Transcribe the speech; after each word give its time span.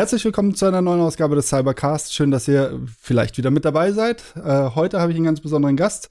Herzlich 0.00 0.24
willkommen 0.24 0.54
zu 0.54 0.64
einer 0.64 0.80
neuen 0.80 1.02
Ausgabe 1.02 1.36
des 1.36 1.50
Cybercast. 1.50 2.14
Schön, 2.14 2.30
dass 2.30 2.48
ihr 2.48 2.80
vielleicht 2.98 3.36
wieder 3.36 3.50
mit 3.50 3.66
dabei 3.66 3.92
seid. 3.92 4.24
Äh, 4.34 4.70
heute 4.74 4.98
habe 4.98 5.12
ich 5.12 5.16
einen 5.16 5.26
ganz 5.26 5.42
besonderen 5.42 5.76
Gast, 5.76 6.08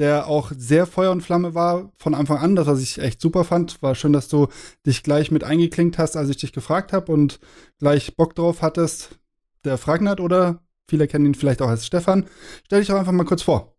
der 0.00 0.26
auch 0.26 0.50
sehr 0.52 0.84
Feuer 0.84 1.12
und 1.12 1.20
Flamme 1.20 1.54
war 1.54 1.92
von 1.96 2.16
Anfang 2.16 2.38
an, 2.38 2.56
das 2.56 2.66
was 2.66 2.82
ich 2.82 2.98
echt 2.98 3.20
super 3.20 3.44
fand. 3.44 3.80
War 3.82 3.94
schön, 3.94 4.12
dass 4.12 4.26
du 4.26 4.48
dich 4.84 5.04
gleich 5.04 5.30
mit 5.30 5.44
eingeklinkt 5.44 5.96
hast, 5.96 6.16
als 6.16 6.28
ich 6.28 6.38
dich 6.38 6.52
gefragt 6.52 6.92
habe 6.92 7.12
und 7.12 7.38
gleich 7.78 8.16
Bock 8.16 8.34
drauf 8.34 8.62
hattest. 8.62 9.20
Der 9.64 9.78
Fragnat 9.78 10.18
oder 10.18 10.58
viele 10.88 11.06
kennen 11.06 11.26
ihn 11.26 11.36
vielleicht 11.36 11.62
auch 11.62 11.68
als 11.68 11.86
Stefan. 11.86 12.26
Stell 12.64 12.80
dich 12.80 12.88
doch 12.88 12.98
einfach 12.98 13.12
mal 13.12 13.22
kurz 13.22 13.42
vor. 13.42 13.76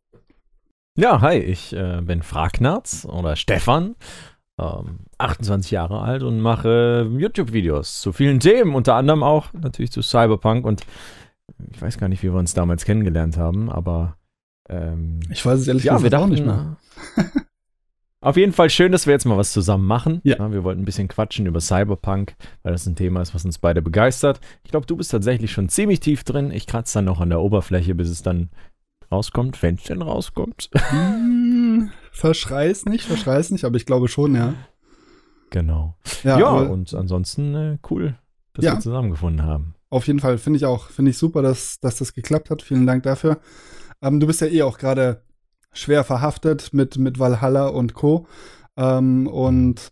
Ja, 0.98 1.20
hi, 1.20 1.38
ich 1.38 1.74
äh, 1.74 2.00
bin 2.02 2.24
Fragnatz 2.24 3.06
oder 3.06 3.36
Stefan, 3.36 3.96
ähm, 4.60 5.00
28 5.18 5.72
Jahre 5.72 6.02
alt 6.02 6.24
und 6.24 6.40
mache 6.40 7.10
YouTube-Videos 7.18 8.02
zu 8.02 8.14
vielen 8.14 8.40
Themen, 8.40 8.76
unter 8.76 8.96
anderem 8.96 9.24
auch 9.24 9.54
natürlich 9.54 9.92
zu 9.92 10.02
Cyberpunk 10.02 10.66
und 10.66 10.86
ich 11.72 11.82
weiß 11.82 11.98
gar 11.98 12.08
nicht, 12.08 12.24
wie 12.24 12.32
wir 12.32 12.40
uns 12.40 12.54
damals 12.54 12.86
kennengelernt 12.86 13.38
haben, 13.38 13.70
aber 13.70 14.18
ähm, 14.70 15.20
ich 15.30 15.46
weiß 15.46 15.60
es 15.60 15.68
ehrlich 15.68 15.84
ja, 15.84 15.96
gesagt 15.96 16.16
auch 16.16 16.28
nicht 16.28 16.46
mehr. 16.46 16.78
Auf 18.24 18.38
jeden 18.38 18.54
Fall 18.54 18.70
schön, 18.70 18.92
dass 18.92 19.08
wir 19.08 19.14
jetzt 19.14 19.26
mal 19.26 19.38
was 19.38 19.52
zusammen 19.52 19.88
machen. 19.88 20.22
Ja. 20.24 20.38
Ja, 20.38 20.52
wir 20.52 20.64
wollten 20.64 20.84
ein 20.84 20.86
bisschen 20.86 21.08
quatschen 21.08 21.48
über 21.48 21.60
Cyberpunk, 21.60 22.36
weil 22.62 22.72
das 22.72 22.86
ein 22.86 22.96
Thema 22.96 23.20
ist, 23.22 23.34
was 23.34 23.46
uns 23.46 23.58
beide 23.58 23.82
begeistert. 23.82 24.40
Ich 24.64 24.70
glaube, 24.70 24.86
du 24.86 24.96
bist 24.96 25.10
tatsächlich 25.10 25.52
schon 25.52 25.70
ziemlich 25.70 26.02
tief 26.02 26.24
drin. 26.24 26.52
Ich 26.52 26.68
kratze 26.68 27.00
dann 27.00 27.06
noch 27.06 27.20
an 27.20 27.30
der 27.30 27.42
Oberfläche, 27.42 27.96
bis 27.96 28.10
es 28.10 28.22
dann 28.22 28.52
rauskommt, 29.12 29.62
wenn 29.62 29.76
es 29.76 29.84
denn 29.84 30.02
rauskommt. 30.02 30.70
Hm, 30.90 31.92
verschrei's 32.12 32.86
nicht, 32.86 33.06
verschrei's 33.06 33.52
nicht, 33.52 33.64
aber 33.66 33.76
ich 33.78 33.86
glaube 33.86 34.08
schon, 34.08 34.36
ja. 34.36 34.54
genau. 35.50 35.96
Ja, 36.24 36.40
Ja, 36.40 36.50
und 36.50 36.94
ansonsten 36.94 37.56
äh, 37.56 37.78
cool, 37.90 38.16
dass 38.54 38.66
Ja. 38.66 38.74
wir 38.74 38.80
zusammengefunden 38.80 39.44
haben. 39.46 39.76
auf 39.90 40.08
jeden 40.08 40.20
Fall 40.20 40.38
finde 40.38 40.58
ich 40.58 40.66
auch, 40.66 40.90
finde 40.90 41.12
ich 41.12 41.18
super, 41.18 41.42
dass, 41.42 41.80
dass 41.80 41.98
das 41.98 42.14
geklappt 42.14 42.50
hat. 42.50 42.62
Vielen 42.62 42.86
Dank 42.88 43.04
dafür. 43.04 43.40
Ähm, 44.02 44.20
du 44.20 44.28
bist 44.28 44.42
ja 44.42 44.48
eh 44.48 44.64
auch 44.64 44.78
gerade 44.78 45.22
schwer 45.74 46.04
verhaftet 46.04 46.74
mit, 46.74 46.98
mit 46.98 47.20
Valhalla 47.20 47.68
und 47.68 47.94
Co. 47.94 48.28
Ähm, 48.78 49.28
und, 49.28 49.92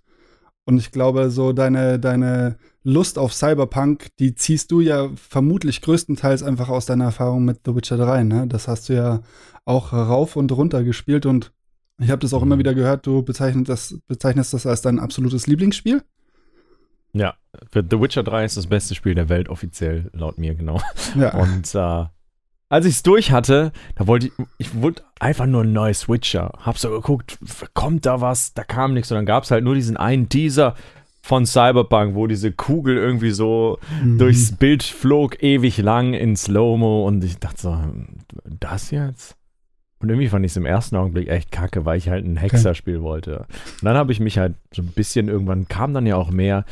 und 0.69 0.77
ich 0.77 0.91
glaube, 0.91 1.31
so 1.31 1.51
deine, 1.51 1.99
deine 1.99 2.57
Lust 2.83 3.17
auf 3.17 3.33
Cyberpunk, 3.33 4.15
die 4.19 4.35
ziehst 4.35 4.71
du 4.71 4.81
ja 4.81 5.09
vermutlich 5.15 5.81
größtenteils 5.81 6.43
einfach 6.43 6.69
aus 6.69 6.85
deiner 6.85 7.05
Erfahrung 7.05 7.43
mit 7.43 7.61
The 7.65 7.75
Witcher 7.75 7.97
3, 7.97 8.23
ne? 8.23 8.47
Das 8.47 8.67
hast 8.67 8.87
du 8.87 8.93
ja 8.93 9.21
auch 9.65 9.93
rauf 9.93 10.35
und 10.35 10.51
runter 10.51 10.83
gespielt 10.83 11.25
und 11.25 11.51
ich 11.97 12.11
habe 12.11 12.19
das 12.19 12.35
auch 12.35 12.43
immer 12.43 12.59
wieder 12.59 12.75
gehört, 12.75 13.07
du 13.07 13.23
bezeichnest 13.23 13.67
das, 13.67 13.99
bezeichnest 14.07 14.53
das 14.53 14.67
als 14.67 14.81
dein 14.81 14.99
absolutes 14.99 15.47
Lieblingsspiel. 15.47 16.03
Ja, 17.13 17.33
für 17.71 17.83
The 17.83 17.99
Witcher 17.99 18.21
3 18.21 18.45
ist 18.45 18.55
das 18.55 18.67
beste 18.67 18.93
Spiel 18.93 19.15
der 19.15 19.27
Welt, 19.27 19.49
offiziell, 19.49 20.11
laut 20.13 20.37
mir, 20.37 20.53
genau. 20.53 20.79
Ja. 21.15 21.33
Und 21.33 21.73
äh, 21.73 22.05
als 22.69 22.85
ich 22.85 22.93
es 22.95 23.03
durch 23.03 23.31
hatte, 23.31 23.71
da 23.95 24.07
wollte 24.07 24.27
ich, 24.27 24.33
ich 24.57 24.81
wollte 24.81 25.03
einfach 25.19 25.45
nur 25.47 25.63
ein 25.63 25.73
neues 25.73 26.07
Witcher. 26.07 26.51
Hab 26.59 26.77
so 26.77 26.89
geguckt, 26.91 27.37
kommt 27.73 28.05
da 28.05 28.21
was? 28.21 28.53
Da 28.53 28.63
kam 28.63 28.93
nichts. 28.93 29.11
Und 29.11 29.15
dann 29.15 29.25
gab 29.25 29.43
es 29.43 29.51
halt 29.51 29.63
nur 29.63 29.75
diesen 29.75 29.97
einen 29.97 30.29
Teaser 30.29 30.75
von 31.21 31.45
Cyberpunk, 31.45 32.15
wo 32.15 32.27
diese 32.27 32.51
Kugel 32.51 32.95
irgendwie 32.97 33.31
so 33.31 33.77
Mhm. 34.03 34.17
durchs 34.19 34.51
Bild 34.53 34.83
flog, 34.83 35.41
ewig 35.43 35.77
lang 35.79 36.13
in 36.13 36.35
Slow-Mo. 36.35 37.05
Und 37.07 37.23
ich 37.23 37.37
dachte 37.39 37.61
so, 37.61 37.77
das 38.59 38.91
jetzt? 38.91 39.35
Und 40.01 40.09
irgendwie 40.09 40.29
fand 40.29 40.45
ich 40.45 40.53
es 40.53 40.57
im 40.57 40.65
ersten 40.65 40.95
Augenblick 40.95 41.27
echt 41.27 41.51
kacke, 41.51 41.83
weil 41.85 41.97
ich 41.97 42.07
halt 42.07 42.23
ein 42.25 42.37
Hexerspiel 42.37 43.01
wollte. 43.01 43.39
Und 43.81 43.83
dann 43.83 43.97
habe 43.97 44.11
ich 44.13 44.19
mich 44.21 44.37
halt 44.37 44.53
so 44.73 44.81
ein 44.81 44.87
bisschen 44.93 45.27
irgendwann, 45.27 45.67
kam 45.67 45.93
dann 45.93 46.05
ja 46.05 46.15
auch 46.15 46.31
mehr. 46.31 46.63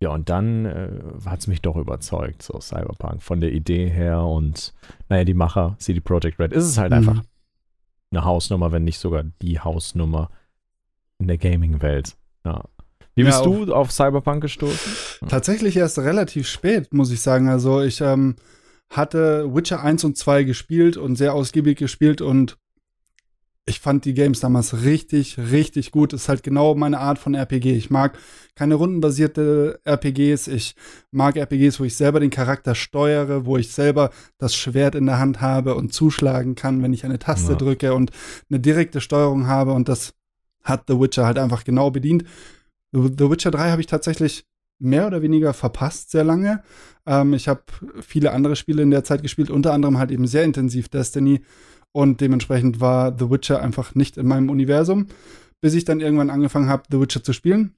Ja, 0.00 0.10
und 0.10 0.28
dann 0.28 0.64
äh, 0.64 0.90
hat 1.26 1.40
es 1.40 1.46
mich 1.48 1.60
doch 1.60 1.76
überzeugt, 1.76 2.42
so 2.42 2.60
Cyberpunk, 2.60 3.20
von 3.22 3.40
der 3.40 3.52
Idee 3.52 3.88
her 3.88 4.22
und 4.22 4.72
naja, 5.08 5.24
die 5.24 5.34
Macher, 5.34 5.74
CD 5.78 6.00
Projekt 6.00 6.38
Red, 6.38 6.52
ist 6.52 6.64
es 6.64 6.78
halt 6.78 6.92
Mhm. 6.92 6.96
einfach 6.98 7.22
eine 8.12 8.24
Hausnummer, 8.24 8.70
wenn 8.72 8.84
nicht 8.84 8.98
sogar 9.00 9.24
die 9.42 9.58
Hausnummer 9.58 10.30
in 11.18 11.26
der 11.26 11.36
Gaming-Welt. 11.36 12.16
Ja. 12.44 12.64
Wie 13.16 13.22
Ja, 13.22 13.26
bist 13.26 13.40
auch- 13.40 13.44
du 13.66 13.74
auf 13.74 13.90
Cyberpunk 13.90 14.40
gestoßen? 14.42 14.92
Tatsächlich 15.28 15.76
erst 15.76 15.98
relativ 15.98 16.46
spät, 16.46 16.94
muss 16.94 17.10
ich 17.10 17.20
sagen. 17.20 17.48
Also 17.48 17.82
ich 17.82 18.00
ähm, 18.00 18.36
hatte 18.90 19.52
Witcher 19.52 19.82
1 19.82 20.04
und 20.04 20.16
2 20.16 20.44
gespielt 20.44 20.96
und 20.96 21.16
sehr 21.16 21.34
ausgiebig 21.34 21.76
gespielt 21.76 22.20
und 22.22 22.56
fand 23.88 24.04
die 24.04 24.12
Games 24.12 24.40
damals 24.40 24.82
richtig, 24.82 25.38
richtig 25.38 25.92
gut. 25.92 26.12
Ist 26.12 26.28
halt 26.28 26.42
genau 26.42 26.74
meine 26.74 27.00
Art 27.00 27.18
von 27.18 27.32
RPG. 27.34 27.74
Ich 27.74 27.88
mag 27.88 28.18
keine 28.54 28.74
rundenbasierte 28.74 29.80
RPGs. 29.86 30.46
Ich 30.48 30.74
mag 31.10 31.36
RPGs, 31.38 31.80
wo 31.80 31.84
ich 31.84 31.96
selber 31.96 32.20
den 32.20 32.28
Charakter 32.28 32.74
steuere, 32.74 33.46
wo 33.46 33.56
ich 33.56 33.72
selber 33.72 34.10
das 34.36 34.54
Schwert 34.54 34.94
in 34.94 35.06
der 35.06 35.18
Hand 35.18 35.40
habe 35.40 35.74
und 35.74 35.94
zuschlagen 35.94 36.54
kann, 36.54 36.82
wenn 36.82 36.92
ich 36.92 37.06
eine 37.06 37.18
Taste 37.18 37.52
Ja. 37.52 37.56
drücke 37.56 37.94
und 37.94 38.10
eine 38.50 38.60
direkte 38.60 39.00
Steuerung 39.00 39.46
habe. 39.46 39.72
Und 39.72 39.88
das 39.88 40.12
hat 40.62 40.84
The 40.86 41.00
Witcher 41.00 41.24
halt 41.24 41.38
einfach 41.38 41.64
genau 41.64 41.90
bedient. 41.90 42.24
The 42.92 43.30
Witcher 43.30 43.50
3 43.52 43.70
habe 43.70 43.80
ich 43.80 43.86
tatsächlich 43.86 44.44
mehr 44.78 45.06
oder 45.06 45.22
weniger 45.22 45.54
verpasst, 45.54 46.10
sehr 46.10 46.24
lange. 46.24 46.62
Ähm, 47.06 47.32
ich 47.32 47.48
habe 47.48 47.62
viele 48.02 48.32
andere 48.32 48.54
Spiele 48.54 48.82
in 48.82 48.90
der 48.90 49.02
Zeit 49.04 49.22
gespielt, 49.22 49.48
unter 49.48 49.72
anderem 49.72 49.96
halt 49.96 50.10
eben 50.10 50.26
sehr 50.26 50.44
intensiv 50.44 50.90
Destiny. 50.90 51.40
Und 51.98 52.20
dementsprechend 52.20 52.80
war 52.80 53.18
The 53.18 53.28
Witcher 53.28 53.60
einfach 53.60 53.96
nicht 53.96 54.18
in 54.18 54.28
meinem 54.28 54.50
Universum, 54.50 55.08
bis 55.60 55.74
ich 55.74 55.84
dann 55.84 55.98
irgendwann 55.98 56.30
angefangen 56.30 56.68
habe, 56.68 56.84
The 56.92 57.00
Witcher 57.00 57.24
zu 57.24 57.32
spielen. 57.32 57.74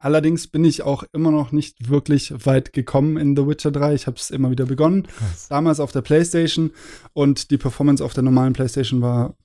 Allerdings 0.00 0.48
bin 0.48 0.64
ich 0.64 0.82
auch 0.82 1.04
immer 1.12 1.30
noch 1.30 1.52
nicht 1.52 1.88
wirklich 1.88 2.34
weit 2.44 2.72
gekommen 2.72 3.16
in 3.16 3.36
The 3.36 3.46
Witcher 3.46 3.70
3. 3.70 3.94
Ich 3.94 4.08
habe 4.08 4.16
es 4.16 4.32
immer 4.32 4.50
wieder 4.50 4.66
begonnen. 4.66 5.06
Damals 5.48 5.78
auf 5.78 5.92
der 5.92 6.02
PlayStation 6.02 6.72
und 7.12 7.52
die 7.52 7.56
Performance 7.56 8.04
auf 8.04 8.14
der 8.14 8.24
normalen 8.24 8.52
PlayStation 8.52 9.00
war 9.00 9.36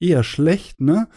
eher 0.00 0.24
schlecht, 0.24 0.80
ne? 0.80 1.08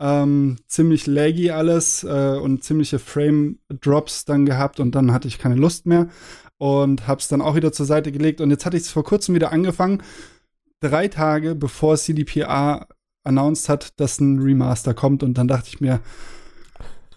Ähm, 0.00 0.56
ziemlich 0.66 1.06
laggy 1.06 1.50
alles 1.50 2.04
äh, 2.04 2.38
und 2.42 2.64
ziemliche 2.64 2.98
Frame-Drops 2.98 4.24
dann 4.24 4.46
gehabt 4.46 4.80
und 4.80 4.94
dann 4.94 5.12
hatte 5.12 5.28
ich 5.28 5.38
keine 5.38 5.56
Lust 5.56 5.84
mehr 5.84 6.08
und 6.56 7.06
hab's 7.06 7.28
dann 7.28 7.42
auch 7.42 7.54
wieder 7.54 7.70
zur 7.70 7.84
Seite 7.84 8.12
gelegt 8.12 8.40
und 8.40 8.48
jetzt 8.50 8.64
hatte 8.64 8.78
ich 8.78 8.84
es 8.84 8.90
vor 8.90 9.04
kurzem 9.04 9.34
wieder 9.34 9.52
angefangen, 9.52 10.02
drei 10.80 11.08
Tage 11.08 11.54
bevor 11.54 11.96
CDPR 11.96 12.86
announced 13.24 13.68
hat, 13.68 13.98
dass 14.00 14.20
ein 14.20 14.38
Remaster 14.38 14.94
kommt 14.94 15.22
und 15.22 15.36
dann 15.36 15.48
dachte 15.48 15.68
ich 15.68 15.80
mir, 15.80 16.00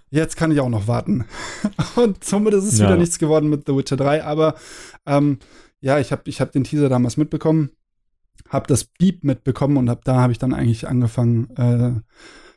jetzt 0.09 0.35
kann 0.35 0.51
ich 0.51 0.59
auch 0.59 0.69
noch 0.69 0.87
warten. 0.87 1.25
und 1.95 2.23
somit 2.23 2.53
ist 2.53 2.65
es 2.65 2.79
Ja. 2.79 2.87
wieder 2.87 2.97
nichts 2.97 3.19
geworden 3.19 3.49
mit 3.49 3.63
The 3.67 3.75
Witcher 3.75 3.97
3, 3.97 4.23
aber 4.23 4.55
ähm, 5.05 5.39
ja, 5.79 5.99
ich 5.99 6.11
habe 6.11 6.23
ich 6.25 6.41
hab 6.41 6.51
den 6.51 6.63
Teaser 6.63 6.89
damals 6.89 7.17
mitbekommen, 7.17 7.71
habe 8.49 8.67
das 8.67 8.83
Beep 8.85 9.23
mitbekommen 9.23 9.77
und 9.77 9.89
hab, 9.89 10.03
da 10.03 10.15
habe 10.15 10.31
ich 10.33 10.39
dann 10.39 10.53
eigentlich 10.53 10.87
angefangen, 10.87 11.49
äh, 11.55 12.01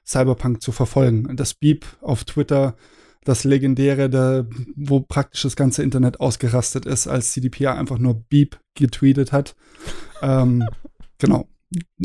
Cyberpunk 0.07 0.61
zu 0.61 0.73
verfolgen. 0.73 1.35
Das 1.37 1.55
Beep 1.55 1.87
auf 2.03 2.25
Twitter, 2.25 2.77
das 3.25 3.45
legendäre, 3.45 4.11
da, 4.11 4.45
wo 4.77 5.01
praktisch 5.01 5.43
das 5.43 5.57
ganze 5.57 5.83
Internet 5.83 6.21
ausgerastet 6.21 6.85
ist, 6.85 7.07
als 7.07 7.33
CDPR 7.33 7.75
einfach 7.77 7.99
nur 7.99 8.15
Beep 8.29 8.59
getweetet 8.75 9.33
hat. 9.33 9.55
ähm, 10.21 10.67
genau. 11.25 11.49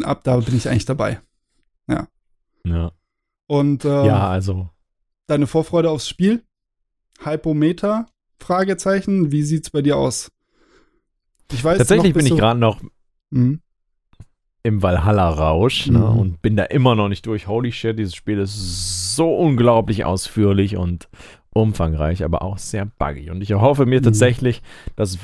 Ab 0.03 0.23
da 0.23 0.37
bin 0.37 0.55
ich 0.57 0.67
eigentlich 0.69 0.85
dabei. 0.85 1.21
Ja, 2.65 2.91
Und 3.47 3.85
äh, 3.85 4.05
ja 4.05 4.29
also 4.29 4.69
deine 5.27 5.47
Vorfreude 5.47 5.89
aufs 5.89 6.07
Spiel? 6.07 6.43
Hypometer? 7.23 8.07
Fragezeichen. 8.37 9.31
Wie 9.31 9.43
sieht's 9.43 9.69
bei 9.71 9.81
dir 9.81 9.97
aus? 9.97 10.31
Ich 11.51 11.63
weiß 11.63 11.77
tatsächlich 11.79 12.13
bin 12.13 12.25
ich 12.25 12.35
gerade 12.35 12.59
noch 12.59 12.81
Mhm. 13.31 13.61
im 14.63 14.81
Valhalla-Rausch 14.83 15.87
ne, 15.87 15.99
Mhm. 15.99 16.19
und 16.19 16.41
bin 16.41 16.55
da 16.55 16.63
immer 16.65 16.95
noch 16.95 17.09
nicht 17.09 17.25
durch. 17.25 17.47
Holy 17.47 17.71
shit, 17.71 17.97
dieses 17.97 18.13
Spiel 18.15 18.39
ist 18.39 19.15
so 19.15 19.35
unglaublich 19.35 20.05
ausführlich 20.05 20.77
und 20.77 21.09
umfangreich, 21.51 22.23
aber 22.23 22.41
auch 22.43 22.57
sehr 22.59 22.85
buggy. 22.85 23.29
Und 23.31 23.41
ich 23.41 23.51
erhoffe 23.51 23.85
mir 23.85 23.99
Mhm. 23.99 24.03
tatsächlich, 24.03 24.61
dass 24.95 25.17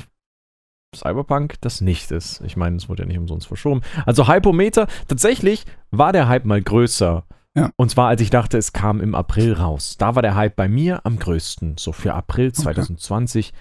Cyberpunk 0.96 1.54
das 1.60 1.80
nicht 1.80 2.10
ist. 2.10 2.40
Ich 2.44 2.56
meine, 2.56 2.76
es 2.76 2.88
wurde 2.88 3.02
ja 3.02 3.06
nicht 3.06 3.18
umsonst 3.18 3.46
verschoben. 3.46 3.82
Also 4.04 4.28
Hypometer, 4.28 4.86
tatsächlich 5.08 5.64
war 5.90 6.12
der 6.12 6.28
Hype 6.28 6.44
mal 6.44 6.62
größer. 6.62 7.24
Ja. 7.54 7.70
Und 7.76 7.90
zwar, 7.90 8.08
als 8.08 8.20
ich 8.20 8.30
dachte, 8.30 8.58
es 8.58 8.72
kam 8.72 9.00
im 9.00 9.14
April 9.14 9.54
raus. 9.54 9.96
Da 9.98 10.14
war 10.14 10.22
der 10.22 10.34
Hype 10.34 10.56
bei 10.56 10.68
mir 10.68 11.04
am 11.04 11.18
größten. 11.18 11.76
So 11.78 11.92
für 11.92 12.12
April 12.12 12.52
2020 12.52 13.52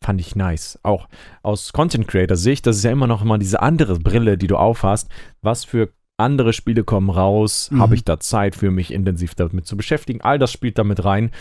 fand 0.00 0.20
ich 0.20 0.36
nice. 0.36 0.78
Auch 0.82 1.08
aus 1.42 1.72
Content 1.72 2.06
Creator 2.06 2.36
Sicht, 2.36 2.66
das 2.66 2.76
ist 2.76 2.84
ja 2.84 2.92
immer 2.92 3.08
noch 3.08 3.24
mal 3.24 3.38
diese 3.38 3.60
andere 3.60 3.98
Brille, 3.98 4.38
die 4.38 4.46
du 4.46 4.56
aufhast. 4.56 5.08
Was 5.42 5.64
für 5.64 5.92
andere 6.16 6.52
Spiele 6.52 6.84
kommen 6.84 7.10
raus? 7.10 7.70
Mhm. 7.72 7.80
Habe 7.80 7.96
ich 7.96 8.04
da 8.04 8.20
Zeit 8.20 8.54
für 8.54 8.70
mich 8.70 8.92
intensiv 8.92 9.34
damit 9.34 9.66
zu 9.66 9.76
beschäftigen? 9.76 10.20
All 10.20 10.38
das 10.38 10.52
spielt 10.52 10.78
damit 10.78 11.04
rein. 11.04 11.32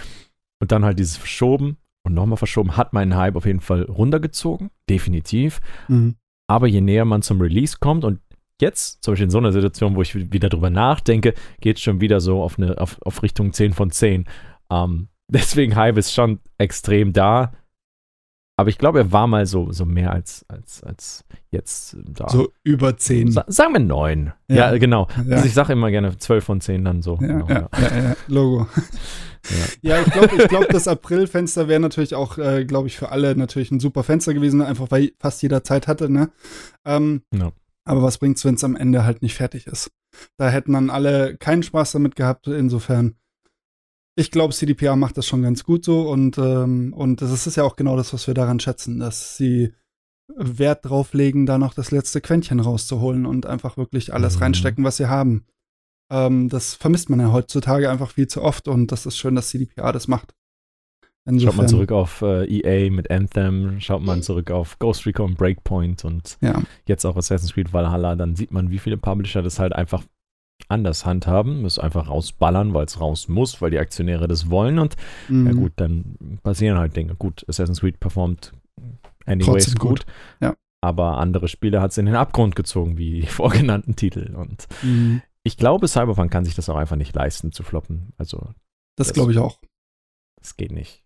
Und 0.59 0.71
dann 0.71 0.85
halt 0.85 0.97
dieses 0.97 1.17
Verschoben 1.17 1.77
und 2.03 2.13
nochmal 2.13 2.37
verschoben 2.37 2.77
hat 2.77 2.93
meinen 2.93 3.15
Hype 3.15 3.35
auf 3.35 3.45
jeden 3.45 3.61
Fall 3.61 3.83
runtergezogen. 3.83 4.69
Definitiv. 4.89 5.61
Mhm. 5.87 6.15
Aber 6.47 6.67
je 6.67 6.81
näher 6.81 7.05
man 7.05 7.21
zum 7.21 7.41
Release 7.41 7.77
kommt 7.79 8.03
und 8.03 8.19
jetzt, 8.61 9.03
zum 9.03 9.13
Beispiel 9.13 9.25
in 9.25 9.31
so 9.31 9.37
einer 9.37 9.51
Situation, 9.51 9.95
wo 9.95 10.01
ich 10.01 10.31
wieder 10.31 10.49
drüber 10.49 10.69
nachdenke, 10.69 11.33
geht 11.61 11.77
es 11.77 11.83
schon 11.83 12.01
wieder 12.01 12.19
so 12.19 12.43
auf, 12.43 12.57
eine, 12.57 12.77
auf, 12.79 13.01
auf 13.01 13.23
Richtung 13.23 13.53
10 13.53 13.73
von 13.73 13.91
10. 13.91 14.25
Ähm, 14.69 15.07
deswegen 15.27 15.75
Hype 15.75 15.97
ist 15.97 16.13
schon 16.13 16.39
extrem 16.57 17.13
da. 17.13 17.53
Aber 18.55 18.69
ich 18.69 18.77
glaube, 18.77 18.99
er 18.99 19.11
war 19.11 19.25
mal 19.25 19.47
so, 19.47 19.71
so 19.71 19.83
mehr 19.83 20.11
als, 20.11 20.45
als, 20.47 20.83
als 20.83 21.25
jetzt 21.49 21.97
da. 22.05 22.29
So 22.29 22.51
über 22.63 22.95
10. 22.95 23.31
Sa 23.31 23.45
sagen 23.47 23.73
wir 23.73 23.79
9. 23.79 24.31
Ja, 24.47 24.55
ja 24.55 24.77
genau. 24.77 25.07
Ja. 25.27 25.37
Also 25.37 25.47
ich 25.47 25.53
sage 25.53 25.73
immer 25.73 25.89
gerne 25.89 26.15
12 26.17 26.43
von 26.43 26.61
10 26.61 26.85
dann 26.85 27.01
so. 27.01 27.17
Ja, 27.19 27.41
genau, 27.41 27.47
ja, 27.47 27.69
ja. 27.79 28.15
Logo. 28.27 28.67
Ja, 29.81 29.99
ich 29.99 30.09
glaube, 30.09 30.35
ich 30.37 30.47
glaub, 30.47 30.69
das 30.69 30.87
Aprilfenster 30.87 31.67
wäre 31.67 31.81
natürlich 31.81 32.15
auch, 32.15 32.37
äh, 32.37 32.63
glaube 32.63 32.87
ich, 32.87 32.95
für 32.95 33.09
alle 33.09 33.35
natürlich 33.35 33.71
ein 33.71 33.81
super 33.81 34.03
Fenster 34.03 34.33
gewesen, 34.33 34.61
einfach 34.61 34.89
weil 34.89 35.11
fast 35.19 35.41
jeder 35.41 35.65
Zeit 35.65 35.89
hatte, 35.89 36.09
ne? 36.09 36.29
Ähm, 36.85 37.23
aber 37.83 38.01
was 38.01 38.19
bringt's, 38.19 38.45
wenn 38.45 38.55
es 38.55 38.63
am 38.63 38.77
Ende 38.77 39.03
halt 39.03 39.21
nicht 39.21 39.35
fertig 39.35 39.67
ist? 39.67 39.91
Da 40.37 40.49
hätten 40.49 40.71
dann 40.71 40.89
alle 40.89 41.35
keinen 41.35 41.63
Spaß 41.63 41.91
damit 41.91 42.15
gehabt, 42.15 42.47
insofern 42.47 43.15
ich 44.15 44.31
glaube, 44.31 44.53
CDPR 44.53 44.95
macht 44.95 45.17
das 45.17 45.25
schon 45.25 45.41
ganz 45.41 45.63
gut 45.63 45.83
so 45.83 46.09
und, 46.09 46.37
ähm, 46.37 46.93
und 46.93 47.21
das 47.21 47.47
ist 47.47 47.55
ja 47.55 47.63
auch 47.63 47.75
genau 47.75 47.95
das, 47.97 48.13
was 48.13 48.27
wir 48.27 48.33
daran 48.33 48.59
schätzen, 48.59 48.99
dass 48.99 49.37
sie 49.37 49.73
Wert 50.35 50.85
drauf 50.85 51.13
legen, 51.13 51.45
da 51.45 51.57
noch 51.57 51.73
das 51.73 51.91
letzte 51.91 52.21
Quäntchen 52.21 52.59
rauszuholen 52.59 53.25
und 53.25 53.45
einfach 53.45 53.77
wirklich 53.77 54.13
alles 54.13 54.37
mhm. 54.37 54.43
reinstecken, 54.43 54.83
was 54.83 54.97
sie 54.97 55.07
haben. 55.07 55.45
Ähm, 56.11 56.49
das 56.49 56.75
vermisst 56.75 57.09
man 57.09 57.19
ja 57.19 57.31
heutzutage 57.31 57.89
einfach 57.89 58.11
viel 58.11 58.27
zu 58.27 58.41
oft 58.41 58.67
und 58.67 58.91
das 58.91 59.05
ist 59.05 59.17
schön, 59.17 59.35
dass 59.35 59.49
CDPR 59.49 59.91
das 59.91 60.07
macht. 60.07 60.33
Insofern. 61.25 61.53
Schaut 61.53 61.57
man 61.57 61.67
zurück 61.69 61.91
auf 61.93 62.21
äh, 62.21 62.45
EA 62.45 62.91
mit 62.91 63.09
Anthem, 63.09 63.79
schaut 63.79 64.01
man 64.01 64.21
zurück 64.21 64.51
auf 64.51 64.77
Ghost 64.79 65.05
Recon 65.05 65.35
Breakpoint 65.35 66.03
und 66.03 66.37
ja. 66.41 66.61
jetzt 66.85 67.05
auch 67.05 67.15
Assassin's 67.15 67.53
Creed 67.53 67.71
Valhalla, 67.71 68.15
dann 68.15 68.35
sieht 68.35 68.51
man, 68.51 68.71
wie 68.71 68.79
viele 68.79 68.97
Publisher 68.97 69.41
das 69.41 69.57
halt 69.57 69.73
einfach 69.73 70.03
anders 70.73 71.05
handhaben, 71.05 71.65
es 71.65 71.79
einfach 71.79 72.09
rausballern, 72.09 72.73
weil 72.73 72.85
es 72.85 72.99
raus 72.99 73.27
muss, 73.27 73.61
weil 73.61 73.71
die 73.71 73.79
Aktionäre 73.79 74.27
das 74.27 74.49
wollen 74.49 74.79
und 74.79 74.95
mhm. 75.29 75.47
ja 75.47 75.53
gut, 75.53 75.73
dann 75.77 76.39
passieren 76.43 76.77
halt 76.77 76.95
Dinge. 76.95 77.15
Gut, 77.15 77.45
Assassin's 77.47 77.79
Creed 77.79 77.99
performt 77.99 78.51
anyways 79.25 79.75
gut, 79.75 79.89
gut. 79.89 80.05
Ja. 80.41 80.55
aber 80.81 81.17
andere 81.17 81.47
Spiele 81.47 81.81
hat 81.81 81.91
es 81.91 81.97
in 81.97 82.05
den 82.05 82.15
Abgrund 82.15 82.55
gezogen, 82.55 82.97
wie 82.97 83.21
die 83.21 83.27
vorgenannten 83.27 83.95
Titel 83.95 84.35
und 84.35 84.67
mhm. 84.81 85.21
ich 85.43 85.57
glaube, 85.57 85.87
Cyberpunk 85.87 86.31
kann 86.31 86.45
sich 86.45 86.55
das 86.55 86.69
auch 86.69 86.77
einfach 86.77 86.97
nicht 86.97 87.15
leisten 87.15 87.51
zu 87.51 87.63
floppen. 87.63 88.13
Also 88.17 88.49
das, 88.95 89.07
das 89.07 89.13
glaube 89.13 89.31
ich 89.31 89.37
auch. 89.37 89.59
Das 90.39 90.57
geht 90.57 90.71
nicht. 90.71 91.02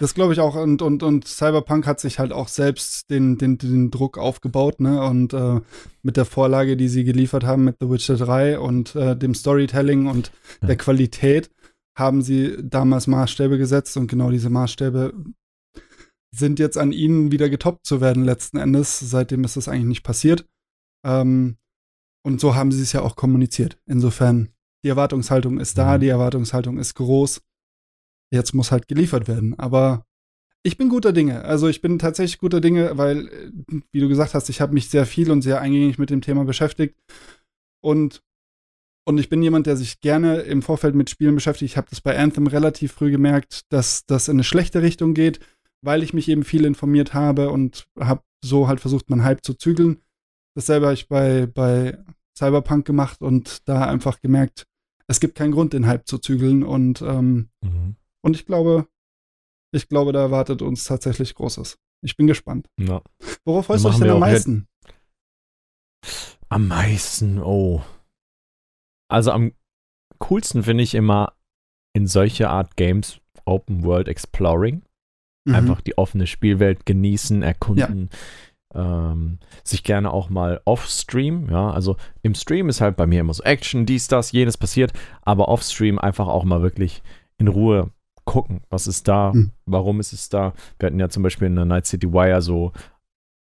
Das 0.00 0.14
glaube 0.14 0.32
ich 0.32 0.40
auch. 0.40 0.56
Und, 0.56 0.82
und, 0.82 1.02
und 1.02 1.26
Cyberpunk 1.26 1.86
hat 1.86 2.00
sich 2.00 2.18
halt 2.18 2.32
auch 2.32 2.48
selbst 2.48 3.10
den, 3.10 3.38
den, 3.38 3.58
den 3.58 3.90
Druck 3.90 4.18
aufgebaut, 4.18 4.80
ne? 4.80 5.02
Und 5.02 5.32
äh, 5.32 5.60
mit 6.02 6.16
der 6.16 6.24
Vorlage, 6.24 6.76
die 6.76 6.88
sie 6.88 7.04
geliefert 7.04 7.44
haben 7.44 7.64
mit 7.64 7.76
The 7.80 7.88
Witcher 7.88 8.16
3 8.16 8.58
und 8.58 8.94
äh, 8.96 9.16
dem 9.16 9.34
Storytelling 9.34 10.06
und 10.06 10.32
ja. 10.60 10.68
der 10.68 10.76
Qualität, 10.76 11.50
haben 11.96 12.22
sie 12.22 12.56
damals 12.60 13.06
Maßstäbe 13.06 13.56
gesetzt 13.56 13.96
und 13.96 14.08
genau 14.08 14.30
diese 14.30 14.50
Maßstäbe 14.50 15.12
sind 16.34 16.58
jetzt 16.58 16.76
an 16.76 16.90
ihnen 16.90 17.30
wieder 17.30 17.48
getoppt 17.48 17.86
zu 17.86 18.00
werden, 18.00 18.24
letzten 18.24 18.56
Endes. 18.56 18.98
Seitdem 18.98 19.44
ist 19.44 19.56
das 19.56 19.68
eigentlich 19.68 19.84
nicht 19.84 20.02
passiert. 20.02 20.44
Ähm, 21.06 21.56
und 22.24 22.40
so 22.40 22.54
haben 22.54 22.72
sie 22.72 22.82
es 22.82 22.92
ja 22.92 23.02
auch 23.02 23.16
kommuniziert. 23.16 23.78
Insofern, 23.86 24.48
die 24.82 24.88
Erwartungshaltung 24.88 25.60
ist 25.60 25.78
da, 25.78 25.96
mhm. 25.96 26.00
die 26.00 26.08
Erwartungshaltung 26.08 26.78
ist 26.78 26.94
groß. 26.94 27.42
Jetzt 28.32 28.54
muss 28.54 28.72
halt 28.72 28.88
geliefert 28.88 29.28
werden. 29.28 29.58
Aber 29.58 30.06
ich 30.62 30.78
bin 30.78 30.88
guter 30.88 31.12
Dinge. 31.12 31.44
Also 31.44 31.68
ich 31.68 31.80
bin 31.80 31.98
tatsächlich 31.98 32.38
guter 32.38 32.60
Dinge, 32.60 32.96
weil, 32.96 33.28
äh, 33.28 33.50
wie 33.92 34.00
du 34.00 34.08
gesagt 34.08 34.34
hast, 34.34 34.48
ich 34.48 34.60
habe 34.60 34.72
mich 34.72 34.88
sehr 34.88 35.06
viel 35.06 35.30
und 35.30 35.42
sehr 35.42 35.60
eingängig 35.60 35.98
mit 35.98 36.10
dem 36.10 36.22
Thema 36.22 36.44
beschäftigt. 36.44 36.96
Und, 37.82 38.22
und 39.06 39.18
ich 39.18 39.28
bin 39.28 39.42
jemand, 39.42 39.66
der 39.66 39.76
sich 39.76 40.00
gerne 40.00 40.40
im 40.40 40.62
Vorfeld 40.62 40.94
mit 40.94 41.10
Spielen 41.10 41.34
beschäftigt. 41.34 41.72
Ich 41.72 41.76
habe 41.76 41.88
das 41.90 42.00
bei 42.00 42.18
Anthem 42.18 42.46
relativ 42.46 42.92
früh 42.92 43.10
gemerkt, 43.10 43.62
dass 43.70 44.06
das 44.06 44.28
in 44.28 44.36
eine 44.36 44.44
schlechte 44.44 44.80
Richtung 44.80 45.12
geht, 45.12 45.38
weil 45.82 46.02
ich 46.02 46.14
mich 46.14 46.28
eben 46.28 46.44
viel 46.44 46.64
informiert 46.64 47.12
habe 47.12 47.50
und 47.50 47.86
habe 48.00 48.22
so 48.42 48.66
halt 48.66 48.80
versucht, 48.80 49.10
meinen 49.10 49.24
Hype 49.24 49.44
zu 49.44 49.54
zügeln. 49.54 49.98
Dasselbe 50.56 50.86
habe 50.86 50.94
ich 50.94 51.08
bei, 51.08 51.46
bei 51.46 51.98
Cyberpunk 52.38 52.86
gemacht 52.86 53.20
und 53.20 53.68
da 53.68 53.86
einfach 53.86 54.20
gemerkt, 54.20 54.64
es 55.06 55.20
gibt 55.20 55.34
keinen 55.34 55.52
Grund, 55.52 55.74
den 55.74 55.86
Hype 55.86 56.06
zu 56.06 56.18
zügeln. 56.18 56.62
Und 56.62 57.02
ähm, 57.02 57.50
mhm. 57.62 57.96
Und 58.24 58.36
ich 58.36 58.46
glaube, 58.46 58.88
ich 59.74 59.88
glaube, 59.88 60.12
da 60.12 60.20
erwartet 60.20 60.62
uns 60.62 60.84
tatsächlich 60.84 61.34
Großes. 61.34 61.78
Ich 62.02 62.16
bin 62.16 62.26
gespannt. 62.26 62.68
Ja. 62.80 63.02
Worauf 63.44 63.66
freust 63.66 63.84
du 63.84 63.90
dich 63.90 63.98
denn 63.98 64.10
am 64.10 64.20
meisten? 64.20 64.66
Am 66.48 66.68
meisten, 66.68 67.42
oh. 67.42 67.82
Also 69.10 69.30
am 69.32 69.52
coolsten 70.20 70.62
finde 70.62 70.84
ich 70.84 70.94
immer 70.94 71.34
in 71.92 72.06
solche 72.06 72.48
Art 72.48 72.76
Games 72.76 73.20
Open 73.44 73.84
World 73.84 74.08
Exploring. 74.08 74.84
Mhm. 75.46 75.54
Einfach 75.54 75.80
die 75.82 75.98
offene 75.98 76.26
Spielwelt 76.26 76.86
genießen, 76.86 77.42
erkunden. 77.42 78.08
Ja. 78.74 79.12
Ähm, 79.12 79.38
sich 79.64 79.84
gerne 79.84 80.10
auch 80.10 80.30
mal 80.30 80.60
off-Stream, 80.64 81.48
ja, 81.48 81.70
also 81.70 81.96
im 82.22 82.34
Stream 82.34 82.68
ist 82.68 82.80
halt 82.80 82.96
bei 82.96 83.06
mir 83.06 83.20
immer 83.20 83.32
so 83.32 83.44
Action, 83.44 83.86
dies, 83.86 84.08
das, 84.08 84.32
jenes 84.32 84.58
passiert, 84.58 84.92
aber 85.22 85.46
off-Stream 85.46 85.96
einfach 86.00 86.26
auch 86.26 86.42
mal 86.42 86.60
wirklich 86.60 87.00
in 87.38 87.46
Ruhe 87.46 87.92
gucken, 88.24 88.62
was 88.70 88.86
ist 88.86 89.06
da, 89.08 89.32
hm. 89.32 89.50
warum 89.66 90.00
ist 90.00 90.12
es 90.12 90.28
da. 90.28 90.54
Wir 90.78 90.86
hatten 90.86 91.00
ja 91.00 91.08
zum 91.08 91.22
Beispiel 91.22 91.46
in 91.46 91.56
der 91.56 91.64
Night 91.64 91.86
City 91.86 92.12
Wire 92.12 92.42
so 92.42 92.72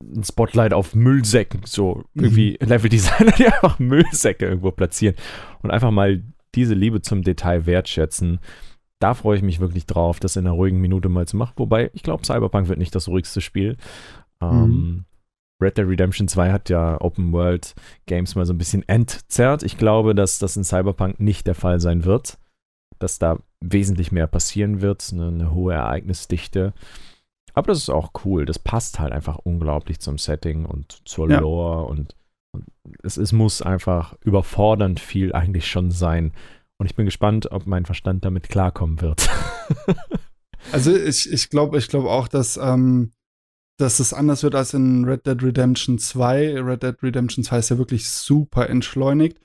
ein 0.02 0.24
Spotlight 0.24 0.74
auf 0.74 0.96
Müllsäcken, 0.96 1.62
so 1.66 2.04
mhm. 2.14 2.24
irgendwie 2.24 2.58
Level-Designer, 2.62 3.32
die 3.38 3.48
einfach 3.48 3.80
Müllsäcke 3.80 4.46
irgendwo 4.46 4.72
platzieren 4.72 5.16
und 5.62 5.72
einfach 5.72 5.92
mal 5.92 6.24
diese 6.56 6.74
Liebe 6.74 7.02
zum 7.02 7.22
Detail 7.22 7.66
wertschätzen. 7.66 8.40
Da 9.00 9.14
freue 9.14 9.38
ich 9.38 9.44
mich 9.44 9.60
wirklich 9.60 9.86
drauf, 9.86 10.20
das 10.20 10.36
in 10.36 10.46
einer 10.46 10.56
ruhigen 10.56 10.82
Minute 10.82 11.10
mal 11.10 11.28
zu 11.28 11.38
machen. 11.38 11.54
Wobei, 11.58 11.92
ich 11.94 12.04
glaube, 12.04 12.26
Cyberpunk 12.26 12.68
wird 12.68 12.80
nicht 12.80 12.96
das 12.96 13.08
ruhigste 13.08 13.42
Spiel. 13.42 13.78
Mhm. 14.42 14.48
Ähm, 14.48 15.06
Red 15.62 15.78
Dead 15.78 15.88
Redemption 15.88 16.30
2 16.30 16.52
hat 16.52 16.70
ja 16.70 17.00
Open 17.02 17.34
World 17.34 17.76
Games 18.06 18.36
mal 18.36 18.46
so 18.46 18.54
ein 18.54 18.58
bisschen 18.58 18.88
entzerrt. 18.88 19.64
Ich 19.64 19.78
glaube, 19.78 20.16
dass 20.16 20.40
das 20.40 20.56
in 20.56 20.64
Cyberpunk 20.64 21.20
nicht 21.20 21.48
der 21.48 21.56
Fall 21.56 21.82
sein 21.82 22.06
wird 22.06 22.38
dass 23.00 23.20
da 23.20 23.40
wesentlich 23.62 24.12
mehr 24.12 24.28
passieren 24.28 24.82
wird, 24.82 25.10
eine, 25.12 25.28
eine 25.28 25.54
hohe 25.54 25.74
Ereignisdichte. 25.74 26.74
Aber 27.54 27.68
das 27.68 27.80
ist 27.80 27.90
auch 27.90 28.12
cool. 28.26 28.46
Das 28.46 28.60
passt 28.60 29.00
halt 29.00 29.12
einfach 29.12 29.38
unglaublich 29.38 30.00
zum 30.00 30.18
Setting 30.18 30.66
und 30.66 31.02
zur 31.06 31.30
ja. 31.30 31.40
Lore 31.40 31.86
und, 31.86 32.16
und 32.54 32.66
es, 33.04 33.18
es 33.18 33.32
muss 33.32 33.62
einfach 33.62 34.16
überfordernd 34.22 35.00
viel 35.00 35.34
eigentlich 35.34 35.68
schon 35.68 35.92
sein. 35.92 36.34
Und 36.78 36.86
ich 36.86 36.96
bin 36.96 37.06
gespannt, 37.06 37.52
ob 37.52 37.68
mein 37.68 37.86
Verstand 37.86 38.24
damit 38.24 38.50
klarkommen 38.50 39.02
wird. 39.02 39.30
also 40.72 40.96
ich, 40.96 41.32
ich 41.32 41.50
glaube 41.50 41.78
ich 41.78 41.90
glaub 41.90 42.06
auch, 42.06 42.28
dass, 42.28 42.56
ähm, 42.56 43.12
dass 43.78 44.00
es 44.00 44.14
anders 44.14 44.44
wird 44.44 44.56
als 44.56 44.74
in 44.74 45.04
Red 45.04 45.26
Dead 45.26 45.44
Redemption 45.44 46.00
2. 46.00 46.62
Red 46.62 46.84
Dead 46.84 47.04
Redemption 47.04 47.44
2 47.44 47.60
ist 47.60 47.70
ja 47.70 47.78
wirklich 47.78 48.10
super 48.10 48.70
entschleunigt. 48.70 49.40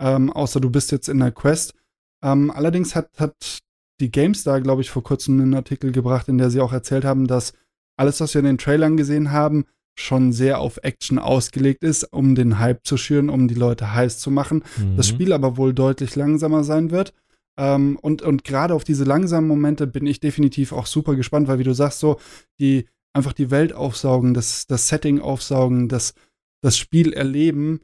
Ähm, 0.00 0.32
außer 0.32 0.60
du 0.60 0.70
bist 0.70 0.90
jetzt 0.90 1.08
in 1.08 1.20
der 1.20 1.30
Quest. 1.30 1.74
Ähm, 2.22 2.50
allerdings 2.50 2.94
hat, 2.94 3.08
hat 3.18 3.60
die 4.00 4.10
GameStar, 4.10 4.60
glaube 4.60 4.82
ich, 4.82 4.90
vor 4.90 5.02
kurzem 5.02 5.40
einen 5.40 5.54
Artikel 5.54 5.92
gebracht, 5.92 6.28
in 6.28 6.38
der 6.38 6.50
sie 6.50 6.60
auch 6.60 6.72
erzählt 6.72 7.04
haben, 7.04 7.26
dass 7.26 7.52
alles, 7.96 8.20
was 8.20 8.34
wir 8.34 8.40
in 8.40 8.46
den 8.46 8.58
Trailern 8.58 8.96
gesehen 8.96 9.30
haben, 9.30 9.64
schon 9.98 10.32
sehr 10.32 10.60
auf 10.60 10.78
Action 10.82 11.18
ausgelegt 11.18 11.84
ist, 11.84 12.04
um 12.12 12.34
den 12.34 12.58
Hype 12.58 12.86
zu 12.86 12.96
schüren, 12.96 13.28
um 13.28 13.48
die 13.48 13.54
Leute 13.54 13.92
heiß 13.92 14.18
zu 14.18 14.30
machen. 14.30 14.64
Mhm. 14.78 14.96
Das 14.96 15.08
Spiel 15.08 15.32
aber 15.32 15.56
wohl 15.56 15.74
deutlich 15.74 16.16
langsamer 16.16 16.64
sein 16.64 16.90
wird. 16.90 17.12
Ähm, 17.58 17.98
und 18.00 18.22
und 18.22 18.44
gerade 18.44 18.74
auf 18.74 18.84
diese 18.84 19.04
langsamen 19.04 19.48
Momente 19.48 19.86
bin 19.86 20.06
ich 20.06 20.20
definitiv 20.20 20.72
auch 20.72 20.86
super 20.86 21.16
gespannt, 21.16 21.48
weil 21.48 21.58
wie 21.58 21.64
du 21.64 21.74
sagst, 21.74 22.00
so, 22.00 22.18
die 22.58 22.86
einfach 23.12 23.32
die 23.32 23.50
Welt 23.50 23.72
aufsaugen, 23.72 24.34
das, 24.34 24.66
das 24.66 24.88
Setting 24.88 25.20
aufsaugen, 25.20 25.88
das, 25.88 26.14
das 26.62 26.78
Spiel 26.78 27.12
erleben, 27.12 27.80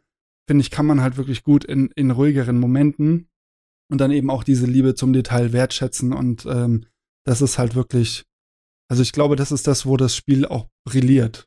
finde 0.49 0.63
ich, 0.63 0.71
kann 0.71 0.87
man 0.87 1.03
halt 1.03 1.17
wirklich 1.17 1.43
gut 1.43 1.65
in, 1.65 1.91
in 1.97 2.13
ruhigeren 2.13 2.59
Momenten 2.59 3.29
und 3.91 4.01
dann 4.01 4.11
eben 4.11 4.31
auch 4.31 4.45
diese 4.45 4.67
Liebe 4.67 4.95
zum 4.95 5.13
Detail 5.13 5.53
wertschätzen 5.53 6.13
und 6.13 6.47
ähm, 6.47 6.87
das 7.27 7.43
ist 7.43 7.59
halt 7.59 7.75
wirklich, 7.75 8.25
also 8.89 9.03
ich 9.03 9.13
glaube, 9.13 9.37
das 9.37 9.53
ist 9.53 9.67
das, 9.67 9.87
wo 9.87 9.97
das 9.97 10.15
Spiel 10.15 10.47
auch 10.47 10.69
brilliert. 10.87 11.47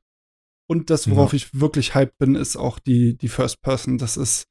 Und 0.70 0.92
das, 0.92 1.10
worauf 1.10 1.34
ja. 1.34 1.38
ich 1.38 1.60
wirklich 1.60 1.96
hyped 1.96 2.18
bin, 2.20 2.36
ist 2.36 2.56
auch 2.56 2.78
die, 2.78 3.18
die 3.18 3.30
First 3.30 3.62
Person. 3.62 3.98
Das 3.98 4.18
ist 4.18 4.46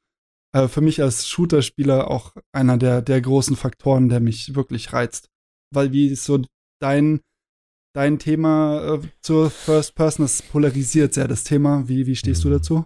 äh, 0.53 0.67
für 0.67 0.81
mich 0.81 1.01
als 1.01 1.29
Shooter-Spieler 1.29 2.11
auch 2.11 2.35
einer 2.53 2.77
der, 2.77 3.03
der 3.03 3.21
großen 3.21 3.55
Faktoren, 3.55 4.09
der 4.09 4.19
mich 4.19 4.57
wirklich 4.57 4.93
reizt. 4.93 5.29
Weil 5.73 5.93
wie 5.93 6.17
so 6.17 6.43
dein, 6.81 7.21
dein 7.95 8.19
Thema 8.19 8.95
äh, 8.95 9.09
zur 9.23 9.51
First 9.51 9.95
Person, 9.95 10.25
das 10.25 10.43
polarisiert 10.43 11.15
sehr 11.15 11.29
das 11.29 11.45
Thema. 11.45 11.89
Wie, 11.89 12.07
wie 12.07 12.17
stehst 12.17 12.45
mhm. 12.45 12.51
du 12.51 12.57
dazu? 12.57 12.85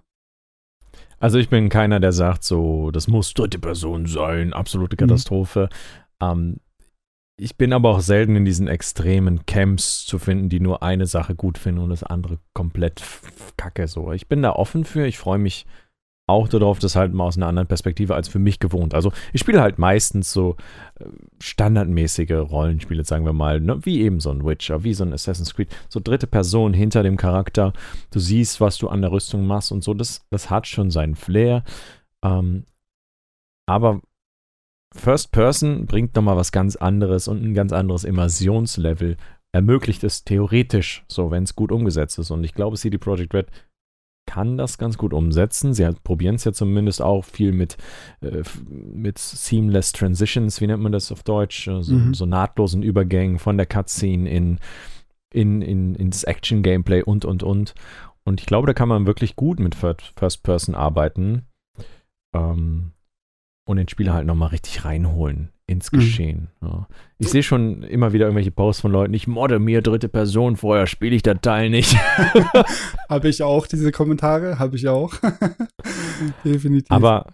Also 1.22 1.38
ich 1.38 1.48
bin 1.48 1.68
keiner, 1.68 2.00
der 2.00 2.10
sagt 2.10 2.42
so, 2.42 2.90
das 2.90 3.06
muss 3.06 3.32
dritte 3.32 3.60
Person 3.60 4.06
sein, 4.06 4.52
absolute 4.52 4.96
mhm. 4.96 5.06
Katastrophe. 5.06 5.68
Mhm. 6.20 6.26
Ähm, 6.26 6.56
ich 7.36 7.56
bin 7.56 7.72
aber 7.72 7.90
auch 7.90 8.00
selten 8.00 8.34
in 8.34 8.44
diesen 8.44 8.66
extremen 8.66 9.46
Camps 9.46 10.04
zu 10.04 10.18
finden, 10.18 10.48
die 10.48 10.58
nur 10.58 10.82
eine 10.82 11.06
Sache 11.06 11.36
gut 11.36 11.58
finden 11.58 11.80
und 11.80 11.90
das 11.90 12.02
andere 12.02 12.40
komplett 12.54 13.04
kacke 13.56 13.86
so. 13.86 14.10
Ich 14.10 14.26
bin 14.26 14.42
da 14.42 14.50
offen 14.50 14.84
für, 14.84 15.06
ich 15.06 15.16
freue 15.16 15.38
mich 15.38 15.64
auch 16.28 16.48
darauf, 16.48 16.78
das 16.78 16.96
halt 16.96 17.12
mal 17.12 17.24
aus 17.24 17.36
einer 17.36 17.48
anderen 17.48 17.68
Perspektive 17.68 18.14
als 18.14 18.28
für 18.28 18.38
mich 18.38 18.60
gewohnt. 18.60 18.94
Also 18.94 19.12
ich 19.32 19.40
spiele 19.40 19.60
halt 19.60 19.78
meistens 19.78 20.32
so 20.32 20.56
äh, 20.98 21.04
standardmäßige 21.40 22.30
Rollenspiele, 22.30 23.04
sagen 23.04 23.24
wir 23.24 23.32
mal, 23.32 23.60
ne? 23.60 23.84
wie 23.84 24.02
eben 24.02 24.20
so 24.20 24.30
ein 24.30 24.44
Witcher, 24.44 24.84
wie 24.84 24.94
so 24.94 25.04
ein 25.04 25.12
Assassin's 25.12 25.54
Creed, 25.54 25.74
so 25.88 26.00
dritte 26.00 26.26
Person 26.26 26.74
hinter 26.74 27.02
dem 27.02 27.16
Charakter. 27.16 27.72
Du 28.10 28.20
siehst, 28.20 28.60
was 28.60 28.78
du 28.78 28.88
an 28.88 29.02
der 29.02 29.12
Rüstung 29.12 29.46
machst 29.46 29.72
und 29.72 29.82
so. 29.82 29.94
Das, 29.94 30.24
das 30.30 30.48
hat 30.48 30.66
schon 30.66 30.90
seinen 30.90 31.16
Flair. 31.16 31.64
Ähm, 32.24 32.64
aber 33.66 34.00
First 34.94 35.32
Person 35.32 35.86
bringt 35.86 36.14
nochmal 36.14 36.36
was 36.36 36.52
ganz 36.52 36.76
anderes 36.76 37.26
und 37.26 37.42
ein 37.42 37.54
ganz 37.54 37.72
anderes 37.72 38.04
Immersionslevel. 38.04 39.16
Ermöglicht 39.52 40.04
es 40.04 40.24
theoretisch, 40.24 41.04
so 41.08 41.30
wenn 41.30 41.42
es 41.42 41.56
gut 41.56 41.72
umgesetzt 41.72 42.18
ist. 42.18 42.30
Und 42.30 42.44
ich 42.44 42.54
glaube, 42.54 42.76
CD 42.76 42.98
Projekt 42.98 43.34
Red 43.34 43.48
kann 44.26 44.56
das 44.56 44.78
ganz 44.78 44.96
gut 44.98 45.12
umsetzen. 45.12 45.74
Sie 45.74 45.88
probieren 46.04 46.36
es 46.36 46.44
ja 46.44 46.52
zumindest 46.52 47.02
auch 47.02 47.24
viel 47.24 47.52
mit, 47.52 47.76
äh, 48.20 48.42
mit 48.68 49.18
Seamless 49.18 49.92
Transitions, 49.92 50.60
wie 50.60 50.66
nennt 50.66 50.82
man 50.82 50.92
das 50.92 51.12
auf 51.12 51.22
Deutsch? 51.22 51.68
Äh, 51.68 51.82
so, 51.82 51.94
mhm. 51.94 52.14
so 52.14 52.26
nahtlosen 52.26 52.82
Übergängen 52.82 53.38
von 53.38 53.56
der 53.56 53.66
Cutscene 53.66 54.30
in, 54.30 54.58
in, 55.32 55.62
in, 55.62 55.94
ins 55.94 56.24
Action-Gameplay 56.24 57.02
und, 57.02 57.24
und, 57.24 57.42
und. 57.42 57.74
Und 58.24 58.40
ich 58.40 58.46
glaube, 58.46 58.66
da 58.66 58.72
kann 58.72 58.88
man 58.88 59.06
wirklich 59.06 59.34
gut 59.34 59.58
mit 59.58 59.74
First 59.74 60.42
Person 60.44 60.74
arbeiten. 60.74 61.46
Ähm, 62.34 62.92
und 63.64 63.76
den 63.76 63.88
Spieler 63.88 64.14
halt 64.14 64.26
nochmal 64.26 64.48
richtig 64.48 64.84
reinholen 64.84 65.50
ins 65.66 65.90
mhm. 65.92 65.98
Geschehen. 65.98 66.48
Mhm. 66.60 66.68
Ja. 66.68 66.88
Ich 67.18 67.28
sehe 67.28 67.42
schon 67.42 67.82
immer 67.82 68.12
wieder 68.12 68.26
irgendwelche 68.26 68.50
Posts 68.50 68.82
von 68.82 68.92
Leuten, 68.92 69.14
ich 69.14 69.26
modde 69.26 69.58
mir 69.58 69.82
dritte 69.82 70.08
Person, 70.08 70.56
vorher 70.56 70.86
spiele 70.86 71.14
ich 71.14 71.22
das 71.22 71.38
Teil 71.40 71.70
nicht. 71.70 71.96
habe 73.08 73.28
ich 73.28 73.42
auch 73.42 73.66
diese 73.66 73.92
Kommentare, 73.92 74.58
habe 74.58 74.76
ich 74.76 74.88
auch. 74.88 75.14
Definitiv. 76.44 76.90
Aber 76.90 77.26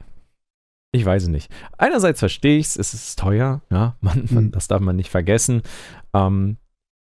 ich 0.93 1.05
weiß 1.05 1.25
es 1.25 1.29
nicht. 1.29 1.51
Einerseits 1.77 2.21
verstehe 2.21 2.59
ich 2.59 2.67
es, 2.67 2.77
es 2.77 2.95
ist 2.95 3.19
teuer, 3.19 3.63
ja, 3.71 3.97
man, 4.01 4.29
man, 4.31 4.45
mhm. 4.45 4.51
das 4.53 4.69
darf 4.69 4.81
man 4.81 4.97
nicht 4.97 5.11
vergessen. 5.11 5.63
Ähm, 6.15 6.59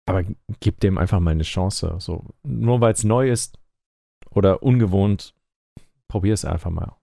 aber 0.06 0.24
gib 0.58 0.80
dem 0.80 0.98
einfach 0.98 1.20
mal 1.20 1.30
eine 1.30 1.44
Chance. 1.44 1.96
So, 1.98 2.24
nur 2.42 2.80
weil 2.80 2.92
es 2.92 3.04
neu 3.04 3.30
ist 3.30 3.58
oder 4.30 4.62
ungewohnt, 4.62 5.34
probier 6.08 6.34
es 6.34 6.44
einfach 6.44 6.70
mal. 6.70 6.96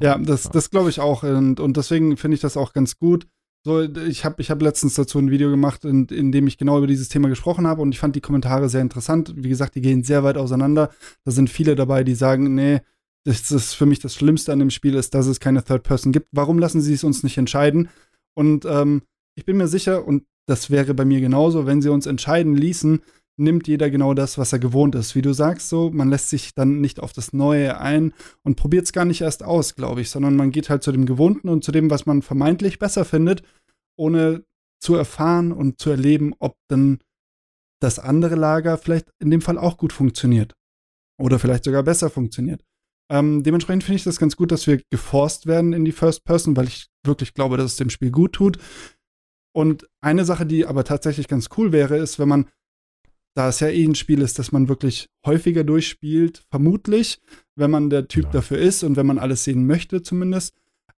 Ja, 0.00 0.18
das, 0.18 0.44
das 0.50 0.70
glaube 0.70 0.90
ich 0.90 1.00
auch. 1.00 1.22
Und, 1.22 1.60
und 1.60 1.76
deswegen 1.76 2.16
finde 2.16 2.34
ich 2.34 2.40
das 2.40 2.56
auch 2.56 2.72
ganz 2.72 2.98
gut. 2.98 3.26
So, 3.64 3.82
ich 3.82 4.24
habe 4.24 4.40
ich 4.40 4.50
hab 4.50 4.62
letztens 4.62 4.94
dazu 4.94 5.18
ein 5.18 5.30
Video 5.30 5.50
gemacht, 5.50 5.84
in, 5.84 6.06
in 6.06 6.30
dem 6.30 6.46
ich 6.46 6.56
genau 6.56 6.78
über 6.78 6.86
dieses 6.86 7.08
Thema 7.08 7.28
gesprochen 7.28 7.66
habe 7.66 7.82
und 7.82 7.90
ich 7.92 7.98
fand 7.98 8.14
die 8.14 8.20
Kommentare 8.20 8.68
sehr 8.68 8.80
interessant. 8.80 9.34
Wie 9.36 9.48
gesagt, 9.48 9.74
die 9.74 9.80
gehen 9.80 10.04
sehr 10.04 10.22
weit 10.22 10.36
auseinander. 10.36 10.90
Da 11.24 11.32
sind 11.32 11.50
viele 11.50 11.74
dabei, 11.74 12.04
die 12.04 12.14
sagen, 12.14 12.54
nee, 12.54 12.80
das 13.24 13.50
ist 13.50 13.74
für 13.74 13.86
mich 13.86 13.98
das 13.98 14.14
Schlimmste 14.14 14.52
an 14.52 14.60
dem 14.60 14.70
Spiel 14.70 14.94
ist, 14.94 15.14
dass 15.14 15.26
es 15.26 15.40
keine 15.40 15.64
Third 15.64 15.82
Person 15.82 16.12
gibt. 16.12 16.28
Warum 16.30 16.60
lassen 16.60 16.80
sie 16.80 16.94
es 16.94 17.02
uns 17.02 17.24
nicht 17.24 17.38
entscheiden? 17.38 17.88
Und 18.34 18.64
ähm, 18.66 19.02
ich 19.34 19.44
bin 19.44 19.56
mir 19.56 19.66
sicher, 19.66 20.06
und 20.06 20.22
das 20.46 20.70
wäre 20.70 20.94
bei 20.94 21.04
mir 21.04 21.20
genauso, 21.20 21.66
wenn 21.66 21.82
sie 21.82 21.90
uns 21.90 22.06
entscheiden 22.06 22.54
ließen, 22.54 23.02
nimmt 23.38 23.68
jeder 23.68 23.90
genau 23.90 24.14
das, 24.14 24.38
was 24.38 24.52
er 24.52 24.58
gewohnt 24.58 24.94
ist. 24.94 25.14
Wie 25.14 25.22
du 25.22 25.32
sagst, 25.32 25.68
so, 25.68 25.90
man 25.90 26.08
lässt 26.08 26.30
sich 26.30 26.54
dann 26.54 26.80
nicht 26.80 27.00
auf 27.00 27.12
das 27.12 27.32
Neue 27.32 27.78
ein 27.78 28.14
und 28.42 28.56
probiert 28.56 28.84
es 28.84 28.92
gar 28.92 29.04
nicht 29.04 29.20
erst 29.20 29.42
aus, 29.42 29.74
glaube 29.74 30.00
ich, 30.00 30.10
sondern 30.10 30.36
man 30.36 30.50
geht 30.50 30.70
halt 30.70 30.82
zu 30.82 30.92
dem 30.92 31.06
Gewohnten 31.06 31.48
und 31.48 31.64
zu 31.64 31.72
dem, 31.72 31.90
was 31.90 32.06
man 32.06 32.22
vermeintlich 32.22 32.78
besser 32.78 33.04
findet, 33.04 33.42
ohne 33.98 34.44
zu 34.80 34.94
erfahren 34.94 35.52
und 35.52 35.80
zu 35.80 35.90
erleben, 35.90 36.34
ob 36.38 36.56
dann 36.68 36.98
das 37.80 37.98
andere 37.98 38.36
Lager 38.36 38.78
vielleicht 38.78 39.10
in 39.18 39.30
dem 39.30 39.42
Fall 39.42 39.58
auch 39.58 39.76
gut 39.76 39.92
funktioniert. 39.92 40.54
Oder 41.18 41.38
vielleicht 41.38 41.64
sogar 41.64 41.82
besser 41.82 42.10
funktioniert. 42.10 42.62
Ähm, 43.10 43.42
dementsprechend 43.42 43.84
finde 43.84 43.96
ich 43.96 44.04
das 44.04 44.18
ganz 44.18 44.36
gut, 44.36 44.50
dass 44.50 44.66
wir 44.66 44.82
geforst 44.90 45.46
werden 45.46 45.72
in 45.72 45.84
die 45.84 45.92
First 45.92 46.24
Person, 46.24 46.56
weil 46.56 46.66
ich 46.66 46.88
wirklich 47.04 47.34
glaube, 47.34 47.56
dass 47.56 47.72
es 47.72 47.76
dem 47.76 47.90
Spiel 47.90 48.10
gut 48.10 48.32
tut. 48.32 48.58
Und 49.54 49.88
eine 50.02 50.24
Sache, 50.24 50.44
die 50.44 50.66
aber 50.66 50.84
tatsächlich 50.84 51.28
ganz 51.28 51.48
cool 51.56 51.72
wäre, 51.72 51.96
ist, 51.96 52.18
wenn 52.18 52.28
man 52.28 52.50
da 53.36 53.48
es 53.48 53.60
ja 53.60 53.68
eh 53.68 53.84
ein 53.84 53.94
Spiel 53.94 54.22
ist, 54.22 54.38
das 54.38 54.50
man 54.50 54.68
wirklich 54.68 55.08
häufiger 55.26 55.62
durchspielt, 55.62 56.44
vermutlich, 56.50 57.20
wenn 57.54 57.70
man 57.70 57.90
der 57.90 58.08
Typ 58.08 58.24
ja. 58.24 58.30
dafür 58.30 58.58
ist 58.58 58.82
und 58.82 58.96
wenn 58.96 59.06
man 59.06 59.18
alles 59.18 59.44
sehen 59.44 59.66
möchte 59.66 60.02
zumindest, 60.02 60.54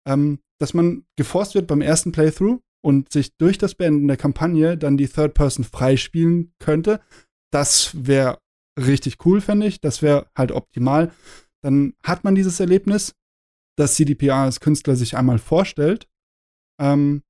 ähm, 0.07 0.39
dass 0.61 0.73
man 0.73 1.05
geforst 1.17 1.57
wird 1.57 1.67
beim 1.67 1.81
ersten 1.81 2.13
Playthrough 2.13 2.61
und 2.81 3.13
sich 3.13 3.37
durch 3.39 3.59
das 3.59 3.75
Beenden 3.75 4.07
der 4.07 4.17
Kampagne 4.17 4.79
dann 4.79 4.97
die 4.97 5.09
Third 5.09 5.35
Person 5.35 5.65
freispielen 5.65 6.53
könnte. 6.61 7.01
Das 7.51 8.07
wäre 8.07 8.39
richtig 8.79 9.25
cool, 9.27 9.41
fände 9.41 9.67
ich. 9.67 9.81
Das 9.81 10.01
wäre 10.01 10.29
halt 10.37 10.53
optimal. 10.53 11.11
Dann 11.63 11.95
hat 12.05 12.23
man 12.23 12.37
dieses 12.37 12.61
Erlebnis, 12.61 13.15
das 13.77 13.95
CDPR 13.95 14.37
als 14.37 14.61
Künstler 14.61 14.95
sich 14.95 15.17
einmal 15.17 15.39
vorstellt. 15.39 16.09
Ähm, 16.81 17.23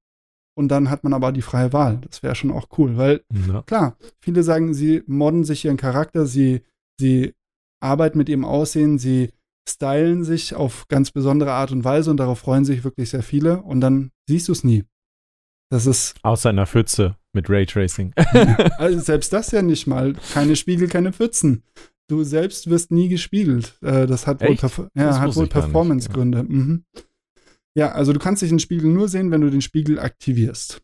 und 0.58 0.68
dann 0.68 0.90
hat 0.90 1.04
man 1.04 1.14
aber 1.14 1.30
die 1.30 1.40
freie 1.40 1.72
Wahl. 1.72 2.00
Das 2.08 2.24
wäre 2.24 2.34
schon 2.34 2.50
auch 2.50 2.66
cool, 2.76 2.96
weil 2.96 3.22
ja. 3.46 3.62
klar, 3.62 3.96
viele 4.20 4.42
sagen, 4.42 4.74
sie 4.74 5.04
modden 5.06 5.44
sich 5.44 5.64
ihren 5.64 5.76
Charakter, 5.76 6.26
sie, 6.26 6.62
sie 6.98 7.32
arbeiten 7.80 8.18
mit 8.18 8.28
ihrem 8.28 8.44
Aussehen, 8.44 8.98
sie 8.98 9.30
stylen 9.68 10.24
sich 10.24 10.56
auf 10.56 10.88
ganz 10.88 11.12
besondere 11.12 11.52
Art 11.52 11.70
und 11.70 11.84
Weise 11.84 12.10
und 12.10 12.16
darauf 12.16 12.40
freuen 12.40 12.64
sich 12.64 12.82
wirklich 12.82 13.10
sehr 13.10 13.22
viele 13.22 13.62
und 13.62 13.80
dann 13.80 14.10
siehst 14.28 14.48
du 14.48 14.52
es 14.52 14.64
nie. 14.64 14.84
Das 15.70 15.86
ist. 15.86 16.16
Außer 16.22 16.48
einer 16.48 16.66
Pfütze 16.66 17.14
mit 17.32 17.48
Raytracing. 17.48 18.12
also 18.78 18.98
selbst 18.98 19.32
das 19.32 19.52
ja 19.52 19.62
nicht 19.62 19.86
mal. 19.86 20.14
Keine 20.32 20.56
Spiegel, 20.56 20.88
keine 20.88 21.12
Pfützen. 21.12 21.62
Du 22.10 22.24
selbst 22.24 22.68
wirst 22.68 22.90
nie 22.90 23.08
gespiegelt. 23.08 23.78
Äh, 23.82 24.08
das 24.08 24.26
hat 24.26 24.42
Echt? 24.42 24.62
wohl, 24.76 24.88
ja, 24.94 25.20
hat 25.20 25.36
wohl 25.36 25.46
Performance-Gründe. 25.46 26.38
Ja. 26.38 26.44
Mhm. 26.44 26.84
Ja, 27.78 27.92
also 27.92 28.12
du 28.12 28.18
kannst 28.18 28.42
dich 28.42 28.48
den 28.48 28.58
Spiegel 28.58 28.90
nur 28.90 29.08
sehen, 29.08 29.30
wenn 29.30 29.40
du 29.40 29.50
den 29.50 29.62
Spiegel 29.62 30.00
aktivierst. 30.00 30.82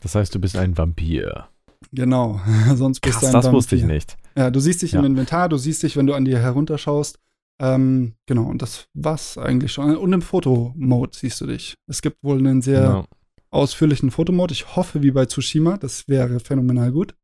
Das 0.00 0.14
heißt, 0.14 0.34
du 0.34 0.40
bist 0.40 0.56
ein 0.56 0.78
Vampir. 0.78 1.48
Genau, 1.92 2.40
sonst 2.74 3.00
bist 3.00 3.18
Krass, 3.18 3.20
du 3.20 3.26
ein 3.26 3.32
das 3.34 3.44
Vampir. 3.44 3.56
wusste 3.58 3.76
ich 3.76 3.84
nicht. 3.84 4.16
Ja, 4.34 4.50
du 4.50 4.58
siehst 4.58 4.80
dich 4.80 4.92
ja. 4.92 5.00
im 5.00 5.04
Inventar, 5.04 5.50
du 5.50 5.58
siehst 5.58 5.82
dich, 5.82 5.94
wenn 5.94 6.06
du 6.06 6.14
an 6.14 6.24
dir 6.24 6.38
herunterschaust. 6.38 7.18
Ähm, 7.60 8.14
genau, 8.24 8.44
und 8.44 8.62
das 8.62 8.88
war's 8.94 9.36
eigentlich 9.36 9.72
schon. 9.72 9.94
Und 9.94 10.10
im 10.14 10.22
Fotomode 10.22 11.10
siehst 11.14 11.38
du 11.42 11.46
dich. 11.46 11.74
Es 11.86 12.00
gibt 12.00 12.16
wohl 12.22 12.38
einen 12.38 12.62
sehr 12.62 12.80
genau. 12.80 13.04
ausführlichen 13.50 14.10
Fotomode. 14.10 14.54
Ich 14.54 14.74
hoffe, 14.74 15.02
wie 15.02 15.10
bei 15.10 15.26
Tsushima, 15.26 15.76
das 15.76 16.08
wäre 16.08 16.40
phänomenal 16.40 16.92
gut. 16.92 17.14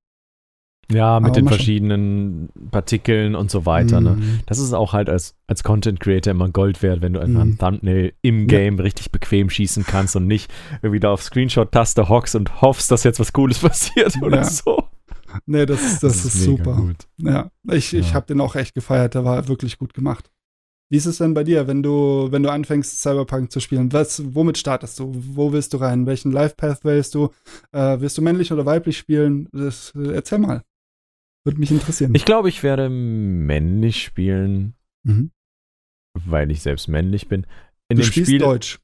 Ja, 0.93 1.21
mit 1.21 1.37
den 1.37 1.49
verschiedenen 1.49 2.49
Partikeln 2.71 3.35
und 3.35 3.51
so 3.51 3.67
weiter. 3.67 4.01
Ne? 4.01 4.11
Mhm. 4.11 4.21
Ne? 4.21 4.41
Das 4.47 4.59
ist 4.59 4.73
auch 4.73 4.93
halt 4.93 5.09
als, 5.09 5.35
als 5.47 5.63
Content 5.65 6.01
Creator 6.01 6.33
immer 6.33 6.49
Gold 6.49 6.83
wert, 6.83 7.03
wenn 7.03 7.15
du 7.15 7.21
einfach 7.21 7.45
mhm. 7.45 7.53
ein 7.53 7.59
Thumbnail 7.59 8.13
im 8.23 8.47
Game 8.47 8.77
ja. 8.77 8.83
richtig 8.83 9.11
bequem 9.11 9.51
schießen 9.51 9.85
kannst 9.85 10.17
und 10.17 10.27
nicht 10.27 10.53
irgendwie 10.83 11.01
da 11.01 11.13
auf 11.13 11.23
Screenshot-Taste 11.23 12.09
hockst 12.09 12.35
und 12.35 12.63
hoffst, 12.63 12.91
dass 12.91 13.05
jetzt 13.05 13.21
was 13.21 13.33
Cooles 13.33 13.59
passiert 13.61 14.15
oder 14.23 14.39
ja. 14.39 14.45
so. 14.45 14.85
Nee, 15.47 15.67
das, 15.67 15.81
das, 15.81 16.01
das 16.01 16.17
ist, 16.17 16.35
ist 16.35 16.45
super. 16.45 16.77
Gut. 16.77 17.09
Ja, 17.19 17.51
ich, 17.71 17.93
ja. 17.93 18.01
ich 18.01 18.15
habe 18.15 18.27
den 18.27 18.41
auch 18.41 18.55
echt 18.55 18.75
gefeiert. 18.75 19.15
Der 19.15 19.25
war 19.25 19.49
wirklich 19.49 19.79
gut 19.79 19.95
gemacht. 19.95 20.31
Wie 20.93 20.99
ist 20.99 21.07
es 21.07 21.17
denn 21.17 21.33
bei 21.33 21.43
dir, 21.43 21.67
wenn 21.67 21.83
du, 21.83 22.29
wenn 22.31 22.43
du 22.43 22.51
anfängst, 22.51 23.01
Cyberpunk 23.01 23.51
zu 23.51 23.61
spielen? 23.61 23.91
Was, 23.95 24.23
womit 24.35 24.59
startest 24.59 24.99
du? 24.99 25.11
Wo 25.15 25.51
willst 25.51 25.73
du 25.73 25.79
rein? 25.79 26.05
Welchen 26.05 26.33
Life 26.33 26.55
Path 26.55 26.85
wählst 26.85 27.15
du? 27.15 27.31
Äh, 27.73 28.01
wirst 28.01 28.19
du 28.19 28.23
männlich 28.23 28.53
oder 28.53 28.67
weiblich 28.67 28.99
spielen? 28.99 29.49
Das, 29.53 29.95
erzähl 29.95 30.39
mal. 30.39 30.61
Würde 31.45 31.59
mich 31.59 31.71
interessieren. 31.71 32.15
Ich 32.15 32.25
glaube, 32.25 32.49
ich 32.49 32.63
werde 32.63 32.89
männlich 32.89 34.03
spielen, 34.03 34.75
mhm. 35.03 35.33
weil 36.15 36.51
ich 36.51 36.63
selbst 36.63 36.89
männlich 36.89 37.29
bin. 37.29 37.47
In 37.89 37.99
du 37.99 38.05
spielst 38.05 38.31
Spiel, 38.31 38.41
Deutsch. 38.41 38.79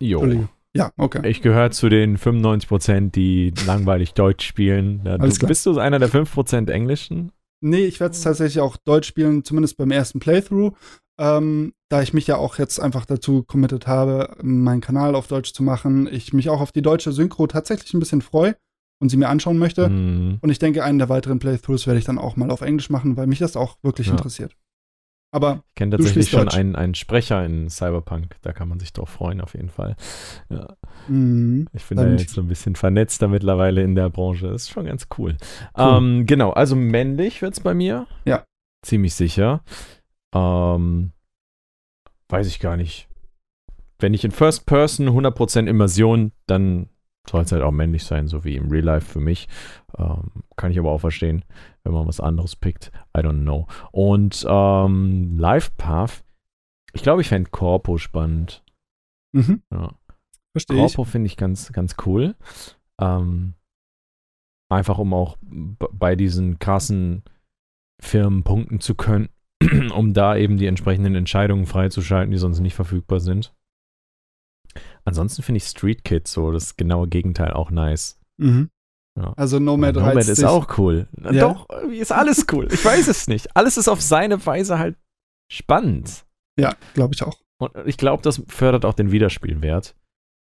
Jo. 0.00 0.46
Ja, 0.74 0.92
okay. 0.96 1.28
Ich 1.28 1.42
gehöre 1.42 1.70
zu 1.70 1.88
den 1.88 2.16
95%, 2.16 3.10
die 3.10 3.52
langweilig 3.66 4.14
Deutsch 4.14 4.46
spielen. 4.46 5.02
Ja, 5.04 5.18
du, 5.18 5.46
bist 5.46 5.66
du 5.66 5.78
einer 5.78 5.98
der 5.98 6.08
5% 6.08 6.70
Englischen? 6.70 7.32
Nee, 7.60 7.84
ich 7.84 8.00
werde 8.00 8.14
es 8.14 8.22
tatsächlich 8.22 8.60
auch 8.60 8.76
Deutsch 8.76 9.08
spielen, 9.08 9.44
zumindest 9.44 9.76
beim 9.76 9.90
ersten 9.90 10.18
Playthrough. 10.18 10.72
Ähm, 11.18 11.74
da 11.90 12.02
ich 12.02 12.14
mich 12.14 12.26
ja 12.26 12.36
auch 12.36 12.58
jetzt 12.58 12.80
einfach 12.80 13.04
dazu 13.04 13.42
committed 13.42 13.86
habe, 13.86 14.36
meinen 14.42 14.80
Kanal 14.80 15.14
auf 15.14 15.28
Deutsch 15.28 15.52
zu 15.52 15.62
machen, 15.62 16.08
ich 16.10 16.32
mich 16.32 16.48
auch 16.48 16.60
auf 16.60 16.72
die 16.72 16.82
deutsche 16.82 17.12
Synchro 17.12 17.46
tatsächlich 17.46 17.92
ein 17.92 18.00
bisschen 18.00 18.22
freue 18.22 18.56
und 19.02 19.08
sie 19.08 19.16
mir 19.16 19.28
anschauen 19.28 19.58
möchte. 19.58 19.88
Mhm. 19.88 20.38
Und 20.40 20.50
ich 20.50 20.60
denke, 20.60 20.84
einen 20.84 20.98
der 20.98 21.08
weiteren 21.08 21.40
Playthroughs 21.40 21.88
werde 21.88 21.98
ich 21.98 22.04
dann 22.04 22.18
auch 22.18 22.36
mal 22.36 22.52
auf 22.52 22.60
Englisch 22.60 22.88
machen, 22.88 23.16
weil 23.16 23.26
mich 23.26 23.40
das 23.40 23.56
auch 23.56 23.76
wirklich 23.82 24.06
ja. 24.06 24.12
interessiert. 24.12 24.56
Aber 25.34 25.64
ich 25.70 25.74
kenne 25.74 25.96
tatsächlich 25.96 26.30
schon 26.30 26.48
einen, 26.48 26.76
einen 26.76 26.94
Sprecher 26.94 27.44
in 27.44 27.68
Cyberpunk, 27.68 28.36
da 28.42 28.52
kann 28.52 28.68
man 28.68 28.78
sich 28.78 28.92
drauf 28.92 29.08
freuen, 29.08 29.40
auf 29.40 29.54
jeden 29.54 29.70
Fall. 29.70 29.96
Ja. 30.50 30.68
Mhm. 31.08 31.66
Ich 31.72 31.84
bin 31.84 31.98
da 31.98 32.06
jetzt 32.06 32.30
so 32.30 32.42
ein 32.42 32.48
bisschen 32.48 32.76
vernetzter 32.76 33.26
mittlerweile 33.26 33.82
in 33.82 33.96
der 33.96 34.08
Branche. 34.08 34.48
Das 34.48 34.62
ist 34.62 34.70
schon 34.70 34.86
ganz 34.86 35.08
cool. 35.18 35.36
cool. 35.76 35.84
Ähm, 35.84 36.26
genau, 36.26 36.50
also 36.50 36.76
männlich 36.76 37.42
wird 37.42 37.54
es 37.54 37.60
bei 37.60 37.74
mir. 37.74 38.06
Ja. 38.24 38.44
Ziemlich 38.86 39.14
sicher. 39.14 39.64
Ähm, 40.32 41.10
weiß 42.28 42.46
ich 42.46 42.60
gar 42.60 42.76
nicht. 42.76 43.08
Wenn 43.98 44.14
ich 44.14 44.24
in 44.24 44.30
First 44.30 44.66
Person 44.66 45.08
100% 45.08 45.66
Immersion, 45.66 46.30
dann 46.46 46.88
soll 47.28 47.42
es 47.42 47.52
halt 47.52 47.62
auch 47.62 47.70
männlich 47.70 48.04
sein, 48.04 48.26
so 48.26 48.44
wie 48.44 48.56
im 48.56 48.68
Real 48.68 48.84
Life 48.84 49.12
für 49.12 49.20
mich. 49.20 49.48
Ähm, 49.96 50.30
kann 50.56 50.72
ich 50.72 50.78
aber 50.78 50.90
auch 50.90 51.00
verstehen, 51.00 51.44
wenn 51.84 51.92
man 51.92 52.06
was 52.06 52.20
anderes 52.20 52.56
pickt. 52.56 52.90
I 53.16 53.20
don't 53.20 53.42
know. 53.42 53.66
Und 53.92 54.44
ähm, 54.48 55.38
Life 55.38 55.70
Path, 55.76 56.24
Ich 56.92 57.02
glaube, 57.02 57.22
ich 57.22 57.28
fände 57.28 57.50
Corpo 57.50 57.98
spannend. 57.98 58.64
Mhm. 59.32 59.62
Ja. 59.72 59.94
Verstehe 60.52 60.76
ich. 60.76 60.94
Corpo 60.94 61.04
finde 61.04 61.26
ich 61.26 61.36
ganz, 61.36 61.72
ganz 61.72 61.96
cool. 62.04 62.34
Ähm, 63.00 63.54
einfach 64.68 64.98
um 64.98 65.14
auch 65.14 65.38
bei 65.40 66.16
diesen 66.16 66.58
krassen 66.58 67.22
Firmen 68.00 68.42
punkten 68.42 68.80
zu 68.80 68.94
können, 68.94 69.28
um 69.94 70.12
da 70.12 70.36
eben 70.36 70.56
die 70.58 70.66
entsprechenden 70.66 71.14
Entscheidungen 71.14 71.66
freizuschalten, 71.66 72.32
die 72.32 72.38
sonst 72.38 72.60
nicht 72.60 72.74
verfügbar 72.74 73.20
sind. 73.20 73.54
Ansonsten 75.04 75.42
finde 75.42 75.58
ich 75.58 75.64
Street 75.64 76.04
Kids 76.04 76.32
so 76.32 76.52
das 76.52 76.76
genaue 76.76 77.08
Gegenteil 77.08 77.52
auch 77.52 77.70
nice. 77.70 78.20
Mhm. 78.38 78.70
Ja. 79.16 79.34
Also 79.36 79.58
Nomad, 79.58 79.96
Nomad 79.96 80.16
reizt 80.16 80.28
ist 80.28 80.38
dich. 80.38 80.46
auch 80.46 80.78
cool. 80.78 81.08
Ja? 81.22 81.32
Doch, 81.32 81.68
ist 81.90 82.12
alles 82.12 82.46
cool. 82.52 82.68
Ich 82.72 82.84
weiß 82.84 83.08
es 83.08 83.28
nicht. 83.28 83.54
Alles 83.56 83.76
ist 83.76 83.88
auf 83.88 84.00
seine 84.00 84.44
Weise 84.46 84.78
halt 84.78 84.96
spannend. 85.50 86.24
Ja, 86.58 86.74
glaube 86.94 87.14
ich 87.14 87.22
auch. 87.22 87.38
Und 87.58 87.72
ich 87.84 87.96
glaube, 87.96 88.22
das 88.22 88.42
fördert 88.48 88.84
auch 88.84 88.94
den 88.94 89.12
Wiederspielwert. 89.12 89.94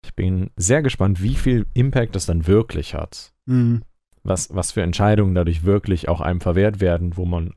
Ich 0.05 0.15
bin 0.15 0.51
sehr 0.57 0.83
gespannt, 0.83 1.23
wie 1.23 1.35
viel 1.35 1.67
Impact 1.75 2.15
das 2.15 2.27
dann 2.27 2.47
wirklich 2.47 2.95
hat. 2.95 3.33
Mhm. 3.47 3.83
Was, 4.23 4.55
was 4.55 4.73
für 4.73 4.83
Entscheidungen 4.83 5.35
dadurch 5.35 5.65
wirklich 5.65 6.09
auch 6.09 6.21
einem 6.21 6.41
verwehrt 6.41 6.81
werden, 6.81 7.17
wo 7.17 7.25
man 7.25 7.55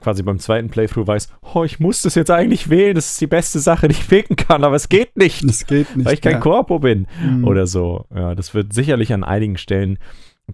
quasi 0.00 0.22
beim 0.22 0.38
zweiten 0.38 0.68
Playthrough 0.70 1.06
weiß, 1.06 1.28
oh, 1.54 1.64
ich 1.64 1.80
muss 1.80 2.02
das 2.02 2.14
jetzt 2.14 2.30
eigentlich 2.30 2.70
wählen, 2.70 2.94
das 2.94 3.12
ist 3.12 3.20
die 3.20 3.26
beste 3.26 3.58
Sache, 3.60 3.88
die 3.88 3.94
ich 3.94 4.08
picken 4.08 4.36
kann, 4.36 4.64
aber 4.64 4.76
es 4.76 4.88
geht 4.88 5.16
nicht, 5.16 5.48
Das 5.48 5.66
geht 5.66 5.94
nicht. 5.96 6.04
weil 6.06 6.14
ich 6.14 6.20
kein 6.20 6.32
ja. 6.34 6.40
Korpo 6.40 6.78
bin 6.78 7.06
Mhm. 7.22 7.44
oder 7.46 7.66
so. 7.66 8.06
Ja, 8.14 8.34
das 8.34 8.54
wird 8.54 8.72
sicherlich 8.72 9.12
an 9.12 9.24
einigen 9.24 9.56
Stellen 9.58 9.98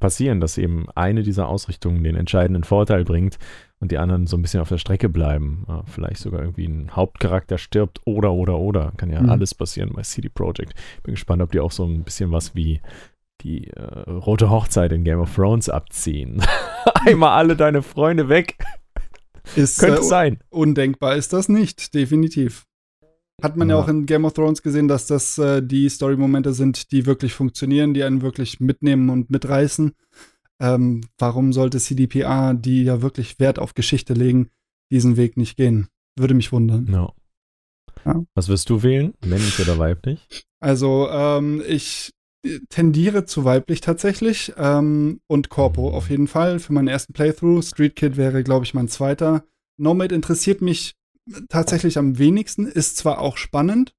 passieren, 0.01 0.41
dass 0.41 0.59
eben 0.59 0.87
eine 0.95 1.23
dieser 1.23 1.49
Ausrichtungen 1.49 2.05
den 2.05 2.15
entscheidenden 2.15 2.63
Vorteil 2.63 3.05
bringt 3.05 3.39
und 3.81 3.91
die 3.91 3.99
anderen 3.99 4.27
so 4.27 4.37
ein 4.37 4.43
bisschen 4.43 4.61
auf 4.61 4.69
der 4.69 4.79
Strecke 4.79 5.09
bleiben. 5.09 5.65
Ja, 5.67 5.83
vielleicht 5.87 6.19
sogar 6.19 6.41
irgendwie 6.43 6.67
ein 6.67 6.91
Hauptcharakter 6.95 7.59
stirbt 7.59 8.01
oder, 8.05 8.33
oder, 8.33 8.59
oder. 8.59 8.93
Kann 8.97 9.11
ja 9.11 9.21
Mhm. 9.23 9.31
alles 9.31 9.55
passieren 9.55 9.91
bei 9.95 10.03
CD 10.03 10.29
Projekt. 10.29 10.75
Bin 11.03 11.15
gespannt, 11.15 11.43
ob 11.43 11.51
die 11.53 11.61
auch 11.61 11.73
so 11.73 11.85
ein 11.85 12.05
bisschen 12.05 12.31
was 12.33 12.55
wie 12.55 12.81
die 13.41 13.69
äh, 13.71 14.11
rote 14.11 14.51
Hochzeit 14.51 14.93
in 14.93 15.05
Game 15.05 15.21
of 15.21 15.35
Thrones 15.35 15.69
abziehen. 15.69 16.43
Einmal 17.07 17.31
alle 17.39 17.57
deine 17.57 17.83
Freunde 17.83 18.29
weg. 18.29 18.57
Ist, 19.57 19.79
Könnte 19.79 20.01
äh, 20.01 20.05
sein. 20.05 20.39
Undenkbar 20.51 21.17
ist 21.17 21.33
das 21.33 21.49
nicht, 21.49 21.95
definitiv. 21.95 22.65
Hat 23.43 23.57
man 23.57 23.69
ja, 23.69 23.77
Ja. 23.77 23.83
auch 23.83 23.89
in 23.89 24.07
Game 24.07 24.25
of 24.25 24.33
Thrones 24.35 24.63
gesehen, 24.63 24.89
dass 24.89 25.07
das 25.07 25.39
äh, 25.39 25.63
die 25.63 25.89
Story-Momente 25.89 26.53
sind, 26.53 26.91
die 26.93 27.07
wirklich 27.07 27.35
funktionieren, 27.35 27.95
die 27.95 28.03
einen 28.03 28.23
wirklich 28.23 28.61
mitnehmen 28.61 29.11
und 29.11 29.31
mitreißen. 29.31 29.93
Ähm, 30.61 31.03
warum 31.19 31.53
sollte 31.53 31.79
CDPR, 31.79 32.55
die 32.55 32.83
ja 32.85 33.01
wirklich 33.01 33.39
Wert 33.39 33.59
auf 33.61 33.75
Geschichte 33.75 34.13
legen, 34.15 34.51
diesen 34.91 35.17
Weg 35.17 35.37
nicht 35.37 35.57
gehen? 35.57 35.87
Würde 36.19 36.35
mich 36.35 36.51
wundern. 36.51 36.87
Ja. 36.91 37.13
Ja. 38.05 38.25
Was 38.35 38.49
wirst 38.49 38.71
du 38.71 38.83
wählen? 38.83 39.15
Männlich 39.25 39.59
oder 39.61 39.79
weiblich? 39.79 40.27
Also, 40.61 41.09
ähm, 41.11 41.63
ich 41.67 42.11
tendiere 42.69 43.25
zu 43.25 43.45
weiblich 43.45 43.81
tatsächlich 43.81 44.53
ähm, 44.57 45.21
und 45.27 45.49
Corpo 45.49 45.91
auf 45.91 46.09
jeden 46.11 46.29
Fall 46.29 46.61
für 46.61 46.73
meinen 46.73 46.89
ersten 46.89 47.13
Playthrough. 47.13 47.65
Street 47.65 47.97
Kid 47.97 48.17
wäre, 48.17 48.45
glaube 48.45 48.65
ich, 48.65 48.75
mein 48.75 48.89
zweiter. 48.89 49.45
Nomad 49.77 50.13
interessiert 50.13 50.63
mich 50.63 50.97
tatsächlich 51.49 51.99
am 51.99 52.19
wenigsten, 52.19 52.67
ist 52.67 52.97
zwar 52.97 53.21
auch 53.21 53.37
spannend, 53.37 53.95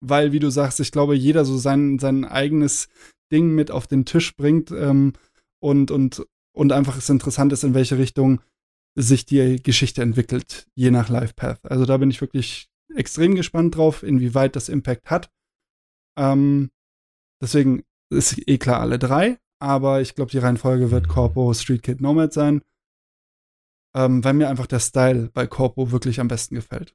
weil, 0.00 0.32
wie 0.32 0.38
du 0.38 0.50
sagst, 0.50 0.80
ich 0.80 0.92
glaube, 0.92 1.14
jeder 1.14 1.44
so 1.44 1.58
sein, 1.58 1.98
sein 1.98 2.24
eigenes 2.24 2.88
Ding 3.32 3.54
mit 3.54 3.70
auf 3.70 3.86
den 3.86 4.04
Tisch 4.04 4.36
bringt 4.36 4.70
ähm, 4.70 5.12
und, 5.60 5.90
und, 5.90 6.26
und 6.52 6.72
einfach 6.72 6.96
es 6.96 7.08
interessant 7.08 7.52
ist, 7.52 7.64
in 7.64 7.74
welche 7.74 7.98
Richtung 7.98 8.40
sich 8.96 9.24
die 9.24 9.62
Geschichte 9.62 10.02
entwickelt, 10.02 10.66
je 10.74 10.90
nach 10.90 11.08
Life 11.08 11.34
Path. 11.34 11.60
Also 11.64 11.84
da 11.84 11.96
bin 11.98 12.10
ich 12.10 12.20
wirklich 12.20 12.68
extrem 12.94 13.36
gespannt 13.36 13.76
drauf, 13.76 14.02
inwieweit 14.02 14.56
das 14.56 14.68
Impact 14.68 15.10
hat. 15.10 15.30
Ähm, 16.18 16.70
deswegen 17.40 17.82
ist 18.12 18.36
eh 18.48 18.58
klar 18.58 18.80
alle 18.80 18.98
drei, 18.98 19.38
aber 19.60 20.00
ich 20.00 20.14
glaube, 20.14 20.30
die 20.30 20.38
Reihenfolge 20.38 20.90
wird 20.90 21.08
Corpo, 21.08 21.52
Street 21.54 21.82
Kid, 21.82 22.00
Nomad 22.00 22.32
sein. 22.32 22.62
Ähm, 23.94 24.22
weil 24.22 24.34
mir 24.34 24.48
einfach 24.48 24.66
der 24.68 24.78
Style 24.78 25.30
bei 25.32 25.46
Corpo 25.46 25.90
wirklich 25.90 26.20
am 26.20 26.28
besten 26.28 26.54
gefällt. 26.54 26.94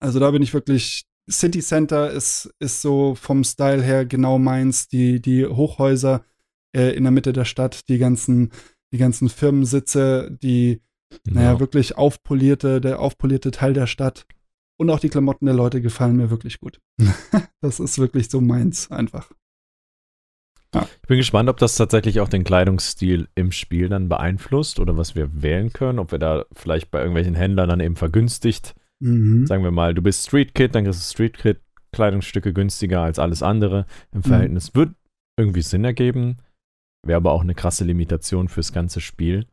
Also 0.00 0.18
da 0.18 0.30
bin 0.30 0.42
ich 0.42 0.52
wirklich. 0.54 1.04
City 1.30 1.60
Center 1.60 2.10
ist, 2.10 2.50
ist 2.58 2.80
so 2.80 3.14
vom 3.14 3.44
Style 3.44 3.82
her 3.82 4.06
genau 4.06 4.38
meins. 4.38 4.88
Die, 4.88 5.20
die 5.20 5.46
Hochhäuser 5.46 6.24
äh, 6.74 6.96
in 6.96 7.02
der 7.04 7.10
Mitte 7.12 7.32
der 7.34 7.44
Stadt, 7.44 7.88
die 7.88 7.98
ganzen, 7.98 8.50
die 8.92 8.98
ganzen 8.98 9.28
Firmensitze, 9.28 10.30
die, 10.42 10.80
naja, 11.24 11.52
Ja. 11.52 11.60
wirklich 11.60 11.96
aufpolierte, 11.98 12.80
der 12.80 13.00
aufpolierte 13.00 13.50
Teil 13.50 13.74
der 13.74 13.86
Stadt. 13.86 14.26
Und 14.80 14.88
auch 14.90 15.00
die 15.00 15.10
Klamotten 15.10 15.44
der 15.46 15.54
Leute 15.54 15.82
gefallen 15.82 16.16
mir 16.16 16.30
wirklich 16.30 16.60
gut. 16.60 16.80
das 17.60 17.78
ist 17.78 17.98
wirklich 17.98 18.30
so 18.30 18.40
meins 18.40 18.90
einfach. 18.90 19.30
Ich 20.74 21.08
bin 21.08 21.16
gespannt, 21.16 21.48
ob 21.48 21.56
das 21.56 21.76
tatsächlich 21.76 22.20
auch 22.20 22.28
den 22.28 22.44
Kleidungsstil 22.44 23.28
im 23.34 23.52
Spiel 23.52 23.88
dann 23.88 24.08
beeinflusst 24.08 24.78
oder 24.80 24.96
was 24.96 25.14
wir 25.14 25.42
wählen 25.42 25.72
können. 25.72 25.98
Ob 25.98 26.12
wir 26.12 26.18
da 26.18 26.44
vielleicht 26.52 26.90
bei 26.90 26.98
irgendwelchen 26.98 27.34
Händlern 27.34 27.68
dann 27.70 27.80
eben 27.80 27.96
vergünstigt, 27.96 28.74
Mhm. 29.00 29.46
sagen 29.46 29.62
wir 29.62 29.70
mal, 29.70 29.94
du 29.94 30.02
bist 30.02 30.26
Street 30.26 30.54
Kid, 30.54 30.74
dann 30.74 30.84
kriegst 30.84 31.00
du 31.00 31.14
Street 31.14 31.38
Kid 31.38 31.60
Kleidungsstücke 31.92 32.52
günstiger 32.52 33.00
als 33.00 33.18
alles 33.18 33.42
andere 33.42 33.86
im 34.12 34.22
Verhältnis. 34.22 34.74
Wird 34.74 34.90
irgendwie 35.38 35.62
Sinn 35.62 35.84
ergeben, 35.84 36.38
wäre 37.06 37.16
aber 37.16 37.32
auch 37.32 37.40
eine 37.42 37.54
krasse 37.54 37.84
Limitation 37.84 38.48
fürs 38.48 38.72
ganze 38.72 39.00
Spiel. 39.00 39.46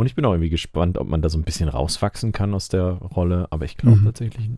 Und 0.00 0.06
ich 0.06 0.14
bin 0.14 0.24
auch 0.24 0.32
irgendwie 0.32 0.50
gespannt, 0.50 0.96
ob 0.98 1.06
man 1.08 1.20
da 1.20 1.28
so 1.28 1.36
ein 1.38 1.44
bisschen 1.44 1.68
rauswachsen 1.68 2.32
kann 2.32 2.54
aus 2.54 2.68
der 2.68 2.84
Rolle, 2.92 3.46
aber 3.50 3.64
ich 3.66 3.76
glaube 3.76 3.98
Mhm. 4.00 4.04
tatsächlich. 4.06 4.50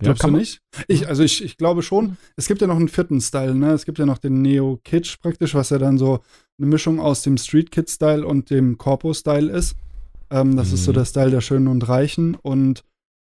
Glaubst 0.00 0.22
kann 0.22 0.32
du 0.32 0.38
nicht? 0.38 0.60
Ich, 0.86 1.08
also 1.08 1.22
ich, 1.22 1.42
ich 1.44 1.56
glaube 1.56 1.82
schon. 1.82 2.16
Es 2.36 2.46
gibt 2.46 2.60
ja 2.60 2.66
noch 2.66 2.76
einen 2.76 2.88
vierten 2.88 3.20
Style, 3.20 3.54
ne? 3.54 3.72
Es 3.72 3.84
gibt 3.84 3.98
ja 3.98 4.06
noch 4.06 4.18
den 4.18 4.42
Neo-Kitsch 4.42 5.18
praktisch, 5.20 5.54
was 5.54 5.70
ja 5.70 5.78
dann 5.78 5.98
so 5.98 6.20
eine 6.58 6.68
Mischung 6.68 7.00
aus 7.00 7.22
dem 7.22 7.36
Street-Kid-Style 7.36 8.24
und 8.26 8.50
dem 8.50 8.78
Corpo-Style 8.78 9.50
ist. 9.50 9.74
Ähm, 10.30 10.56
das 10.56 10.72
ist 10.72 10.84
so 10.84 10.92
Mhm. 10.92 10.96
der 10.96 11.04
Style 11.04 11.30
der 11.30 11.40
Schönen 11.40 11.68
und 11.68 11.88
Reichen. 11.88 12.34
Und 12.36 12.84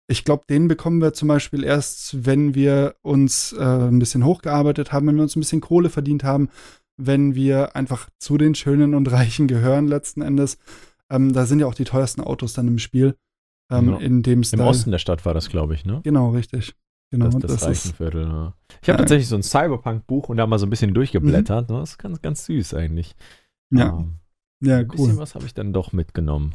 ich 0.08 0.23
glaube, 0.23 0.43
den 0.49 0.67
bekommen 0.67 1.01
wir 1.01 1.13
zum 1.13 1.28
Beispiel 1.28 1.63
erst, 1.63 2.25
wenn 2.25 2.56
wir 2.56 2.95
uns 3.01 3.54
äh, 3.54 3.63
ein 3.63 3.99
bisschen 3.99 4.25
hochgearbeitet 4.25 4.91
haben, 4.91 5.08
wenn 5.08 5.15
wir 5.15 5.23
uns 5.23 5.36
ein 5.36 5.41
bisschen 5.41 5.62
Kohle 5.62 5.89
verdient 5.89 6.23
haben, 6.23 6.49
wenn 6.97 7.36
wir 7.36 7.75
einfach 7.75 8.10
zu 8.19 8.38
den 8.38 8.56
Schönen 8.56 8.93
und 8.95 9.12
Reichen 9.12 9.47
gehören 9.47 9.88
letzten 9.88 10.21
Endes. 10.21 10.58
Ähm, 11.12 11.34
da 11.34 11.45
sind 11.45 11.60
ja 11.60 11.67
auch 11.67 11.75
die 11.75 11.84
teuersten 11.84 12.21
Autos 12.21 12.54
dann 12.54 12.67
im 12.67 12.80
Spiel. 12.80 13.15
Ähm, 13.71 13.89
Ja. 13.89 13.97
In 13.97 14.21
dem 14.23 14.39
Im 14.39 14.43
Style. 14.43 14.63
Osten 14.65 14.91
der 14.91 14.99
Stadt 14.99 15.25
war 15.25 15.34
das, 15.34 15.49
glaube 15.49 15.73
ich, 15.73 15.86
ne? 15.86 16.01
Genau, 16.04 16.30
richtig. 16.32 16.75
Genau, 17.12 17.25
das, 17.25 17.36
das, 17.39 17.51
das 17.51 17.62
ist, 17.62 17.67
Reichenviertel. 17.86 18.23
Ja. 18.23 18.54
Ich 18.82 18.89
habe 18.89 18.93
Ja. 18.93 18.97
tatsächlich 18.97 19.28
so 19.28 19.36
ein 19.36 19.43
Cyberpunk-Buch 19.43 20.30
und 20.30 20.38
da 20.38 20.47
mal 20.47 20.60
so 20.60 20.65
ein 20.65 20.69
bisschen 20.69 20.93
durchgeblättert. 20.93 21.69
ne? 21.69 21.80
Das 21.80 21.91
ist 21.91 21.97
ganz, 21.97 22.21
ganz 22.21 22.45
süß 22.45 22.73
eigentlich. 22.73 23.15
ja, 23.71 23.89
Ähm, 23.97 24.15
ja, 24.63 24.78
Ein 24.80 24.88
bisschen 24.88 25.12
cool. 25.13 25.17
was 25.17 25.36
habe 25.36 25.45
ich 25.45 25.54
dann 25.54 25.73
doch 25.73 25.93
mitgenommen. 25.93 26.54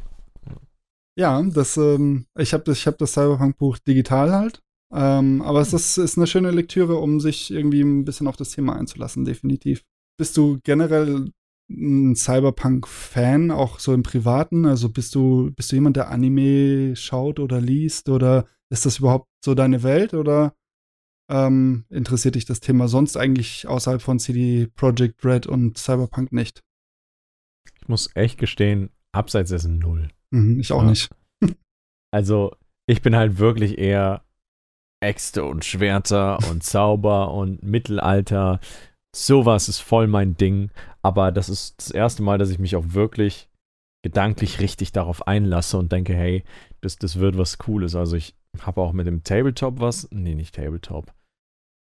Ja, 1.19 1.43
das, 1.43 1.77
ähm, 1.77 2.27
ich 2.39 2.53
habe 2.53 2.65
das, 2.65 2.79
ich 2.79 2.87
hab 2.87 2.99
das 2.99 3.13
Cyberpunk-Buch 3.13 3.79
digital 3.79 4.33
halt. 4.33 4.63
Ähm, 4.93 5.43
aber 5.43 5.61
es 5.61 5.73
ist, 5.73 5.99
ist 5.99 6.17
eine 6.17 6.27
schöne 6.27 6.51
Lektüre, 6.51 6.97
um 6.97 7.21
sich 7.21 7.51
irgendwie 7.51 7.81
ein 7.83 8.05
bisschen 8.05 8.27
auf 8.27 8.37
das 8.37 8.51
Thema 8.51 8.77
einzulassen, 8.77 9.25
definitiv. 9.25 9.85
Bist 10.19 10.37
du 10.37 10.59
generell 10.65 11.31
ein 11.71 12.15
Cyberpunk-Fan, 12.17 13.51
auch 13.51 13.79
so 13.79 13.95
im 13.95 14.03
Privaten? 14.03 14.67
Also 14.67 14.89
bist 14.91 15.15
du, 15.15 15.51
bist 15.53 15.71
du 15.73 15.77
jemand, 15.77 15.97
der 15.97 16.11
Anime 16.11 16.97
schaut 16.97 17.39
oder 17.39 17.61
liest? 17.61 18.09
Oder 18.09 18.47
ist 18.71 18.87
das 18.87 18.99
überhaupt 18.99 19.29
so 19.45 19.55
deine 19.55 19.83
Welt? 19.83 20.15
Oder 20.15 20.55
ähm, 21.31 21.85
interessiert 21.91 22.35
dich 22.35 22.45
das 22.45 22.61
Thema 22.61 22.89
sonst 22.89 23.17
eigentlich 23.17 23.69
außerhalb 23.69 24.03
von 24.03 24.19
CD 24.19 24.67
Projekt 24.67 25.25
Red 25.25 25.47
und 25.47 25.79
Cyberpunk 25.79 26.33
nicht? 26.33 26.61
Ich 27.81 27.89
muss 27.89 28.11
echt 28.15 28.39
gestehen, 28.39 28.91
abseits 29.13 29.51
dessen 29.51 29.79
null. 29.79 30.09
Mhm, 30.31 30.61
ich 30.61 30.73
auch 30.73 30.83
Ja. 30.83 30.91
nicht. 30.91 31.11
Also, 32.13 32.57
ich 32.89 33.03
bin 33.03 33.15
halt 33.15 33.39
wirklich 33.39 33.79
eher 33.79 34.25
Äxte 35.01 35.45
und 35.45 35.65
Schwerter 35.65 36.39
und 36.51 36.65
Zauber 36.65 37.33
und 37.33 37.63
Mittelalter. 37.63 38.59
Sowas 39.15 39.69
ist 39.69 39.81
voll 39.81 40.07
mein 40.07 40.37
Ding. 40.37 40.71
Aber 41.03 41.33
das 41.33 41.49
ist 41.49 41.79
das 41.79 41.91
erste 41.91 42.23
Mal, 42.23 42.39
dass 42.39 42.51
ich 42.51 42.59
mich 42.59 42.77
auch 42.77 42.85
wirklich 42.89 43.49
gedanklich 44.03 44.61
richtig 44.61 44.93
darauf 44.93 45.27
einlasse 45.27 45.77
und 45.77 45.93
denke, 45.93 46.15
hey, 46.15 46.45
das, 46.81 46.97
das 46.97 47.19
wird 47.19 47.37
was 47.37 47.59
Cooles. 47.59 47.95
Also 47.95 48.17
ich 48.17 48.35
habe 48.61 48.81
auch 48.81 48.93
mit 48.93 49.07
dem 49.07 49.23
Tabletop 49.25 49.81
was, 49.81 50.09
nee, 50.11 50.35
nicht 50.35 50.55
Tabletop, 50.55 51.13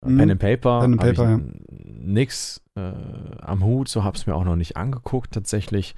Mhm. 0.04 0.18
Pen 0.18 0.30
and 0.32 0.40
Paper, 0.40 0.80
Pen 0.80 0.92
and 0.92 1.00
Paper, 1.00 1.30
ja. 1.30 1.40
nix 1.70 2.62
äh, 2.76 2.92
am 3.40 3.64
Hut, 3.64 3.88
so 3.88 4.04
hab's 4.04 4.26
mir 4.26 4.34
auch 4.34 4.44
noch 4.44 4.56
nicht 4.56 4.76
angeguckt 4.76 5.32
tatsächlich. 5.32 5.94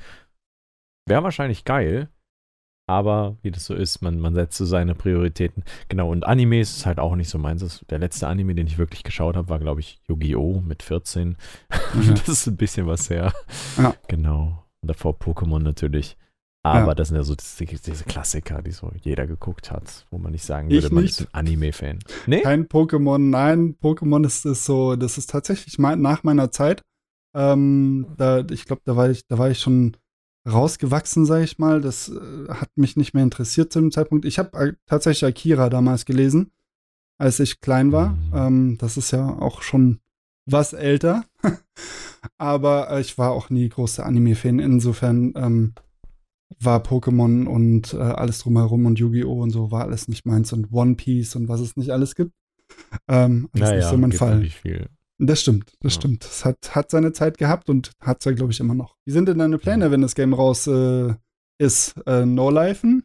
Wäre 1.08 1.24
wahrscheinlich 1.24 1.64
geil, 1.64 2.08
aber 2.86 3.36
wie 3.42 3.50
das 3.50 3.64
so 3.64 3.74
ist, 3.74 4.00
man, 4.02 4.20
man 4.20 4.34
setzt 4.34 4.56
so 4.58 4.64
seine 4.64 4.94
Prioritäten. 4.94 5.64
Genau, 5.88 6.10
und 6.10 6.24
Animes 6.26 6.76
ist 6.76 6.86
halt 6.86 6.98
auch 7.00 7.16
nicht 7.16 7.28
so 7.28 7.38
meins. 7.38 7.60
Das- 7.62 7.84
Der 7.90 7.98
letzte 7.98 8.28
Anime, 8.28 8.54
den 8.54 8.66
ich 8.66 8.78
wirklich 8.78 9.02
geschaut 9.02 9.36
habe, 9.36 9.48
war, 9.48 9.58
glaube 9.58 9.80
ich, 9.80 10.00
Yu-Gi-Oh! 10.08 10.60
mit 10.66 10.82
14. 10.82 11.30
Mhm. 11.30 11.36
das 12.14 12.28
ist 12.28 12.46
ein 12.46 12.56
bisschen 12.56 12.86
was 12.86 13.10
her. 13.10 13.32
Ja. 13.76 13.94
Genau. 14.08 14.64
Und 14.82 14.88
davor 14.88 15.14
Pokémon 15.18 15.58
natürlich. 15.60 16.16
Aber 16.62 16.88
Ja. 16.88 16.94
das 16.94 17.08
sind 17.08 17.16
ja 17.16 17.22
so 17.22 17.34
diese, 17.36 17.64
diese 17.64 18.04
Klassiker, 18.04 18.60
die 18.62 18.72
so 18.72 18.90
jeder 19.02 19.26
geguckt 19.28 19.70
hat, 19.70 20.04
wo 20.10 20.18
man 20.18 20.32
nicht 20.32 20.44
sagen 20.44 20.68
würde, 20.68 20.84
Ich 20.86 20.92
man 20.92 21.04
nicht. 21.04 21.20
ist 21.20 21.28
ein 21.32 21.46
Anime-Fan. 21.46 22.00
Nee? 22.26 22.40
Kein 22.42 22.66
Pokémon, 22.66 23.18
nein, 23.18 23.76
Pokémon 23.80 24.24
ist, 24.26 24.44
ist 24.46 24.64
so, 24.64 24.96
das 24.96 25.16
ist 25.16 25.30
tatsächlich 25.30 25.78
mein, 25.78 26.00
nach 26.00 26.24
meiner 26.24 26.50
Zeit. 26.50 26.82
Ähm, 27.36 28.06
da, 28.16 28.40
ich 28.50 28.64
glaube, 28.64 28.82
da 28.84 28.96
war 28.96 29.10
ich, 29.10 29.26
da 29.28 29.38
war 29.38 29.50
ich 29.50 29.60
schon 29.60 29.96
rausgewachsen, 30.46 31.26
sage 31.26 31.44
ich 31.44 31.58
mal. 31.58 31.80
Das 31.80 32.08
äh, 32.08 32.48
hat 32.48 32.70
mich 32.76 32.96
nicht 32.96 33.14
mehr 33.14 33.24
interessiert 33.24 33.72
zu 33.72 33.80
dem 33.80 33.90
Zeitpunkt. 33.90 34.24
Ich 34.24 34.38
habe 34.38 34.58
äh, 34.58 34.72
tatsächlich 34.86 35.24
Akira 35.24 35.68
damals 35.68 36.04
gelesen, 36.04 36.50
als 37.18 37.40
ich 37.40 37.60
klein 37.60 37.92
war. 37.92 38.10
Mhm. 38.10 38.32
Ähm, 38.34 38.78
das 38.78 38.96
ist 38.96 39.10
ja 39.10 39.28
auch 39.28 39.62
schon 39.62 40.00
was 40.46 40.72
älter. 40.72 41.24
Aber 42.38 42.90
äh, 42.90 43.00
ich 43.00 43.18
war 43.18 43.32
auch 43.32 43.50
nie 43.50 43.68
großer 43.68 44.06
Anime-Fan. 44.06 44.58
Insofern 44.58 45.32
ähm, 45.36 45.74
war 46.60 46.80
Pokémon 46.82 47.46
und 47.46 47.94
äh, 47.94 47.98
alles 47.98 48.40
drumherum 48.40 48.86
und 48.86 48.98
Yu-Gi-Oh! 48.98 49.42
und 49.42 49.50
so 49.50 49.70
war 49.70 49.84
alles 49.84 50.08
nicht 50.08 50.26
meins 50.26 50.52
und 50.52 50.72
One 50.72 50.94
Piece 50.94 51.36
und 51.36 51.48
was 51.48 51.60
es 51.60 51.76
nicht 51.76 51.90
alles 51.90 52.14
gibt. 52.14 52.32
Ähm, 53.08 53.48
das 53.52 53.70
ist 53.70 53.76
nicht 53.76 53.88
so 53.88 53.96
mein 53.96 54.12
Fall. 54.12 54.34
wirklich 54.36 54.56
viel. 54.56 54.88
Das 55.18 55.40
stimmt, 55.40 55.72
das 55.80 55.94
Ja. 55.94 56.00
stimmt. 56.00 56.24
Es 56.24 56.44
hat, 56.44 56.74
hat 56.74 56.90
seine 56.90 57.12
Zeit 57.12 57.38
gehabt 57.38 57.70
und 57.70 57.90
hat 58.00 58.18
es 58.20 58.24
ja, 58.26 58.32
glaube 58.32 58.52
ich, 58.52 58.60
immer 58.60 58.74
noch. 58.74 58.96
Wie 59.06 59.12
sind 59.12 59.28
denn 59.28 59.38
deine 59.38 59.58
Pläne, 59.58 59.90
wenn 59.90 60.02
das 60.02 60.14
Game 60.14 60.34
raus 60.34 60.66
äh, 60.66 61.14
ist? 61.58 61.94
Äh, 62.06 62.26
No-Lifen? 62.26 63.02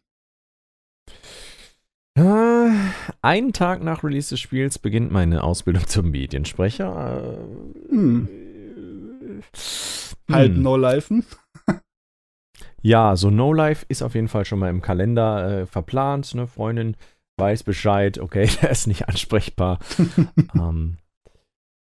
Äh, 2.14 2.70
einen 3.22 3.52
Tag 3.54 3.82
nach 3.82 4.04
Release 4.04 4.28
des 4.30 4.40
Spiels 4.40 4.78
beginnt 4.78 5.10
meine 5.10 5.42
Ausbildung 5.42 5.86
zum 5.86 6.10
Mediensprecher. 6.10 7.38
Äh, 7.88 7.92
Hm. 7.92 8.28
Halt 10.30 10.54
hm. 10.54 10.62
No-Lifen? 10.62 11.24
Ja, 12.82 13.16
so 13.16 13.30
No 13.30 13.52
Life 13.52 13.86
ist 13.88 14.02
auf 14.02 14.14
jeden 14.14 14.28
Fall 14.28 14.44
schon 14.44 14.58
mal 14.58 14.68
im 14.68 14.82
Kalender 14.82 15.60
äh, 15.62 15.66
verplant. 15.66 16.34
Ne? 16.34 16.46
Freundin 16.48 16.96
weiß 17.38 17.62
Bescheid, 17.62 18.18
okay, 18.18 18.48
der 18.62 18.70
ist 18.70 18.86
nicht 18.86 19.08
ansprechbar. 19.08 19.78
ähm, 20.54 20.98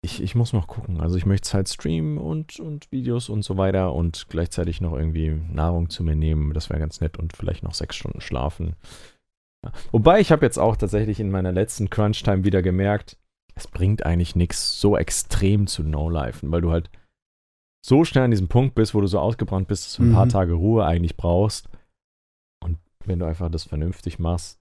ich, 0.01 0.21
ich 0.21 0.35
muss 0.35 0.53
noch 0.53 0.67
gucken. 0.67 1.01
Also 1.01 1.17
ich 1.17 1.25
möchte 1.25 1.47
es 1.47 1.53
halt 1.53 1.67
streamen 1.69 2.17
und, 2.17 2.59
und 2.59 2.91
Videos 2.91 3.29
und 3.29 3.43
so 3.43 3.57
weiter 3.57 3.93
und 3.93 4.27
gleichzeitig 4.29 4.79
noch 4.81 4.93
irgendwie 4.93 5.29
Nahrung 5.51 5.89
zu 5.89 6.03
mir 6.03 6.15
nehmen. 6.15 6.53
Das 6.53 6.69
wäre 6.69 6.79
ganz 6.79 7.01
nett 7.01 7.17
und 7.17 7.35
vielleicht 7.35 7.63
noch 7.63 7.73
sechs 7.73 7.95
Stunden 7.95 8.21
schlafen. 8.21 8.75
Ja. 9.63 9.73
Wobei 9.91 10.21
ich 10.21 10.31
habe 10.31 10.45
jetzt 10.45 10.57
auch 10.57 10.77
tatsächlich 10.77 11.19
in 11.19 11.31
meiner 11.31 11.51
letzten 11.51 11.89
Crunch-Time 11.89 12.45
wieder 12.45 12.61
gemerkt, 12.61 13.17
es 13.55 13.67
bringt 13.67 14.05
eigentlich 14.05 14.37
nichts 14.37 14.79
so 14.79 14.95
extrem 14.95 15.67
zu 15.67 15.83
No-Lifen, 15.83 16.49
weil 16.49 16.61
du 16.61 16.71
halt 16.71 16.89
so 17.85 18.05
schnell 18.05 18.23
an 18.23 18.31
diesem 18.31 18.47
Punkt 18.47 18.75
bist, 18.75 18.93
wo 18.93 19.01
du 19.01 19.07
so 19.07 19.19
ausgebrannt 19.19 19.67
bist, 19.67 19.85
dass 19.85 19.95
du 19.95 20.03
ein 20.03 20.13
paar 20.13 20.25
Mhm. 20.25 20.29
Tage 20.29 20.53
Ruhe 20.53 20.85
eigentlich 20.85 21.17
brauchst. 21.17 21.67
Und 22.63 22.77
wenn 23.05 23.19
du 23.19 23.25
einfach 23.25 23.51
das 23.51 23.65
vernünftig 23.65 24.17
machst, 24.17 24.59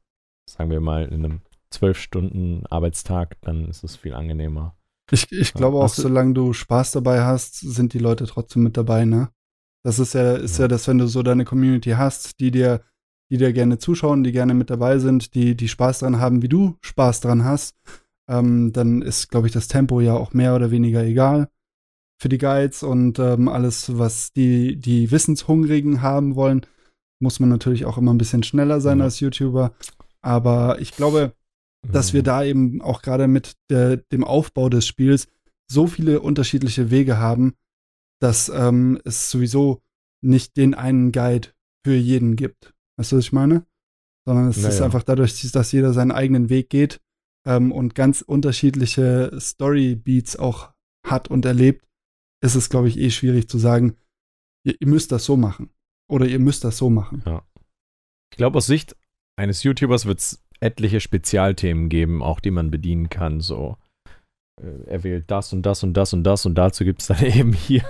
sagen 0.50 0.70
wir 0.70 0.80
mal 0.80 1.04
in 1.04 1.24
einem 1.24 1.40
zwölf 1.70 1.98
Stunden 1.98 2.66
Arbeitstag, 2.66 3.36
dann 3.42 3.68
ist 3.68 3.84
es 3.84 3.94
viel 3.94 4.14
angenehmer. 4.14 4.74
Ich, 5.10 5.30
ich 5.32 5.54
glaube 5.54 5.78
auch, 5.78 5.94
du- 5.94 6.02
solange 6.02 6.34
du 6.34 6.52
Spaß 6.52 6.92
dabei 6.92 7.22
hast, 7.22 7.60
sind 7.60 7.92
die 7.94 7.98
Leute 7.98 8.26
trotzdem 8.26 8.62
mit 8.62 8.76
dabei, 8.76 9.04
ne? 9.04 9.30
Das 9.84 9.98
ist 9.98 10.14
ja, 10.14 10.34
ist 10.34 10.58
ja. 10.58 10.64
Ja. 10.64 10.68
das, 10.68 10.86
wenn 10.88 10.98
du 10.98 11.06
so 11.06 11.22
deine 11.22 11.44
Community 11.44 11.90
hast, 11.90 12.40
die 12.40 12.50
dir, 12.50 12.82
die 13.30 13.38
dir 13.38 13.52
gerne 13.52 13.78
zuschauen, 13.78 14.24
die 14.24 14.32
gerne 14.32 14.54
mit 14.54 14.70
dabei 14.70 14.98
sind, 14.98 15.34
die, 15.34 15.54
die 15.56 15.68
Spaß 15.68 16.00
dran 16.00 16.18
haben, 16.18 16.42
wie 16.42 16.48
du 16.48 16.76
Spaß 16.82 17.20
dran 17.20 17.44
hast, 17.44 17.76
ähm, 18.28 18.72
dann 18.72 19.00
ist, 19.02 19.30
glaube 19.30 19.46
ich, 19.46 19.52
das 19.52 19.68
Tempo 19.68 20.00
ja 20.00 20.14
auch 20.14 20.32
mehr 20.34 20.54
oder 20.54 20.70
weniger 20.70 21.02
egal 21.04 21.48
für 22.20 22.28
die 22.28 22.38
Guides 22.38 22.82
und 22.82 23.18
ähm, 23.20 23.48
alles, 23.48 23.96
was 23.96 24.32
die, 24.32 24.76
die 24.76 25.10
Wissenshungrigen 25.10 26.02
haben 26.02 26.34
wollen, 26.34 26.66
muss 27.20 27.40
man 27.40 27.48
natürlich 27.48 27.84
auch 27.84 27.96
immer 27.96 28.12
ein 28.12 28.18
bisschen 28.18 28.42
schneller 28.42 28.80
sein 28.80 28.98
Ja. 28.98 29.04
als 29.04 29.20
YouTuber. 29.20 29.72
Aber 30.20 30.80
ich 30.80 30.92
glaube, 30.96 31.32
dass 31.92 32.12
wir 32.12 32.22
da 32.22 32.44
eben 32.44 32.80
auch 32.82 33.02
gerade 33.02 33.28
mit 33.28 33.56
der, 33.70 33.98
dem 33.98 34.24
Aufbau 34.24 34.68
des 34.68 34.86
Spiels 34.86 35.28
so 35.70 35.86
viele 35.86 36.20
unterschiedliche 36.20 36.90
Wege 36.90 37.18
haben, 37.18 37.54
dass 38.20 38.48
ähm, 38.48 39.00
es 39.04 39.30
sowieso 39.30 39.82
nicht 40.22 40.56
den 40.56 40.74
einen 40.74 41.12
Guide 41.12 41.48
für 41.84 41.94
jeden 41.94 42.36
gibt. 42.36 42.74
Weißt 42.96 43.12
du, 43.12 43.16
was 43.16 43.24
ich 43.24 43.32
meine? 43.32 43.66
Sondern 44.26 44.48
es 44.48 44.56
ist 44.56 44.64
Naja. 44.64 44.84
einfach 44.84 45.02
dadurch, 45.02 45.50
dass 45.52 45.72
jeder 45.72 45.92
seinen 45.92 46.10
eigenen 46.10 46.48
Weg 46.48 46.70
geht 46.70 47.00
ähm, 47.46 47.70
und 47.72 47.94
ganz 47.94 48.22
unterschiedliche 48.22 49.30
Story-Beats 49.38 50.36
auch 50.36 50.72
hat 51.06 51.28
und 51.28 51.44
erlebt, 51.44 51.86
ist 52.42 52.54
es, 52.54 52.68
glaube 52.68 52.88
ich, 52.88 52.98
eh 52.98 53.10
schwierig 53.10 53.48
zu 53.48 53.58
sagen, 53.58 53.96
ihr, 54.64 54.74
ihr 54.80 54.86
müsst 54.88 55.12
das 55.12 55.24
so 55.24 55.36
machen. 55.36 55.70
Oder 56.10 56.26
ihr 56.26 56.38
müsst 56.38 56.64
das 56.64 56.78
so 56.78 56.88
machen. 56.90 57.22
Ich 58.32 58.36
glaube, 58.38 58.58
aus 58.58 58.66
Sicht 58.66 58.96
eines 59.36 59.62
YouTubers 59.62 60.06
wird 60.06 60.20
es 60.20 60.42
etliche 60.60 61.00
Spezialthemen 61.00 61.88
geben, 61.88 62.22
auch 62.22 62.40
die 62.40 62.50
man 62.50 62.70
bedienen 62.70 63.08
kann. 63.08 63.40
So, 63.40 63.76
äh, 64.60 64.84
er 64.86 65.04
wählt 65.04 65.30
das 65.30 65.52
und 65.52 65.62
das 65.62 65.82
und 65.82 65.94
das 65.94 66.14
und 66.14 66.24
das 66.24 66.46
und 66.46 66.54
dazu 66.56 66.84
gibt 66.84 67.00
es 67.02 67.08
dann 67.08 67.22
eben 67.24 67.52
hier, 67.52 67.82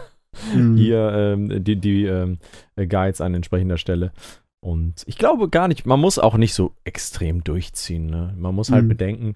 Mhm. 0.54 0.76
hier 0.76 1.10
ähm, 1.14 1.64
die, 1.64 1.76
die 1.76 2.04
ähm, 2.04 2.38
äh, 2.76 2.86
Guides 2.86 3.20
an 3.22 3.34
entsprechender 3.34 3.78
Stelle. 3.78 4.12
Und 4.60 5.02
ich 5.06 5.16
glaube 5.16 5.48
gar 5.48 5.68
nicht, 5.68 5.86
man 5.86 5.98
muss 6.00 6.18
auch 6.18 6.36
nicht 6.36 6.52
so 6.52 6.74
extrem 6.84 7.42
durchziehen. 7.42 8.06
Ne? 8.06 8.34
Man 8.36 8.54
muss 8.54 8.70
halt 8.70 8.84
Mhm. 8.84 8.88
bedenken, 8.88 9.34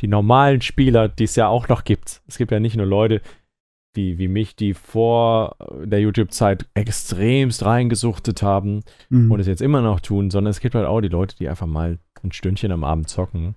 die 0.00 0.08
normalen 0.08 0.62
Spieler, 0.62 1.08
die 1.08 1.24
es 1.24 1.36
ja 1.36 1.48
auch 1.48 1.68
noch 1.68 1.84
gibt. 1.84 2.22
Es 2.26 2.38
gibt 2.38 2.50
ja 2.50 2.60
nicht 2.60 2.76
nur 2.76 2.86
Leute 2.86 3.20
wie, 3.94 4.18
wie 4.18 4.26
mich, 4.26 4.56
die 4.56 4.74
vor 4.74 5.54
der 5.84 6.00
YouTube-Zeit 6.00 6.66
extremst 6.74 7.64
reingesuchtet 7.64 8.42
haben 8.42 8.82
Mhm. 9.10 9.30
und 9.30 9.38
es 9.38 9.46
jetzt 9.46 9.62
immer 9.62 9.82
noch 9.82 10.00
tun, 10.00 10.30
sondern 10.30 10.50
es 10.50 10.60
gibt 10.60 10.74
halt 10.74 10.86
auch 10.86 11.00
die 11.02 11.08
Leute, 11.08 11.36
die 11.36 11.48
einfach 11.48 11.66
mal 11.66 11.98
ein 12.24 12.32
Stündchen 12.32 12.72
am 12.72 12.84
Abend 12.84 13.08
zocken 13.08 13.54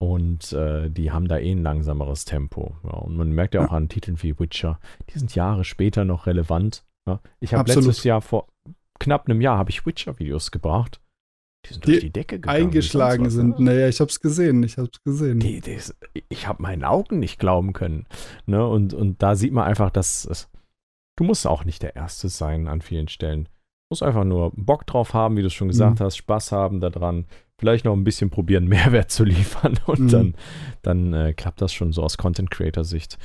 und 0.00 0.52
äh, 0.52 0.90
die 0.90 1.12
haben 1.12 1.28
da 1.28 1.38
eh 1.38 1.52
ein 1.52 1.62
langsameres 1.62 2.24
Tempo. 2.24 2.76
Ja, 2.84 2.90
und 2.90 3.16
man 3.16 3.30
merkt 3.32 3.54
ja 3.54 3.64
auch 3.66 3.72
an 3.72 3.88
Titeln 3.88 4.20
wie 4.22 4.38
Witcher, 4.38 4.80
die 5.10 5.18
sind 5.18 5.34
Jahre 5.34 5.64
später 5.64 6.04
noch 6.04 6.26
relevant. 6.26 6.84
Ja. 7.06 7.20
Ich 7.40 7.54
habe 7.54 7.72
letztes 7.72 8.04
Jahr 8.04 8.20
vor 8.20 8.48
knapp 8.98 9.28
einem 9.28 9.40
Jahr 9.40 9.58
habe 9.58 9.70
ich 9.70 9.84
Witcher-Videos 9.86 10.50
gebracht. 10.50 11.00
Die 11.66 11.74
sind 11.74 11.86
Die 11.86 11.90
durch 11.92 12.00
die 12.04 12.12
Decke 12.12 12.36
gegangen. 12.40 12.56
eingeschlagen 12.66 13.26
was, 13.26 13.32
sind. 13.34 13.58
ne? 13.60 13.66
Naja, 13.66 13.88
ich 13.88 14.00
hab's 14.00 14.18
gesehen, 14.20 14.62
ich 14.64 14.78
hab's 14.78 15.00
gesehen. 15.04 15.38
Die, 15.38 15.60
die, 15.60 15.78
ich 16.28 16.46
habe 16.48 16.62
meinen 16.62 16.82
Augen 16.84 17.20
nicht 17.20 17.38
glauben 17.38 17.72
können. 17.72 18.06
Ne? 18.46 18.66
Und, 18.66 18.94
und 18.94 19.22
da 19.22 19.36
sieht 19.36 19.52
man 19.52 19.64
einfach, 19.64 19.90
dass 19.90 20.24
es, 20.24 20.48
du 21.16 21.22
musst 21.24 21.46
auch 21.46 21.64
nicht 21.64 21.82
der 21.84 21.94
Erste 21.94 22.28
sein 22.28 22.66
an 22.66 22.80
vielen 22.80 23.06
Stellen. 23.08 23.44
Du 23.44 23.50
musst 23.94 24.02
einfach 24.02 24.24
nur 24.24 24.50
Bock 24.56 24.86
drauf 24.86 25.14
haben, 25.14 25.36
wie 25.36 25.42
du 25.42 25.46
es 25.48 25.52
schon 25.54 25.68
gesagt 25.68 26.00
Mhm. 26.00 26.04
hast, 26.04 26.16
Spaß 26.16 26.50
haben 26.50 26.80
daran, 26.80 27.26
vielleicht 27.62 27.84
noch 27.84 27.92
ein 27.94 28.02
bisschen 28.02 28.28
probieren, 28.28 28.64
Mehrwert 28.68 29.12
zu 29.12 29.22
liefern 29.22 29.78
und 29.86 30.00
Mhm. 30.00 30.08
dann, 30.08 30.34
dann 30.82 31.12
äh, 31.14 31.32
klappt 31.32 31.60
das 31.62 31.72
schon 31.72 31.92
so 31.92 32.02
aus 32.02 32.18
Content-Creator-Sicht. 32.18 33.18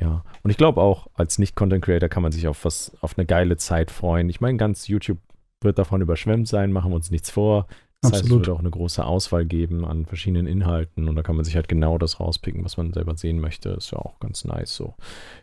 Ja, 0.00 0.24
und 0.42 0.50
ich 0.50 0.56
glaube 0.56 0.80
auch, 0.80 1.08
als 1.12 1.38
Nicht-Content-Creator 1.38 2.08
kann 2.08 2.22
man 2.22 2.32
sich 2.32 2.48
auf 2.48 2.64
was, 2.64 2.92
auf 3.02 3.18
eine 3.18 3.26
geile 3.26 3.58
Zeit 3.58 3.90
freuen. 3.90 4.30
Ich 4.30 4.40
meine, 4.40 4.56
ganz 4.56 4.88
YouTube 4.88 5.18
wird 5.60 5.78
davon 5.78 6.00
überschwemmt 6.00 6.48
sein, 6.48 6.72
machen 6.72 6.90
wir 6.90 6.96
uns 6.96 7.10
nichts 7.10 7.30
vor. 7.30 7.66
Das 8.00 8.12
heißt, 8.12 8.22
es 8.22 8.26
Absolut. 8.30 8.46
wird 8.46 8.56
auch 8.56 8.60
eine 8.60 8.70
große 8.70 9.04
Auswahl 9.04 9.44
geben 9.44 9.84
an 9.84 10.06
verschiedenen 10.06 10.46
Inhalten 10.46 11.06
und 11.08 11.14
da 11.16 11.22
kann 11.22 11.36
man 11.36 11.44
sich 11.44 11.54
halt 11.54 11.68
genau 11.68 11.98
das 11.98 12.18
rauspicken, 12.18 12.64
was 12.64 12.78
man 12.78 12.94
selber 12.94 13.14
sehen 13.16 13.38
möchte. 13.40 13.68
Ist 13.68 13.92
ja 13.92 13.98
auch 13.98 14.18
ganz 14.20 14.44
nice 14.44 14.74
so 14.74 14.94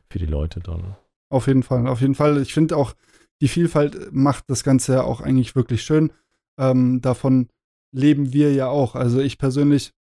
für 0.10 0.18
die 0.18 0.26
Leute 0.26 0.60
dann. 0.60 0.96
Auf 1.32 1.46
jeden 1.48 1.62
Fall, 1.64 1.88
auf 1.88 2.02
jeden 2.02 2.16
Fall. 2.16 2.42
Ich 2.42 2.54
finde 2.56 2.76
auch, 2.76 2.94
die 3.42 3.48
Vielfalt 3.48 4.12
macht 4.12 4.46
das 4.50 4.64
Ganze 4.66 4.94
ja 4.96 5.04
auch 5.04 5.22
eigentlich 5.22 5.56
wirklich 5.56 5.84
schön. 5.84 6.12
Ähm, 6.60 7.00
davon 7.02 7.48
leben 7.92 8.34
wir 8.34 8.54
ja 8.54 8.68
auch. 8.68 8.96
Also 8.96 9.20
ich 9.20 9.38
persönlich 9.38 9.94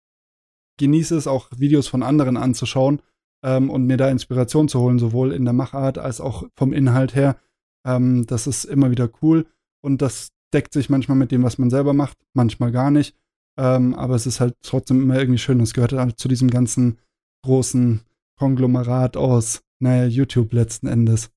genieße 0.78 1.16
es 1.16 1.28
auch, 1.28 1.50
Videos 1.58 1.88
von 1.88 2.04
anderen 2.04 2.38
anzuschauen 2.38 3.02
ähm, 3.44 3.70
und 3.70 3.86
mir 3.86 3.98
da 3.98 4.10
Inspiration 4.10 4.68
zu 4.68 4.80
holen, 4.80 5.00
sowohl 5.00 5.34
in 5.34 5.44
der 5.46 5.54
Machart 5.54 5.98
als 5.98 6.22
auch 6.22 6.48
vom 6.56 6.74
Inhalt 6.74 7.16
her. 7.16 7.38
Ähm, 7.86 8.26
das 8.26 8.48
ist 8.48 8.66
immer 8.66 8.92
wieder 8.92 9.10
cool 9.22 9.46
und 9.82 10.02
das 10.02 10.32
deckt 10.54 10.74
sich 10.74 10.90
manchmal 10.90 11.18
mit 11.18 11.32
dem, 11.32 11.44
was 11.44 11.58
man 11.58 11.70
selber 11.70 11.94
macht, 11.94 12.18
manchmal 12.34 12.72
gar 12.72 12.92
nicht. 12.92 13.16
Ähm, 13.58 13.94
aber 13.94 14.16
es 14.16 14.26
ist 14.26 14.40
halt 14.40 14.56
trotzdem 14.62 15.02
immer 15.02 15.18
irgendwie 15.18 15.38
schön. 15.38 15.60
Es 15.60 15.74
gehört 15.74 15.94
halt 15.94 16.18
zu 16.18 16.28
diesem 16.28 16.50
ganzen 16.50 16.98
großen 17.44 18.02
Konglomerat 18.38 19.18
aus, 19.18 19.62
naja, 19.80 20.06
YouTube 20.06 20.54
letzten 20.54 20.88
Endes. 20.88 21.30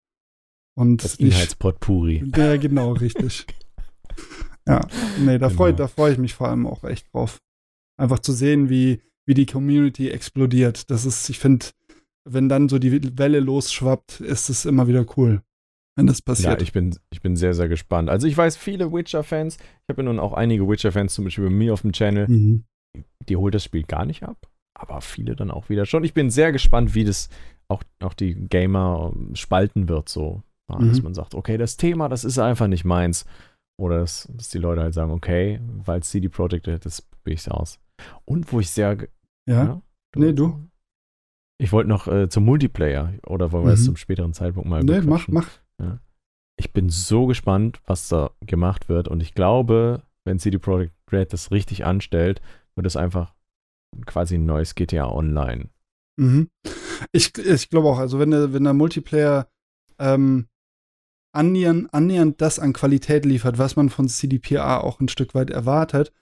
Und 0.74 1.04
Das 1.04 1.16
Inhaltspotpourri. 1.16 2.24
ja, 2.36 2.56
genau, 2.56 2.92
richtig. 2.92 3.46
ja, 4.66 4.86
nee, 5.18 5.38
da 5.38 5.48
Genau. 5.48 5.56
freue 5.56 5.88
freu 5.88 6.12
ich 6.12 6.18
mich 6.18 6.34
vor 6.34 6.48
allem 6.48 6.66
auch 6.66 6.84
echt 6.84 7.12
drauf. 7.12 7.38
Einfach 7.98 8.18
zu 8.20 8.32
sehen, 8.32 8.68
wie, 8.70 9.00
wie 9.26 9.34
die 9.34 9.46
Community 9.46 10.08
explodiert. 10.10 10.90
Das 10.90 11.04
ist, 11.04 11.28
ich 11.30 11.38
finde, 11.38 11.66
wenn 12.24 12.48
dann 12.48 12.68
so 12.68 12.78
die 12.78 13.18
Welle 13.18 13.40
losschwappt, 13.40 14.20
ist 14.20 14.48
es 14.48 14.64
immer 14.64 14.86
wieder 14.88 15.04
cool, 15.16 15.42
wenn 15.96 16.06
das 16.06 16.18
Ja, 16.18 16.24
passiert. 16.24 16.62
ich 16.62 16.72
bin, 16.72 16.96
ich 17.10 17.20
bin 17.20 17.36
sehr, 17.36 17.54
sehr 17.54 17.68
gespannt. 17.68 18.08
Also 18.08 18.26
ich 18.26 18.36
weiß, 18.36 18.56
viele 18.56 18.92
Witcher-Fans, 18.92 19.56
ich 19.56 19.62
habe 19.90 20.02
ja 20.02 20.04
nun 20.08 20.18
auch 20.20 20.32
einige 20.32 20.68
Witcher-Fans, 20.68 21.14
zum 21.14 21.24
Beispiel 21.24 21.44
bei 21.44 21.50
mir 21.50 21.72
auf 21.72 21.82
dem 21.82 21.92
Channel, 21.92 22.28
mhm. 22.28 22.64
die 23.28 23.36
holt 23.36 23.54
das 23.54 23.64
Spiel 23.64 23.82
gar 23.82 24.04
nicht 24.06 24.22
ab. 24.22 24.48
Aber 24.74 25.00
viele 25.00 25.36
dann 25.36 25.50
auch 25.50 25.68
wieder 25.68 25.84
schon. 25.86 26.02
Ich 26.02 26.14
bin 26.14 26.30
sehr 26.30 26.50
gespannt, 26.50 26.94
wie 26.94 27.04
das 27.04 27.28
auch, 27.68 27.82
auch 28.00 28.14
die 28.14 28.34
Gamer 28.34 29.12
ähm, 29.14 29.36
spalten 29.36 29.88
wird, 29.88 30.08
so. 30.08 30.42
Ja, 30.70 30.78
Dass 30.78 30.98
Mhm. 30.98 31.04
man 31.04 31.14
sagt, 31.14 31.34
okay, 31.34 31.58
das 31.58 31.76
Thema, 31.76 32.08
das 32.08 32.24
ist 32.24 32.38
einfach 32.38 32.68
nicht 32.68 32.84
meins. 32.84 33.26
Oder 33.82 33.98
dass, 33.98 34.28
dass 34.32 34.48
die 34.48 34.58
Leute 34.58 34.80
halt 34.80 34.94
sagen, 34.94 35.10
okay, 35.10 35.60
weil 35.84 36.04
CD 36.04 36.28
Projekt 36.28 36.68
Red 36.68 36.86
ist, 36.86 37.10
probiere 37.10 37.34
ich 37.34 37.40
es 37.40 37.48
aus. 37.48 37.80
Und 38.24 38.52
wo 38.52 38.60
ich 38.60 38.70
sehr. 38.70 38.96
Ja. 39.48 39.64
ja 39.64 39.82
du 40.12 40.20
nee, 40.20 40.32
du. 40.32 40.68
Ich 41.58 41.72
wollte 41.72 41.88
noch 41.88 42.06
äh, 42.06 42.28
zum 42.28 42.44
Multiplayer 42.44 43.12
oder 43.26 43.50
wollen 43.50 43.64
wir 43.64 43.70
mhm. 43.70 43.74
es 43.74 43.84
zum 43.84 43.96
späteren 43.96 44.34
Zeitpunkt 44.34 44.68
mal 44.68 44.84
Nee, 44.84 45.00
mach, 45.00 45.26
mach. 45.26 45.48
Ja. 45.80 45.98
Ich 46.56 46.72
bin 46.72 46.90
so 46.90 47.26
gespannt, 47.26 47.80
was 47.84 48.08
da 48.08 48.30
gemacht 48.46 48.88
wird 48.88 49.08
und 49.08 49.20
ich 49.20 49.34
glaube, 49.34 50.02
wenn 50.24 50.38
CD 50.38 50.58
Projekt 50.58 50.94
Red 51.10 51.32
das 51.32 51.50
richtig 51.50 51.84
anstellt, 51.84 52.40
wird 52.76 52.86
es 52.86 52.96
einfach 52.96 53.34
quasi 54.06 54.36
ein 54.36 54.46
neues 54.46 54.76
GTA 54.76 55.10
Online. 55.10 55.70
Mhm. 56.20 56.50
Ich, 57.10 57.36
ich 57.36 57.68
glaube 57.68 57.88
auch, 57.88 57.98
also 57.98 58.20
wenn 58.20 58.30
der, 58.30 58.52
wenn 58.52 58.62
der 58.62 58.74
Multiplayer 58.74 59.48
ähm, 59.98 60.46
annähernd, 61.32 61.92
annähernd 61.92 62.40
das 62.40 62.58
an 62.58 62.72
Qualität 62.72 63.24
liefert, 63.24 63.58
was 63.58 63.76
man 63.76 63.88
von 63.88 64.08
CDPA 64.08 64.78
auch 64.78 65.00
ein 65.00 65.08
Stück 65.08 65.34
weit 65.34 65.50
erwartet, 65.50 66.12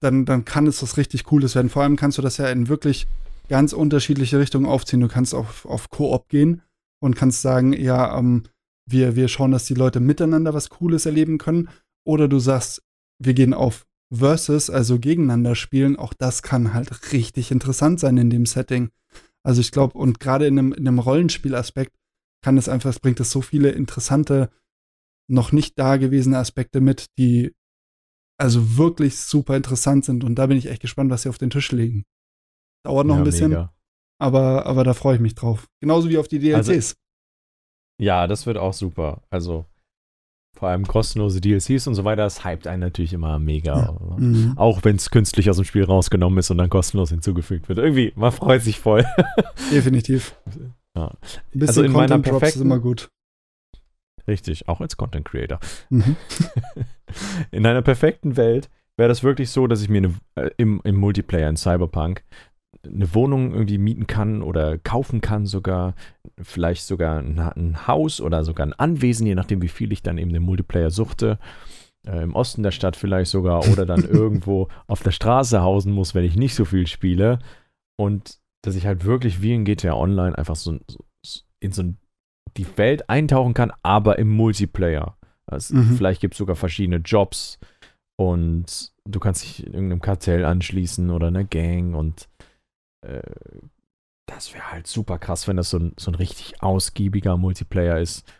dann, 0.00 0.24
dann 0.24 0.44
kann 0.44 0.66
es 0.66 0.82
was 0.82 0.96
richtig 0.96 1.24
Cooles 1.24 1.54
werden. 1.54 1.70
Vor 1.70 1.82
allem 1.82 1.96
kannst 1.96 2.18
du 2.18 2.22
das 2.22 2.36
ja 2.36 2.48
in 2.48 2.68
wirklich 2.68 3.06
ganz 3.48 3.72
unterschiedliche 3.72 4.38
Richtungen 4.38 4.66
aufziehen. 4.66 5.00
Du 5.00 5.08
kannst 5.08 5.34
auf, 5.34 5.66
auf 5.66 5.90
Koop 5.90 6.28
gehen 6.28 6.62
und 7.00 7.16
kannst 7.16 7.42
sagen, 7.42 7.72
ja, 7.72 8.16
ähm, 8.16 8.44
wir, 8.86 9.16
wir 9.16 9.28
schauen, 9.28 9.50
dass 9.50 9.66
die 9.66 9.74
Leute 9.74 10.00
miteinander 10.00 10.54
was 10.54 10.70
Cooles 10.70 11.06
erleben 11.06 11.38
können. 11.38 11.68
Oder 12.04 12.28
du 12.28 12.38
sagst, 12.38 12.82
wir 13.18 13.34
gehen 13.34 13.54
auf 13.54 13.86
Versus, 14.10 14.70
also 14.70 14.98
gegeneinander 14.98 15.54
spielen. 15.54 15.96
Auch 15.96 16.14
das 16.14 16.42
kann 16.42 16.72
halt 16.72 17.12
richtig 17.12 17.50
interessant 17.50 18.00
sein 18.00 18.16
in 18.16 18.30
dem 18.30 18.46
Setting. 18.46 18.88
Also 19.42 19.60
ich 19.60 19.70
glaube, 19.70 19.98
und 19.98 20.18
gerade 20.20 20.46
in 20.46 20.58
einem, 20.58 20.72
in 20.72 20.88
einem 20.88 20.98
Rollenspielaspekt 20.98 21.97
kann 22.42 22.56
es 22.58 22.68
einfach, 22.68 22.90
es 22.90 23.00
bringt 23.00 23.20
es 23.20 23.30
so 23.30 23.40
viele 23.40 23.70
interessante, 23.70 24.50
noch 25.30 25.52
nicht 25.52 25.78
dagewesene 25.78 26.38
Aspekte 26.38 26.80
mit, 26.80 27.06
die 27.18 27.54
also 28.40 28.76
wirklich 28.76 29.18
super 29.18 29.56
interessant 29.56 30.04
sind. 30.04 30.24
Und 30.24 30.36
da 30.36 30.46
bin 30.46 30.56
ich 30.56 30.66
echt 30.66 30.80
gespannt, 30.80 31.10
was 31.10 31.22
sie 31.22 31.28
auf 31.28 31.38
den 31.38 31.50
Tisch 31.50 31.72
legen. 31.72 32.04
Dauert 32.84 33.06
noch 33.06 33.16
ja, 33.16 33.20
ein 33.20 33.24
bisschen, 33.24 33.68
aber, 34.20 34.66
aber 34.66 34.84
da 34.84 34.94
freue 34.94 35.16
ich 35.16 35.20
mich 35.20 35.34
drauf. 35.34 35.66
Genauso 35.80 36.08
wie 36.08 36.18
auf 36.18 36.28
die 36.28 36.38
DLCs. 36.38 36.68
Also, 36.68 36.94
ja, 38.00 38.26
das 38.26 38.46
wird 38.46 38.56
auch 38.56 38.72
super. 38.72 39.22
Also 39.28 39.66
vor 40.58 40.68
allem 40.68 40.86
kostenlose 40.86 41.40
DLCs 41.40 41.86
und 41.86 41.94
so 41.94 42.04
weiter, 42.04 42.22
das 42.22 42.44
hypt 42.44 42.66
einen 42.66 42.80
natürlich 42.80 43.12
immer 43.12 43.38
mega. 43.38 43.76
Ja. 43.76 44.16
Mhm. 44.16 44.54
Auch 44.56 44.84
wenn 44.84 44.96
es 44.96 45.10
künstlich 45.10 45.48
aus 45.50 45.56
dem 45.56 45.64
Spiel 45.64 45.84
rausgenommen 45.84 46.38
ist 46.38 46.50
und 46.50 46.58
dann 46.58 46.68
kostenlos 46.68 47.10
hinzugefügt 47.10 47.68
wird. 47.68 47.78
Irgendwie, 47.78 48.12
man 48.16 48.32
freut 48.32 48.62
sich 48.62 48.78
voll. 48.78 49.04
Definitiv. 49.70 50.34
Ja. 50.98 51.06
Ein 51.06 51.18
bisschen 51.52 51.68
also 51.68 51.82
in 51.82 51.92
Content 51.92 52.10
meiner 52.10 52.22
perfekten, 52.22 52.58
ist 52.58 52.64
immer 52.64 52.78
gut. 52.80 53.08
Richtig, 54.26 54.68
auch 54.68 54.80
als 54.80 54.96
Content 54.96 55.24
Creator. 55.24 55.60
Mhm. 55.90 56.16
in 57.50 57.64
einer 57.64 57.82
perfekten 57.82 58.36
Welt 58.36 58.68
wäre 58.96 59.08
das 59.08 59.22
wirklich 59.22 59.50
so, 59.50 59.66
dass 59.66 59.80
ich 59.80 59.88
mir 59.88 59.98
eine, 59.98 60.14
äh, 60.34 60.50
im, 60.56 60.80
im 60.84 60.96
Multiplayer 60.96 61.48
in 61.48 61.56
Cyberpunk 61.56 62.24
eine 62.84 63.14
Wohnung 63.14 63.52
irgendwie 63.52 63.78
mieten 63.78 64.06
kann 64.06 64.42
oder 64.42 64.78
kaufen 64.78 65.20
kann 65.20 65.46
sogar, 65.46 65.94
vielleicht 66.40 66.84
sogar 66.84 67.18
ein, 67.18 67.38
ein 67.38 67.86
Haus 67.86 68.20
oder 68.20 68.44
sogar 68.44 68.66
ein 68.66 68.72
Anwesen, 68.72 69.26
je 69.26 69.34
nachdem, 69.34 69.62
wie 69.62 69.68
viel 69.68 69.92
ich 69.92 70.02
dann 70.02 70.18
eben 70.18 70.32
den 70.32 70.42
Multiplayer 70.42 70.90
suchte. 70.90 71.38
Äh, 72.06 72.22
Im 72.22 72.34
Osten 72.34 72.62
der 72.62 72.70
Stadt 72.70 72.96
vielleicht 72.96 73.30
sogar 73.30 73.66
oder 73.68 73.86
dann 73.86 74.04
irgendwo 74.04 74.68
auf 74.86 75.02
der 75.02 75.12
Straße 75.12 75.62
hausen 75.62 75.92
muss, 75.92 76.14
wenn 76.14 76.24
ich 76.24 76.36
nicht 76.36 76.54
so 76.54 76.64
viel 76.64 76.86
spiele. 76.86 77.38
Und 77.96 78.38
dass 78.68 78.76
ich 78.76 78.86
halt 78.86 79.04
wirklich 79.04 79.42
wie 79.42 79.54
in 79.54 79.64
GTA 79.64 79.94
Online 79.94 80.36
einfach 80.36 80.56
so, 80.56 80.78
so 80.86 81.04
in 81.60 81.72
so 81.72 81.94
die 82.56 82.66
Welt 82.76 83.08
eintauchen 83.08 83.54
kann, 83.54 83.72
aber 83.82 84.18
im 84.18 84.28
Multiplayer. 84.28 85.16
Also 85.46 85.76
mhm. 85.76 85.96
Vielleicht 85.96 86.20
gibt 86.20 86.34
es 86.34 86.38
sogar 86.38 86.56
verschiedene 86.56 86.98
Jobs 86.98 87.58
und 88.20 88.92
du 89.04 89.20
kannst 89.20 89.42
dich 89.42 89.66
irgendeinem 89.66 90.00
Kartell 90.00 90.44
anschließen 90.44 91.10
oder 91.10 91.28
einer 91.28 91.44
Gang 91.44 91.94
und 91.94 92.28
äh, 93.06 93.22
das 94.28 94.52
wäre 94.52 94.70
halt 94.70 94.86
super 94.86 95.18
krass, 95.18 95.48
wenn 95.48 95.56
das 95.56 95.70
so 95.70 95.78
ein, 95.78 95.94
so 95.98 96.10
ein 96.10 96.14
richtig 96.14 96.62
ausgiebiger 96.62 97.36
Multiplayer 97.36 97.98
ist, 97.98 98.30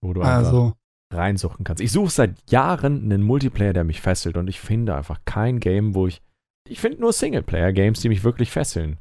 wo 0.00 0.14
du 0.14 0.22
einfach 0.22 0.46
also. 0.46 0.72
reinsuchen 1.12 1.64
kannst. 1.64 1.82
Ich 1.82 1.92
suche 1.92 2.10
seit 2.10 2.50
Jahren 2.50 3.04
einen 3.04 3.22
Multiplayer, 3.22 3.74
der 3.74 3.84
mich 3.84 4.00
fesselt 4.00 4.36
und 4.38 4.48
ich 4.48 4.60
finde 4.60 4.94
einfach 4.94 5.20
kein 5.24 5.60
Game, 5.60 5.94
wo 5.94 6.06
ich. 6.06 6.22
Ich 6.68 6.80
finde 6.80 7.00
nur 7.00 7.12
Singleplayer-Games, 7.12 8.00
die 8.00 8.08
mich 8.08 8.24
wirklich 8.24 8.50
fesseln. 8.50 8.98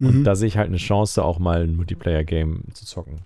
Und 0.00 0.18
mhm. 0.18 0.24
da 0.24 0.34
sehe 0.34 0.48
ich 0.48 0.56
halt 0.56 0.68
eine 0.68 0.76
Chance, 0.76 1.24
auch 1.24 1.38
mal 1.38 1.62
ein 1.62 1.76
Multiplayer-Game 1.76 2.64
zu 2.74 2.84
zocken. 2.84 3.20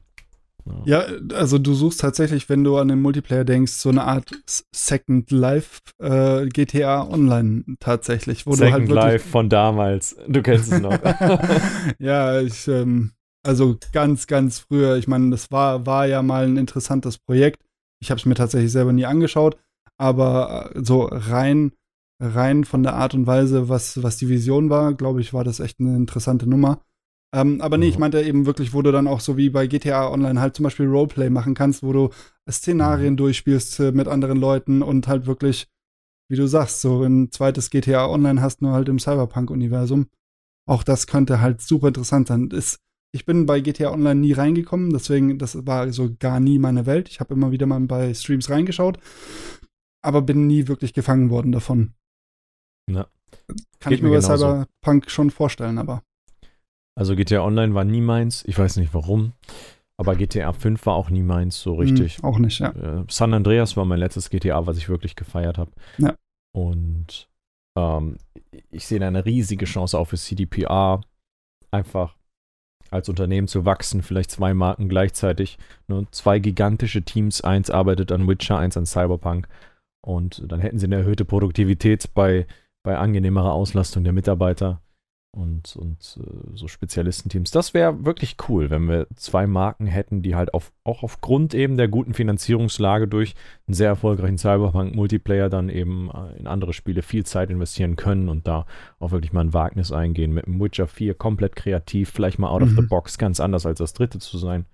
Ja. 0.84 1.04
also 1.32 1.58
du 1.58 1.74
suchst 1.74 2.00
tatsächlich, 2.00 2.48
wenn 2.48 2.64
du 2.64 2.76
an 2.76 2.88
den 2.88 3.00
Multiplayer 3.00 3.44
denkst, 3.44 3.72
so 3.72 3.88
eine 3.88 4.04
Art 4.04 4.30
Second 4.74 5.30
Life 5.30 5.80
äh, 5.98 6.46
GTA 6.46 7.08
Online 7.08 7.64
tatsächlich. 7.80 8.46
Wo 8.46 8.52
Second 8.52 8.88
du 8.88 8.94
halt 8.96 9.04
Life 9.04 9.28
von 9.28 9.48
damals. 9.48 10.16
Du 10.28 10.42
kennst 10.42 10.72
es 10.72 10.80
noch. 10.80 10.98
ja, 11.98 12.40
ich, 12.40 12.68
ähm, 12.68 13.12
also 13.42 13.78
ganz, 13.92 14.26
ganz 14.26 14.60
früher. 14.60 14.96
Ich 14.96 15.08
meine, 15.08 15.30
das 15.30 15.50
war, 15.50 15.86
war 15.86 16.06
ja 16.06 16.22
mal 16.22 16.44
ein 16.44 16.56
interessantes 16.56 17.18
Projekt. 17.18 17.62
Ich 18.02 18.10
habe 18.10 18.18
es 18.18 18.26
mir 18.26 18.34
tatsächlich 18.34 18.72
selber 18.72 18.92
nie 18.92 19.06
angeschaut, 19.06 19.58
aber 19.98 20.72
äh, 20.74 20.80
so 20.82 21.08
rein, 21.10 21.72
rein 22.20 22.64
von 22.64 22.82
der 22.82 22.94
Art 22.94 23.14
und 23.14 23.26
Weise, 23.26 23.68
was, 23.68 24.02
was 24.02 24.18
die 24.18 24.28
Vision 24.28 24.70
war, 24.70 24.94
glaube 24.94 25.20
ich, 25.20 25.32
war 25.32 25.42
das 25.42 25.58
echt 25.58 25.80
eine 25.80 25.96
interessante 25.96 26.48
Nummer. 26.48 26.82
Ähm, 27.32 27.60
aber 27.60 27.78
nee, 27.78 27.88
ich 27.88 27.98
meinte 27.98 28.20
eben 28.20 28.44
wirklich, 28.44 28.74
wo 28.74 28.82
du 28.82 28.92
dann 28.92 29.06
auch 29.06 29.20
so 29.20 29.36
wie 29.36 29.50
bei 29.50 29.66
GTA 29.66 30.10
Online 30.10 30.40
halt 30.40 30.56
zum 30.56 30.64
Beispiel 30.64 30.86
Roleplay 30.86 31.30
machen 31.30 31.54
kannst, 31.54 31.82
wo 31.82 31.92
du 31.92 32.10
Szenarien 32.50 33.14
mhm. 33.14 33.18
durchspielst 33.18 33.80
äh, 33.80 33.92
mit 33.92 34.08
anderen 34.08 34.38
Leuten 34.38 34.82
und 34.82 35.06
halt 35.06 35.26
wirklich, 35.26 35.68
wie 36.28 36.36
du 36.36 36.46
sagst, 36.46 36.80
so 36.80 37.02
ein 37.04 37.30
zweites 37.30 37.70
GTA 37.70 38.08
Online 38.08 38.42
hast, 38.42 38.62
nur 38.62 38.72
halt 38.72 38.88
im 38.88 38.98
Cyberpunk-Universum. 38.98 40.08
Auch 40.66 40.82
das 40.82 41.06
könnte 41.06 41.40
halt 41.40 41.62
super 41.62 41.88
interessant 41.88 42.28
sein. 42.28 42.48
Ist, 42.48 42.80
ich 43.12 43.24
bin 43.24 43.46
bei 43.46 43.60
GTA 43.60 43.92
Online 43.92 44.20
nie 44.20 44.32
reingekommen, 44.32 44.90
deswegen, 44.92 45.38
das 45.38 45.66
war 45.66 45.92
so 45.92 46.10
gar 46.18 46.40
nie 46.40 46.58
meine 46.58 46.84
Welt. 46.84 47.08
Ich 47.08 47.20
habe 47.20 47.34
immer 47.34 47.52
wieder 47.52 47.66
mal 47.66 47.80
bei 47.80 48.12
Streams 48.12 48.50
reingeschaut, 48.50 48.98
aber 50.02 50.22
bin 50.22 50.48
nie 50.48 50.66
wirklich 50.66 50.94
gefangen 50.94 51.30
worden 51.30 51.52
davon. 51.52 51.94
Ja. 52.88 53.06
Kann 53.80 53.90
Geht 53.90 53.98
ich 53.98 54.02
mir 54.02 54.10
bei 54.10 54.20
Cyberpunk 54.20 55.10
schon 55.10 55.30
vorstellen, 55.30 55.78
aber. 55.78 56.02
Also 56.96 57.16
GTA 57.16 57.42
Online 57.42 57.74
war 57.74 57.84
nie 57.84 58.00
meins, 58.00 58.44
ich 58.46 58.58
weiß 58.58 58.76
nicht 58.76 58.94
warum. 58.94 59.32
Aber 59.96 60.16
GTA 60.16 60.54
5 60.54 60.86
war 60.86 60.94
auch 60.94 61.10
nie 61.10 61.22
meins, 61.22 61.60
so 61.60 61.72
hm, 61.72 61.80
richtig. 61.80 62.16
Hm, 62.16 62.24
auch 62.24 62.38
nicht, 62.38 62.58
ja. 62.58 62.70
Äh, 62.70 63.04
San 63.08 63.34
Andreas 63.34 63.76
war 63.76 63.84
mein 63.84 63.98
letztes 63.98 64.30
GTA, 64.30 64.66
was 64.66 64.78
ich 64.78 64.88
wirklich 64.88 65.14
gefeiert 65.14 65.58
habe. 65.58 65.72
Ja. 65.98 66.14
Und 66.52 67.28
ähm, 67.76 68.16
ich 68.70 68.86
sehe 68.86 68.98
da 68.98 69.08
eine 69.08 69.26
riesige 69.26 69.66
Chance 69.66 69.98
auch 69.98 70.06
für 70.06 70.16
CDPR, 70.16 71.02
einfach 71.70 72.16
als 72.90 73.08
Unternehmen 73.08 73.46
zu 73.46 73.64
wachsen, 73.64 74.02
vielleicht 74.02 74.30
zwei 74.30 74.54
Marken 74.54 74.88
gleichzeitig. 74.88 75.58
Ne? 75.86 76.06
Zwei 76.10 76.38
gigantische 76.38 77.02
Teams, 77.02 77.42
eins 77.42 77.70
arbeitet 77.70 78.10
an 78.10 78.26
Witcher, 78.26 78.58
eins 78.58 78.76
an 78.76 78.86
Cyberpunk. 78.86 79.48
Und 80.02 80.50
dann 80.50 80.60
hätten 80.60 80.78
sie 80.78 80.86
eine 80.86 80.96
erhöhte 80.96 81.24
Produktivität 81.24 82.12
bei, 82.14 82.46
bei 82.82 82.96
angenehmerer 82.96 83.52
Auslastung 83.52 84.04
der 84.04 84.12
Mitarbeiter 84.12 84.80
und, 85.32 85.76
und 85.76 86.18
äh, 86.20 86.56
so 86.56 86.66
Spezialistenteams. 86.66 87.50
Das 87.50 87.72
wäre 87.72 88.04
wirklich 88.04 88.36
cool, 88.48 88.70
wenn 88.70 88.88
wir 88.88 89.06
zwei 89.14 89.46
Marken 89.46 89.86
hätten, 89.86 90.22
die 90.22 90.34
halt 90.34 90.54
auf, 90.54 90.72
auch 90.82 91.02
aufgrund 91.02 91.54
eben 91.54 91.76
der 91.76 91.88
guten 91.88 92.14
Finanzierungslage 92.14 93.06
durch 93.06 93.34
einen 93.66 93.74
sehr 93.74 93.88
erfolgreichen 93.88 94.38
Cyberpunk-Multiplayer 94.38 95.48
dann 95.48 95.68
eben 95.68 96.10
äh, 96.10 96.38
in 96.38 96.46
andere 96.46 96.72
Spiele 96.72 97.02
viel 97.02 97.24
Zeit 97.24 97.50
investieren 97.50 97.96
können 97.96 98.28
und 98.28 98.48
da 98.48 98.66
auch 98.98 99.12
wirklich 99.12 99.32
mal 99.32 99.42
ein 99.42 99.54
Wagnis 99.54 99.92
eingehen. 99.92 100.32
Mit 100.32 100.46
dem 100.46 100.60
Witcher 100.60 100.88
4 100.88 101.14
komplett 101.14 101.54
kreativ, 101.54 102.10
vielleicht 102.10 102.38
mal 102.38 102.48
out 102.48 102.62
mhm. 102.62 102.68
of 102.68 102.74
the 102.74 102.82
mhm. 102.82 102.88
box, 102.88 103.18
ganz 103.18 103.38
anders 103.38 103.66
als 103.66 103.78
das 103.78 103.92
dritte 103.92 104.18
zu 104.18 104.36
sein. 104.36 104.66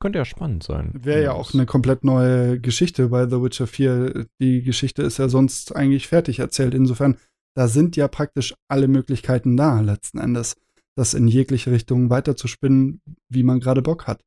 Könnte 0.00 0.18
ja 0.18 0.24
spannend 0.24 0.62
sein. 0.62 0.92
Wäre 0.94 1.22
ja 1.22 1.32
auch 1.32 1.52
eine 1.52 1.66
komplett 1.66 2.04
neue 2.04 2.58
Geschichte 2.58 3.08
bei 3.08 3.26
The 3.28 3.42
Witcher 3.42 3.66
4. 3.66 4.26
Die 4.40 4.62
Geschichte 4.62 5.02
ist 5.02 5.18
ja 5.18 5.28
sonst 5.28 5.76
eigentlich 5.76 6.08
fertig 6.08 6.38
erzählt. 6.38 6.74
Insofern 6.74 7.16
da 7.54 7.68
sind 7.68 7.96
ja 7.96 8.08
praktisch 8.08 8.54
alle 8.68 8.88
Möglichkeiten 8.88 9.56
da, 9.56 9.80
letzten 9.80 10.18
Endes, 10.18 10.56
das 10.96 11.14
in 11.14 11.28
jegliche 11.28 11.70
Richtung 11.70 12.10
weiterzuspinnen, 12.10 13.00
wie 13.28 13.42
man 13.42 13.60
gerade 13.60 13.82
Bock 13.82 14.06
hat. 14.06 14.22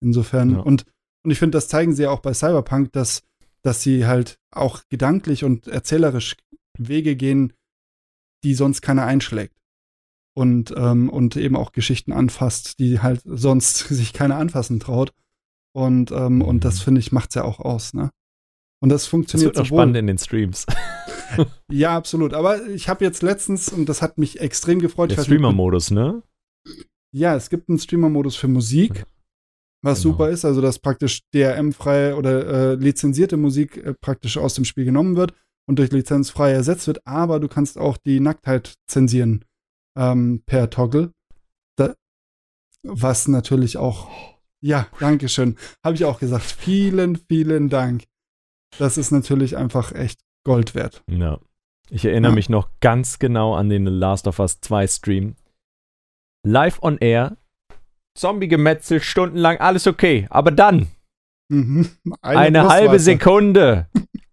Insofern, 0.00 0.50
ja. 0.50 0.58
und, 0.60 0.84
und 1.22 1.30
ich 1.30 1.38
finde, 1.38 1.56
das 1.56 1.68
zeigen 1.68 1.94
sie 1.94 2.04
ja 2.04 2.10
auch 2.10 2.20
bei 2.20 2.34
Cyberpunk, 2.34 2.92
dass, 2.92 3.22
dass 3.62 3.82
sie 3.82 4.06
halt 4.06 4.38
auch 4.50 4.82
gedanklich 4.88 5.44
und 5.44 5.68
erzählerisch 5.68 6.36
Wege 6.76 7.16
gehen, 7.16 7.52
die 8.42 8.54
sonst 8.54 8.82
keiner 8.82 9.06
einschlägt. 9.06 9.56
Und, 10.36 10.74
ähm, 10.76 11.08
und 11.10 11.36
eben 11.36 11.56
auch 11.56 11.70
Geschichten 11.70 12.12
anfasst, 12.12 12.80
die 12.80 13.00
halt 13.00 13.22
sonst 13.24 13.78
sich 13.88 14.12
keiner 14.12 14.36
anfassen 14.36 14.80
traut. 14.80 15.12
Und, 15.72 16.10
ähm, 16.12 16.36
mhm. 16.36 16.42
und 16.42 16.64
das, 16.64 16.80
mhm. 16.80 16.84
finde 16.84 17.00
ich, 17.00 17.12
macht 17.12 17.30
es 17.30 17.34
ja 17.34 17.44
auch 17.44 17.60
aus, 17.60 17.94
ne? 17.94 18.10
Und 18.80 18.90
das 18.90 19.06
funktioniert 19.06 19.52
das 19.52 19.60
wird 19.60 19.66
sowohl. 19.66 19.78
spannend 19.78 19.96
in 19.96 20.06
den 20.06 20.18
Streams. 20.18 20.66
ja, 21.70 21.96
absolut. 21.96 22.34
Aber 22.34 22.66
ich 22.66 22.88
habe 22.88 23.04
jetzt 23.04 23.22
letztens, 23.22 23.68
und 23.70 23.88
das 23.88 24.02
hat 24.02 24.18
mich 24.18 24.40
extrem 24.40 24.78
gefreut. 24.78 25.10
Der 25.10 25.22
Streamer-Modus, 25.22 25.90
ne? 25.90 26.22
Ja, 27.12 27.36
es 27.36 27.50
gibt 27.50 27.68
einen 27.68 27.78
Streamer-Modus 27.78 28.36
für 28.36 28.48
Musik. 28.48 29.04
Was 29.82 30.02
Genau. 30.02 30.12
super 30.12 30.30
ist, 30.30 30.46
also 30.46 30.62
dass 30.62 30.78
praktisch 30.78 31.20
DRM-frei 31.34 32.14
oder 32.14 32.72
äh, 32.72 32.74
lizenzierte 32.74 33.36
Musik 33.36 33.76
äh, 33.76 33.92
praktisch 33.92 34.38
aus 34.38 34.54
dem 34.54 34.64
Spiel 34.64 34.86
genommen 34.86 35.14
wird 35.14 35.34
und 35.68 35.78
durch 35.78 35.92
lizenzfrei 35.92 36.52
ersetzt 36.52 36.86
wird, 36.86 37.06
aber 37.06 37.38
du 37.38 37.48
kannst 37.48 37.76
auch 37.76 37.98
die 37.98 38.18
Nacktheit 38.18 38.76
zensieren 38.86 39.44
ähm, 39.96 40.42
per 40.46 40.70
Toggle. 40.70 41.12
Da, 41.76 41.94
was 42.82 43.28
natürlich 43.28 43.76
auch, 43.76 44.10
ja, 44.62 44.86
Dankeschön, 45.00 45.56
habe 45.84 45.96
ich 45.96 46.04
auch 46.04 46.18
gesagt. 46.20 46.44
Vielen, 46.44 47.16
vielen 47.16 47.68
Dank. 47.68 48.04
Das 48.78 48.98
ist 48.98 49.10
natürlich 49.10 49.56
einfach 49.56 49.92
echt 49.92 50.20
Gold 50.44 50.74
wert. 50.74 51.02
Ja. 51.08 51.38
Ich 51.90 52.04
erinnere 52.04 52.32
Ja. 52.32 52.34
mich 52.36 52.48
noch 52.48 52.70
ganz 52.80 53.18
genau 53.18 53.54
an 53.54 53.68
den 53.68 53.84
Last 53.86 54.26
of 54.26 54.38
Us 54.38 54.60
2 54.60 54.86
Stream. 54.86 55.36
Live 56.46 56.82
on 56.82 56.98
Air, 56.98 57.36
Zombie-Gemetzel, 58.18 59.00
stundenlang, 59.00 59.58
alles 59.58 59.86
okay. 59.86 60.26
Aber 60.30 60.50
dann, 60.50 60.88
Mhm. 61.50 61.88
eine 62.22 62.60
Brustwarze. 62.60 62.68
halbe 62.70 62.98
Sekunde, 62.98 63.88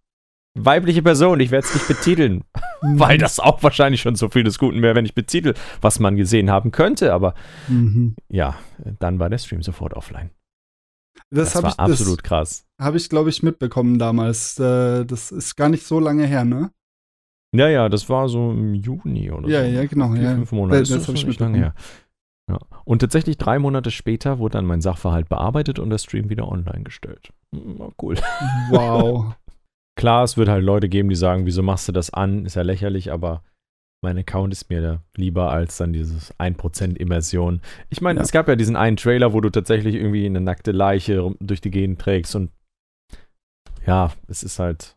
weibliche 0.57 1.01
Person, 1.01 1.39
ich 1.39 1.51
werde 1.51 1.65
es 1.67 1.73
nicht 1.73 1.87
betiteln, 1.87 2.43
weil 2.81 3.17
das 3.17 3.39
auch 3.39 3.63
wahrscheinlich 3.63 4.01
schon 4.01 4.15
so 4.15 4.29
viel 4.29 4.43
des 4.43 4.59
Guten 4.59 4.81
wäre, 4.81 4.95
wenn 4.95 5.05
ich 5.05 5.15
betitel, 5.15 5.53
was 5.81 5.99
man 5.99 6.15
gesehen 6.17 6.49
haben 6.51 6.71
könnte. 6.71 7.13
Aber 7.13 7.33
Mhm. 7.67 8.15
ja, 8.29 8.55
dann 8.99 9.19
war 9.19 9.29
der 9.29 9.37
Stream 9.37 9.61
sofort 9.61 9.93
offline. 9.93 10.29
Das, 11.29 11.53
Das, 11.53 11.55
habe 11.55 11.63
war 11.63 11.69
ich, 11.71 11.77
das 11.77 12.01
absolut 12.01 12.23
krass. 12.23 12.65
hab 12.79 12.95
ich 12.95 13.09
glaube 13.09 13.29
ich, 13.29 13.43
mitbekommen 13.43 13.99
damals. 13.99 14.59
Äh, 14.59 15.05
das 15.05 15.31
ist 15.31 15.55
gar 15.55 15.69
nicht 15.69 15.85
so 15.85 15.99
lange 15.99 16.25
her, 16.25 16.43
ne? 16.45 16.71
Ja, 17.53 17.67
ja, 17.67 17.89
das 17.89 18.07
war 18.09 18.29
so 18.29 18.51
im 18.51 18.73
Juni 18.75 19.29
oder 19.31 19.47
Ja, 19.49 19.61
so. 19.61 19.67
ja, 19.69 19.85
genau. 19.85 20.13
Ja. 20.15 20.35
fünf 20.35 20.51
Monate. 20.53 20.79
Das- 20.79 20.89
Das, 20.89 21.05
das 21.05 21.15
ist 21.15 21.27
echt 21.27 21.39
lange 21.39 21.57
her. 21.57 21.73
Ja. 22.49 22.59
Und 22.85 22.99
tatsächlich 22.99 23.37
drei 23.37 23.59
Monate 23.59 23.91
später 23.91 24.39
wurde 24.39 24.53
dann 24.57 24.65
mein 24.65 24.81
Sachverhalt 24.81 25.29
bearbeitet 25.29 25.79
und 25.79 25.89
der 25.89 25.97
Stream 25.97 26.29
wieder 26.29 26.47
online 26.49 26.83
gestellt. 26.83 27.29
Hm, 27.53 27.79
War 27.79 27.91
cool. 28.01 28.15
Wow. 28.69 29.33
Klar, 30.01 30.23
es 30.23 30.35
wird 30.35 30.49
halt 30.49 30.63
Leute 30.63 30.89
geben, 30.89 31.09
die 31.09 31.15
sagen, 31.15 31.45
wieso 31.45 31.61
machst 31.61 31.87
du 31.87 31.91
das 31.91 32.11
an? 32.11 32.43
Ist 32.47 32.55
ja 32.55 32.63
lächerlich, 32.63 33.11
aber 33.11 33.43
mein 34.03 34.17
Account 34.17 34.51
ist 34.51 34.67
mir 34.71 34.81
da 34.81 35.03
lieber 35.15 35.51
als 35.51 35.77
dann 35.77 35.93
dieses 35.93 36.33
1% 36.39 36.97
Immersion. 36.97 37.61
Ich 37.91 38.01
meine, 38.01 38.17
Ja. 38.17 38.23
es 38.23 38.31
gab 38.31 38.47
ja 38.47 38.55
diesen 38.55 38.75
einen 38.75 38.97
Trailer, 38.97 39.31
wo 39.33 39.41
du 39.41 39.51
tatsächlich 39.51 39.93
irgendwie 39.93 40.25
eine 40.25 40.41
nackte 40.41 40.71
Leiche 40.71 41.35
durch 41.39 41.61
die 41.61 41.69
Gegend 41.69 42.01
trägst 42.01 42.35
und 42.35 42.49
ja, 43.85 44.11
es 44.27 44.41
ist 44.41 44.57
halt 44.57 44.95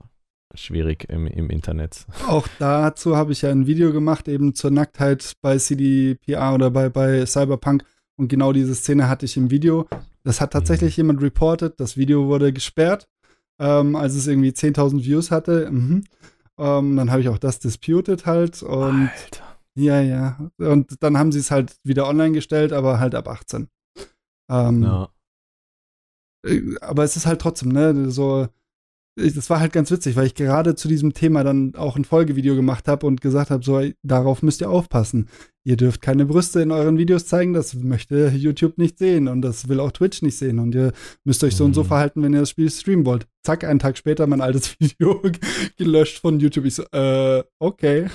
schwierig 0.54 1.04
im, 1.10 1.26
im 1.26 1.50
Internet. 1.50 2.06
Auch 2.26 2.48
dazu 2.58 3.14
habe 3.14 3.32
ich 3.32 3.42
ja 3.42 3.50
ein 3.50 3.66
Video 3.66 3.92
gemacht, 3.92 4.26
eben 4.26 4.54
zur 4.54 4.70
Nacktheit 4.70 5.34
bei 5.42 5.58
CDPR 5.58 6.54
oder 6.54 6.70
bei, 6.70 6.88
bei 6.88 7.26
Cyberpunk. 7.26 7.84
Und 8.16 8.28
genau 8.28 8.54
diese 8.54 8.74
Szene 8.74 9.10
hatte 9.10 9.26
ich 9.26 9.36
im 9.36 9.50
Video. 9.50 9.86
Das 10.22 10.40
hat 10.40 10.54
tatsächlich 10.54 10.96
jemand 10.96 11.20
reported. 11.20 11.78
Das 11.78 11.98
Video 11.98 12.26
wurde 12.26 12.54
gesperrt, 12.54 13.06
ähm, 13.58 13.96
als 13.96 14.14
es 14.14 14.26
irgendwie 14.26 14.50
10.000 14.50 15.04
Views 15.04 15.30
hatte. 15.30 15.70
Mhm. 15.70 16.04
Ähm, 16.58 16.96
dann 16.96 17.10
habe 17.10 17.20
ich 17.20 17.28
auch 17.28 17.38
das 17.38 17.58
disputed 17.58 18.26
halt. 18.26 18.62
Und 18.62 19.10
Alter. 19.10 19.58
ja, 19.76 20.00
ja. 20.00 20.50
Und 20.58 21.02
dann 21.02 21.18
haben 21.18 21.32
sie 21.32 21.40
es 21.40 21.50
halt 21.50 21.76
wieder 21.82 22.06
online 22.08 22.32
gestellt, 22.32 22.72
aber 22.72 23.00
halt 23.00 23.14
ab 23.14 23.28
18. 23.28 23.68
Ähm, 24.50 24.82
Ja. 24.82 25.08
äh, 26.46 26.62
aber 26.80 27.04
es 27.04 27.16
ist 27.16 27.26
halt 27.26 27.40
trotzdem, 27.40 27.70
ne, 27.70 28.10
so, 28.10 28.48
das 29.16 29.48
war 29.48 29.60
halt 29.60 29.72
ganz 29.72 29.90
witzig, 29.90 30.16
weil 30.16 30.26
ich 30.26 30.34
gerade 30.34 30.74
zu 30.74 30.88
diesem 30.88 31.12
Thema 31.12 31.44
dann 31.44 31.74
auch 31.76 31.96
ein 31.96 32.04
Folgevideo 32.04 32.56
gemacht 32.56 32.88
habe 32.88 33.06
und 33.06 33.20
gesagt 33.20 33.50
habe, 33.50 33.64
so, 33.64 33.80
darauf 34.02 34.42
müsst 34.42 34.60
ihr 34.60 34.70
aufpassen. 34.70 35.28
Ihr 35.66 35.76
dürft 35.76 36.02
keine 36.02 36.26
Brüste 36.26 36.60
in 36.60 36.70
euren 36.72 36.98
Videos 36.98 37.26
zeigen, 37.26 37.52
das 37.54 37.74
möchte 37.74 38.28
YouTube 38.34 38.76
nicht 38.76 38.98
sehen 38.98 39.28
und 39.28 39.40
das 39.42 39.68
will 39.68 39.80
auch 39.80 39.92
Twitch 39.92 40.20
nicht 40.22 40.36
sehen 40.36 40.58
und 40.58 40.74
ihr 40.74 40.92
müsst 41.24 41.42
euch 41.44 41.56
so 41.56 41.64
und 41.64 41.74
so 41.74 41.82
Mhm. 41.84 41.86
verhalten, 41.88 42.22
wenn 42.22 42.34
ihr 42.34 42.40
das 42.40 42.50
Spiel 42.50 42.70
streamen 42.70 43.06
wollt. 43.06 43.26
Zack, 43.46 43.64
einen 43.64 43.78
Tag 43.78 43.96
später 43.96 44.26
mein 44.26 44.40
altes 44.40 44.74
Video 44.80 45.22
gelöscht 45.76 46.18
von 46.18 46.40
YouTube. 46.40 46.64
Ich 46.66 46.74
so, 46.74 46.82
äh, 46.92 47.44
okay, 47.60 48.06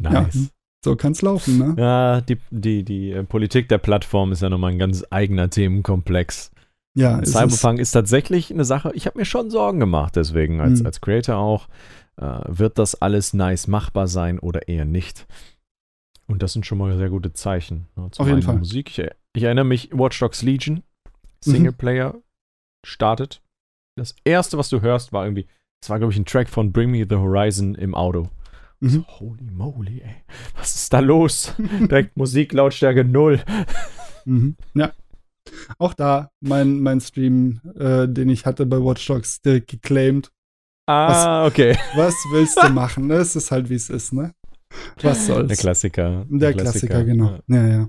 Nice. 0.00 0.50
so 0.84 0.96
kann's 0.96 1.22
laufen, 1.22 1.58
ne? 1.58 1.74
Ja, 1.78 2.20
die, 2.20 2.38
die, 2.50 2.82
die 2.84 3.10
äh, 3.12 3.22
Politik 3.22 3.68
der 3.68 3.78
Plattform 3.78 4.32
ist 4.32 4.42
ja 4.42 4.48
nochmal 4.50 4.72
ein 4.72 4.78
ganz 4.78 5.04
eigener 5.10 5.48
Themenkomplex. 5.50 6.50
Ja, 6.96 7.18
es 7.20 7.30
ist, 7.30 7.36
Cyberpunk 7.36 7.80
ist 7.80 7.90
tatsächlich 7.90 8.52
eine 8.52 8.64
Sache, 8.64 8.92
ich 8.94 9.06
habe 9.06 9.18
mir 9.18 9.24
schon 9.24 9.50
Sorgen 9.50 9.80
gemacht, 9.80 10.14
deswegen 10.16 10.60
als, 10.60 10.80
Mhm. 10.80 10.86
als 10.86 11.00
Creator 11.00 11.36
auch. 11.36 11.68
Äh, 12.16 12.40
wird 12.46 12.78
das 12.78 12.94
alles 13.02 13.34
nice 13.34 13.66
machbar 13.66 14.06
sein 14.06 14.38
oder 14.38 14.68
eher 14.68 14.84
nicht? 14.84 15.26
Und 16.28 16.42
das 16.42 16.52
sind 16.52 16.64
schon 16.64 16.78
mal 16.78 16.96
sehr 16.96 17.10
gute 17.10 17.32
Zeichen. 17.32 17.86
Ne? 17.96 18.08
Zum 18.12 18.22
Auf 18.22 18.28
jeden 18.28 18.42
Fall. 18.42 18.58
Musik. 18.58 18.96
Ich, 18.96 19.04
ich 19.34 19.42
erinnere 19.42 19.64
mich, 19.64 19.90
Watch 19.92 20.18
Dogs 20.20 20.42
Legion, 20.42 20.76
Mhm. 20.76 21.50
Singleplayer, 21.50 22.14
startet. 22.86 23.42
Das 23.96 24.14
erste, 24.24 24.56
was 24.56 24.68
du 24.70 24.80
hörst, 24.80 25.12
war 25.12 25.24
irgendwie, 25.24 25.46
das 25.80 25.90
war, 25.90 25.98
glaube 25.98 26.12
ich, 26.12 26.18
ein 26.18 26.24
Track 26.24 26.48
von 26.48 26.72
Bring 26.72 26.90
Me 26.92 27.04
the 27.08 27.16
Horizon 27.16 27.74
im 27.74 27.94
Auto. 27.94 28.28
Mhm. 28.80 28.88
So, 28.88 29.04
holy 29.20 29.50
moly, 29.50 30.00
ey. 30.02 30.14
Was 30.56 30.74
ist 30.76 30.92
da 30.92 31.00
los? 31.00 31.52
Direkt 31.80 32.16
Musik, 32.16 32.52
Lautstärke 32.52 33.04
null. 33.04 33.40
Mhm. 34.24 34.56
Ja. 34.74 34.92
Auch 35.78 35.94
da 35.94 36.30
mein, 36.40 36.80
mein 36.80 37.00
Stream, 37.00 37.60
äh, 37.78 38.08
den 38.08 38.28
ich 38.28 38.46
hatte 38.46 38.66
bei 38.66 38.78
Watch 38.78 39.06
Dogs, 39.06 39.40
direkt 39.42 39.68
geclaimed. 39.68 40.30
Ah, 40.86 41.46
okay. 41.46 41.76
Was 41.94 42.14
willst 42.32 42.62
du 42.62 42.68
machen? 42.72 43.10
Es 43.10 43.36
ist 43.36 43.50
halt, 43.50 43.70
wie 43.70 43.74
es 43.74 43.90
ist, 43.90 44.12
ne? 44.12 44.34
Was 45.00 45.26
soll's? 45.26 45.48
Der 45.48 45.56
Klassiker. 45.56 46.26
Der 46.28 46.52
Klassiker, 46.52 47.04
genau. 47.04 47.38
Ja, 47.46 47.66
ja. 47.66 47.88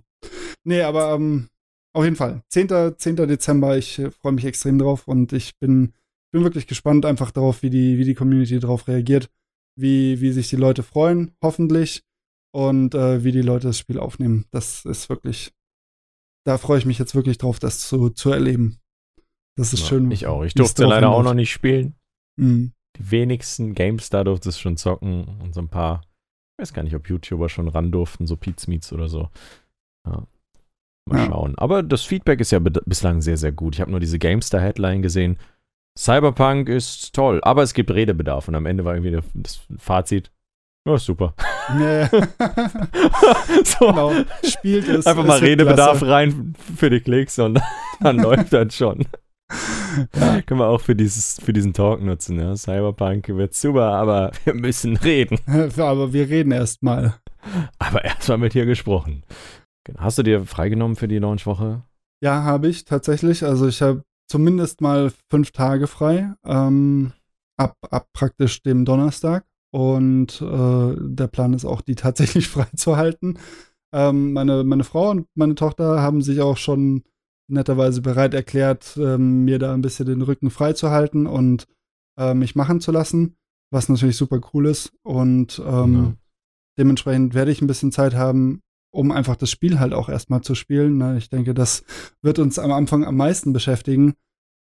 Nee, 0.64 0.82
aber 0.82 1.14
ähm, 1.14 1.50
auf 1.94 2.04
jeden 2.04 2.16
Fall. 2.16 2.42
10. 2.50 2.98
10. 2.98 3.16
Dezember, 3.16 3.78
ich 3.78 4.00
äh, 4.00 4.12
freue 4.12 4.34
mich 4.34 4.46
extrem 4.46 4.80
drauf 4.80 5.08
und 5.08 5.34
ich 5.34 5.58
bin, 5.60 5.94
bin 6.32 6.44
wirklich 6.44 6.68
gespannt 6.68 7.06
einfach 7.06 7.32
darauf, 7.32 7.64
wie 7.64 7.70
die, 7.70 7.98
wie 7.98 8.06
die 8.06 8.16
Community 8.16 8.60
darauf 8.60 8.88
reagiert, 8.88 9.30
wie, 9.78 10.22
wie 10.22 10.32
sich 10.32 10.50
die 10.50 10.56
Leute 10.56 10.84
freuen, 10.84 11.32
hoffentlich, 11.42 12.04
und 12.54 12.96
äh, 12.96 13.24
wie 13.24 13.32
die 13.32 13.42
Leute 13.42 13.68
das 13.68 13.80
Spiel 13.80 14.00
aufnehmen. 14.00 14.46
Das 14.52 14.86
ist 14.86 15.10
wirklich, 15.10 15.52
da 16.46 16.58
freue 16.58 16.78
ich 16.80 16.86
mich 16.86 17.00
jetzt 17.00 17.16
wirklich 17.16 17.38
drauf, 17.38 17.60
das 17.60 17.80
zu, 17.88 18.10
zu 18.10 18.32
erleben. 18.32 18.80
Das 19.58 19.74
ist 19.74 19.82
Ja, 19.82 19.88
schön. 19.88 20.12
Ich 20.12 20.28
auch. 20.28 20.44
Ich 20.44 20.54
durfte 20.54 20.86
leider 20.86 21.10
auch 21.10 21.24
noch 21.24 21.34
nicht 21.34 21.52
spielen. 21.52 21.96
Mhm. 22.38 22.74
Die 22.98 23.12
wenigsten 23.12 23.74
GameStar 23.74 24.24
durfte 24.24 24.50
es 24.50 24.60
schon 24.60 24.78
zocken 24.78 25.26
und 25.42 25.54
so 25.54 25.62
ein 25.62 25.70
paar, 25.70 26.02
ich 26.58 26.62
weiß 26.64 26.74
gar 26.74 26.84
nicht, 26.84 26.96
ob 26.96 27.10
YouTuber 27.10 27.50
schon 27.50 27.68
ran 27.68 27.92
durften, 27.92 28.28
so 28.28 28.38
Pete's 28.38 28.68
Meets 28.68 28.94
oder 28.94 29.08
so. 29.10 29.30
Ja. 30.08 30.26
Mal 31.08 31.20
Ja. 31.20 31.26
schauen. 31.28 31.58
Aber 31.58 31.84
das 31.84 32.04
Feedback 32.04 32.40
ist 32.40 32.52
ja 32.52 32.60
bislang 32.60 33.22
sehr, 33.22 33.38
sehr 33.38 33.52
gut. 33.52 33.76
Ich 33.76 33.82
habe 33.82 33.92
nur 33.92 34.00
diese 34.00 34.20
GameStar-Headline 34.20 35.02
gesehen. 35.02 35.38
Cyberpunk 35.98 36.68
ist 36.68 37.14
toll, 37.14 37.40
aber 37.44 37.64
es 37.64 37.74
gibt 37.74 37.92
Redebedarf. 37.92 38.48
Und 38.48 38.56
am 38.56 38.66
Ende 38.66 38.84
war 38.86 38.96
irgendwie 38.96 39.22
das 39.34 39.62
Fazit. 39.78 40.32
Ja, 40.88 40.98
super. 40.98 41.34
Ja, 41.80 42.08
so. 43.64 43.88
genau. 43.88 44.12
Spielt 44.44 44.88
es. 44.88 45.06
Einfach 45.08 45.26
mal 45.26 45.40
Redebedarf 45.40 45.98
klasse. 45.98 46.08
rein 46.08 46.54
für 46.78 46.90
die 46.90 47.00
Klicks 47.00 47.40
und 47.40 47.60
dann 48.02 48.20
läuft 48.20 48.54
das 48.54 48.76
schon. 48.76 49.06
Ja. 50.16 50.42
Können 50.42 50.60
wir 50.60 50.68
auch 50.68 50.82
für, 50.82 50.96
dieses, 50.96 51.40
für 51.42 51.54
diesen 51.54 51.74
Talk 51.74 52.02
nutzen. 52.02 52.40
Ja? 52.40 52.56
Cyberpunk 52.56 53.28
wird 53.30 53.54
super, 53.54 53.94
aber 53.94 54.32
wir 54.44 54.54
müssen 54.54 54.98
reden. 54.98 55.40
Aber 55.78 56.14
wir 56.14 56.30
reden 56.30 56.52
erst 56.52 56.84
mal. 56.84 57.16
Aber 57.80 58.04
erstmal 58.04 58.38
mit 58.40 58.54
dir 58.54 58.66
gesprochen. 58.66 59.24
Genau. 59.86 60.00
Hast 60.00 60.18
du 60.18 60.24
dir 60.24 60.46
freigenommen 60.46 60.96
für 60.96 61.08
die 61.08 61.20
Launchwoche? 61.20 61.84
Ja, 62.24 62.44
habe 62.44 62.68
ich 62.68 62.86
tatsächlich. 62.86 63.44
Also 63.44 63.68
ich 63.68 63.82
habe 63.82 64.04
zumindest 64.28 64.82
mal 64.82 65.12
fünf 65.30 65.52
Tage 65.52 65.86
frei. 65.88 66.34
Ähm, 66.46 67.14
ab, 67.58 67.76
ab 67.92 68.08
praktisch 68.14 68.64
dem 68.64 68.84
Donnerstag. 68.86 69.46
Und 69.76 70.42
äh, 70.42 70.96
der 70.98 71.28
Plan 71.28 71.52
ist 71.52 71.66
auch, 71.66 71.82
die 71.82 71.96
tatsächlich 71.96 72.48
freizuhalten. 72.56 73.40
Ähm, 73.94 74.32
meine, 74.32 74.64
meine 74.64 74.86
Frau 74.86 75.10
und 75.10 75.28
meine 75.36 75.56
Tochter 75.56 76.02
haben 76.02 76.22
sich 76.22 76.40
auch 76.40 76.56
schon 76.56 77.04
netterweise 77.52 78.02
bereit 78.02 78.34
erklärt, 78.34 78.96
ähm, 78.98 79.44
mir 79.44 79.60
da 79.60 79.74
ein 79.74 79.82
bisschen 79.82 80.06
den 80.06 80.22
Rücken 80.22 80.50
freizuhalten 80.50 81.28
und 81.28 81.68
äh, 82.18 82.34
mich 82.34 82.56
machen 82.56 82.80
zu 82.80 82.94
lassen, 82.94 83.36
was 83.70 83.90
natürlich 83.90 84.16
super 84.16 84.40
cool 84.54 84.66
ist. 84.68 84.94
Und 85.04 85.62
ähm, 85.66 85.94
Ja. 85.94 86.14
dementsprechend 86.80 87.34
werde 87.34 87.52
ich 87.52 87.62
ein 87.62 87.68
bisschen 87.68 87.92
Zeit 87.92 88.16
haben, 88.16 88.62
um 88.94 89.12
einfach 89.12 89.36
das 89.36 89.52
Spiel 89.52 89.78
halt 89.82 89.94
auch 89.94 90.08
erstmal 90.08 90.40
zu 90.40 90.56
spielen. 90.56 90.98
Ne? 90.98 91.18
Ich 91.18 91.30
denke, 91.30 91.54
das 91.54 91.84
wird 92.22 92.40
uns 92.40 92.60
am 92.60 92.72
Anfang 92.72 93.04
am 93.04 93.18
meisten 93.18 93.52
beschäftigen 93.52 94.14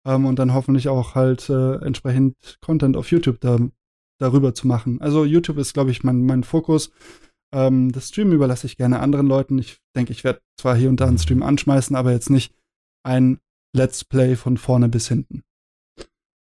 ähm, 0.07 0.25
und 0.25 0.39
dann 0.39 0.53
hoffentlich 0.53 0.87
auch 0.87 1.15
halt 1.15 1.49
äh, 1.49 1.75
entsprechend 1.85 2.35
Content 2.61 2.95
auf 2.95 3.11
YouTube 3.11 3.41
da, 3.41 3.59
darüber 4.21 4.53
zu 4.53 4.67
machen. 4.67 5.01
Also 5.01 5.25
YouTube 5.25 5.57
ist, 5.57 5.73
glaube 5.73 5.91
ich, 5.91 6.03
mein, 6.03 6.25
mein 6.25 6.43
Fokus. 6.43 6.91
Ähm, 7.53 7.91
das 7.91 8.09
Stream 8.09 8.31
überlasse 8.31 8.67
ich 8.67 8.77
gerne 8.77 8.99
anderen 8.99 9.27
Leuten. 9.27 9.57
Ich 9.57 9.79
denke, 9.95 10.11
ich 10.13 10.23
werde 10.23 10.41
zwar 10.59 10.75
hier 10.75 10.89
und 10.89 10.99
da 11.01 11.07
einen 11.07 11.17
Stream 11.17 11.43
anschmeißen, 11.43 11.95
aber 11.95 12.11
jetzt 12.11 12.29
nicht 12.29 12.53
ein 13.03 13.39
Let's 13.75 14.03
Play 14.05 14.35
von 14.35 14.57
vorne 14.57 14.89
bis 14.89 15.07
hinten. 15.07 15.43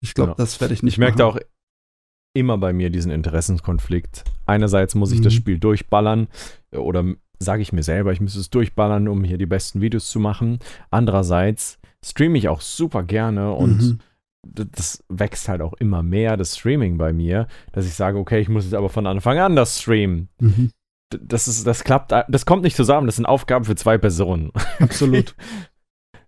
Ich 0.02 0.14
glaube, 0.14 0.30
Genau. 0.32 0.38
das 0.38 0.62
werde 0.62 0.74
ich 0.74 0.84
nicht 0.84 0.94
Ich 0.94 0.98
merke 1.00 1.26
auch 1.26 1.38
immer 2.36 2.58
bei 2.58 2.72
mir 2.74 2.90
diesen 2.90 3.12
Interessenskonflikt. 3.12 4.24
Einerseits 4.46 4.96
muss 4.96 5.12
ich 5.12 5.22
das 5.22 5.34
Mhm. 5.34 5.38
Spiel 5.38 5.60
durchballern 5.60 6.28
oder 6.72 7.04
sage 7.40 7.62
ich 7.62 7.74
mir 7.74 7.84
selber, 7.84 8.12
ich 8.14 8.22
müsste 8.22 8.40
es 8.40 8.50
durchballern, 8.50 9.08
um 9.08 9.24
hier 9.24 9.38
die 9.38 9.46
besten 9.46 9.82
Videos 9.82 10.10
zu 10.10 10.20
machen. 10.20 10.60
Andererseits 10.92 11.80
streame 12.06 12.38
ich 12.38 12.48
auch 12.50 12.62
super 12.62 13.04
gerne 13.04 13.54
und 13.54 13.78
Mhm. 13.82 14.00
Das 14.46 15.04
wächst 15.10 15.50
halt 15.50 15.62
auch 15.62 15.74
immer 15.74 16.04
mehr, 16.04 16.38
das 16.38 16.58
Streaming 16.58 16.98
bei 16.98 17.14
mir, 17.14 17.48
dass 17.72 17.86
ich 17.86 17.94
sage, 17.94 18.18
okay, 18.18 18.40
ich 18.40 18.50
muss 18.50 18.64
jetzt 18.66 18.74
aber 18.76 18.90
von 18.90 19.08
Anfang 19.08 19.38
an 19.40 19.56
das 19.56 19.82
streamen. 19.82 20.30
Mhm. 20.40 20.72
Das 21.10 21.48
ist, 21.48 21.66
das 21.66 21.84
klappt, 21.84 22.12
das 22.12 22.46
kommt 22.46 22.64
nicht 22.64 22.76
zusammen, 22.76 23.08
das 23.08 23.16
sind 23.16 23.26
Aufgaben 23.26 23.66
für 23.66 23.76
zwei 23.76 23.98
Personen. 23.98 24.52
Absolut. 24.80 25.36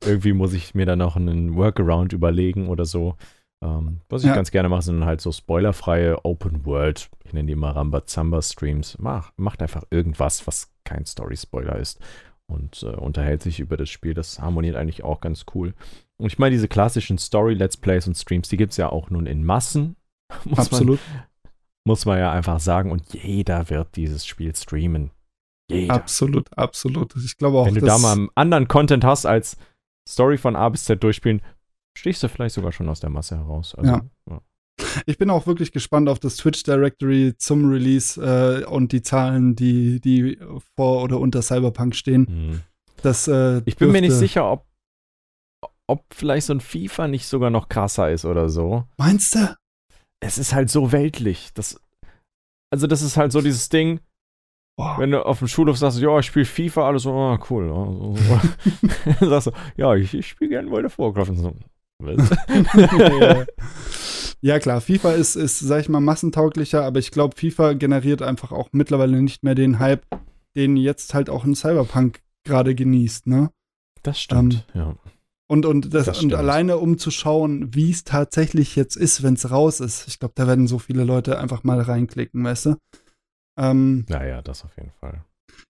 Irgendwie 0.05 0.33
muss 0.33 0.53
ich 0.53 0.73
mir 0.75 0.85
dann 0.85 0.99
noch 0.99 1.15
einen 1.17 1.55
Workaround 1.55 2.13
überlegen 2.13 2.69
oder 2.69 2.85
so. 2.85 3.15
Ähm, 3.61 3.99
was 4.07 4.21
ich 4.23 4.29
Ja. 4.29 4.35
ganz 4.35 4.51
gerne 4.51 4.69
mache, 4.69 4.83
sind 4.83 5.03
halt 5.03 5.19
so 5.19 5.33
spoilerfreie 5.33 6.23
Open 6.23 6.65
World, 6.65 7.09
ich 7.25 7.33
nenne 7.33 7.47
die 7.47 7.55
mal 7.55 7.71
Rambazamba 7.71 8.41
Streams. 8.41 8.97
Mach, 8.99 9.31
macht 9.35 9.61
einfach 9.61 9.83
irgendwas, 9.89 10.47
was 10.47 10.71
kein 10.85 11.05
Story-Spoiler 11.05 11.75
ist 11.75 11.99
und 12.47 12.83
äh, 12.83 12.95
unterhält 12.95 13.43
sich 13.43 13.59
über 13.59 13.75
das 13.75 13.89
Spiel. 13.89 14.13
Das 14.13 14.39
harmoniert 14.39 14.77
eigentlich 14.77 15.03
auch 15.03 15.19
ganz 15.19 15.45
cool. 15.53 15.73
Und 16.19 16.27
ich 16.27 16.37
meine, 16.37 16.51
diese 16.53 16.67
klassischen 16.67 17.17
Story-Let's 17.17 17.77
Plays 17.77 18.07
und 18.07 18.15
Streams, 18.15 18.49
die 18.49 18.57
gibt 18.57 18.71
es 18.71 18.77
ja 18.77 18.89
auch 18.89 19.09
nun 19.09 19.25
in 19.25 19.43
Massen. 19.43 19.95
Muss 20.43 20.57
Man, 20.57 20.65
Absolut. 20.67 20.99
muss 21.85 22.05
man 22.05 22.19
ja 22.19 22.31
einfach 22.31 22.59
sagen. 22.59 22.91
Und 22.91 23.13
jeder 23.13 23.69
wird 23.69 23.95
dieses 23.95 24.25
Spiel 24.27 24.53
streamen. 24.55 25.11
Jeder. 25.71 25.93
Absolut, 25.93 26.55
absolut. 26.57 27.15
Ich 27.15 27.37
glaube 27.37 27.57
auch, 27.59 27.65
Wenn 27.67 27.75
du 27.75 27.81
da 27.81 27.97
mal 27.97 28.13
einen 28.13 28.29
anderen 28.35 28.67
Content 28.67 29.03
hast 29.03 29.25
als 29.25 29.57
Story 30.07 30.37
von 30.37 30.55
A 30.55 30.69
bis 30.69 30.83
Z 30.85 31.01
durchspielen, 31.03 31.41
stichst 31.97 32.21
du 32.23 32.27
vielleicht 32.29 32.55
sogar 32.55 32.71
schon 32.71 32.89
aus 32.89 32.99
der 32.99 33.09
Masse 33.09 33.37
heraus. 33.37 33.75
Also, 33.75 33.91
Ja. 34.27 34.41
ich 35.05 35.17
bin 35.17 35.29
auch 35.29 35.47
wirklich 35.47 35.71
gespannt 35.71 36.09
auf 36.09 36.19
das 36.19 36.37
Twitch 36.37 36.63
Directory 36.63 37.33
zum 37.37 37.69
Release 37.69 38.19
äh, 38.21 38.65
und 38.65 38.91
die 38.91 39.01
Zahlen, 39.01 39.55
die, 39.55 39.99
die 40.01 40.39
vor 40.75 41.03
oder 41.03 41.19
unter 41.19 41.41
Cyberpunk 41.41 41.95
stehen. 41.95 42.27
Hm. 42.27 42.61
Das, 43.03 43.27
äh, 43.27 43.61
Ich 43.65 43.77
bin 43.77 43.91
mir 43.91 44.01
nicht 44.01 44.13
sicher, 44.13 44.51
ob, 44.51 44.65
ob 45.89 46.05
vielleicht 46.13 46.47
so 46.47 46.53
ein 46.53 46.61
FIFA 46.61 47.07
nicht 47.07 47.25
sogar 47.25 47.49
noch 47.49 47.67
krasser 47.67 48.11
ist 48.11 48.25
oder 48.25 48.49
so. 48.49 48.85
Meinst 48.97 49.35
du? 49.35 49.55
Es 50.19 50.37
ist 50.37 50.53
halt 50.53 50.69
so 50.69 50.91
weltlich. 50.91 51.49
Das, 51.53 51.81
also, 52.71 52.87
das 52.87 53.01
ist 53.01 53.17
halt 53.17 53.31
so 53.31 53.41
dieses 53.41 53.69
Ding, 53.69 53.99
Boah. 54.77 54.97
wenn 54.99 55.11
du 55.11 55.25
auf 55.25 55.39
dem 55.39 55.47
Schulhof 55.47 55.77
sagst, 55.77 55.99
ja, 55.99 56.19
ich 56.19 56.27
spiele 56.27 56.45
FIFA, 56.45 56.87
alles 56.87 57.03
so, 57.03 57.13
ah, 57.13 57.39
cool. 57.49 57.67
so. 57.67 58.39
Dann 59.19 59.29
sagst 59.29 59.47
du, 59.47 59.51
ja, 59.77 59.95
ich, 59.95 60.13
ich 60.13 60.27
spiele 60.27 60.51
gerne 60.51 60.69
World 60.69 60.85
of 60.85 60.99
Warcraft. 60.99 61.35
So, 61.35 61.53
ja. 64.41 64.59
klar, 64.59 64.79
FIFA 64.79 65.11
ist, 65.13 65.35
ist, 65.35 65.59
sag 65.59 65.81
ich 65.81 65.89
mal, 65.89 65.99
massentauglicher, 65.99 66.85
aber 66.85 66.99
ich 66.99 67.11
glaube, 67.11 67.35
FIFA 67.35 67.73
generiert 67.73 68.21
einfach 68.21 68.51
auch 68.51 68.69
mittlerweile 68.71 69.21
nicht 69.21 69.43
mehr 69.43 69.55
den 69.55 69.79
Hype, 69.79 70.05
den 70.55 70.77
jetzt 70.77 71.13
halt 71.13 71.29
auch 71.29 71.43
ein 71.43 71.55
Cyberpunk 71.55 72.21
gerade 72.45 72.73
genießt, 72.75 73.27
ne? 73.27 73.51
Das 74.01 74.21
stimmt, 74.21 74.65
ja. 74.73 74.95
Und, 75.51 75.65
und, 75.65 75.93
das, 75.93 76.05
Das 76.05 76.21
und 76.23 76.33
alleine 76.35 76.77
um 76.77 76.99
zu 76.99 77.09
schauen, 77.09 77.73
wie 77.73 77.89
es 77.89 78.03
tatsächlich 78.03 78.75
jetzt 78.75 78.95
ist, 78.95 79.23
wenn 79.23 79.33
es 79.33 79.49
raus 79.49 79.79
ist. 79.79 80.07
Ich 80.07 80.19
glaube, 80.19 80.33
da 80.35 80.45
werden 80.45 80.67
so 80.67 80.77
viele 80.77 81.03
Leute 81.03 81.39
einfach 81.39 81.63
mal 81.63 81.81
reinklicken, 81.81 82.43
weißt 82.43 82.67
du? 82.67 82.75
Ähm, 83.57 84.05
Naja, 84.09 84.41
das 84.43 84.63
auf 84.63 84.77
jeden 84.77 84.91
Fall. 84.91 85.23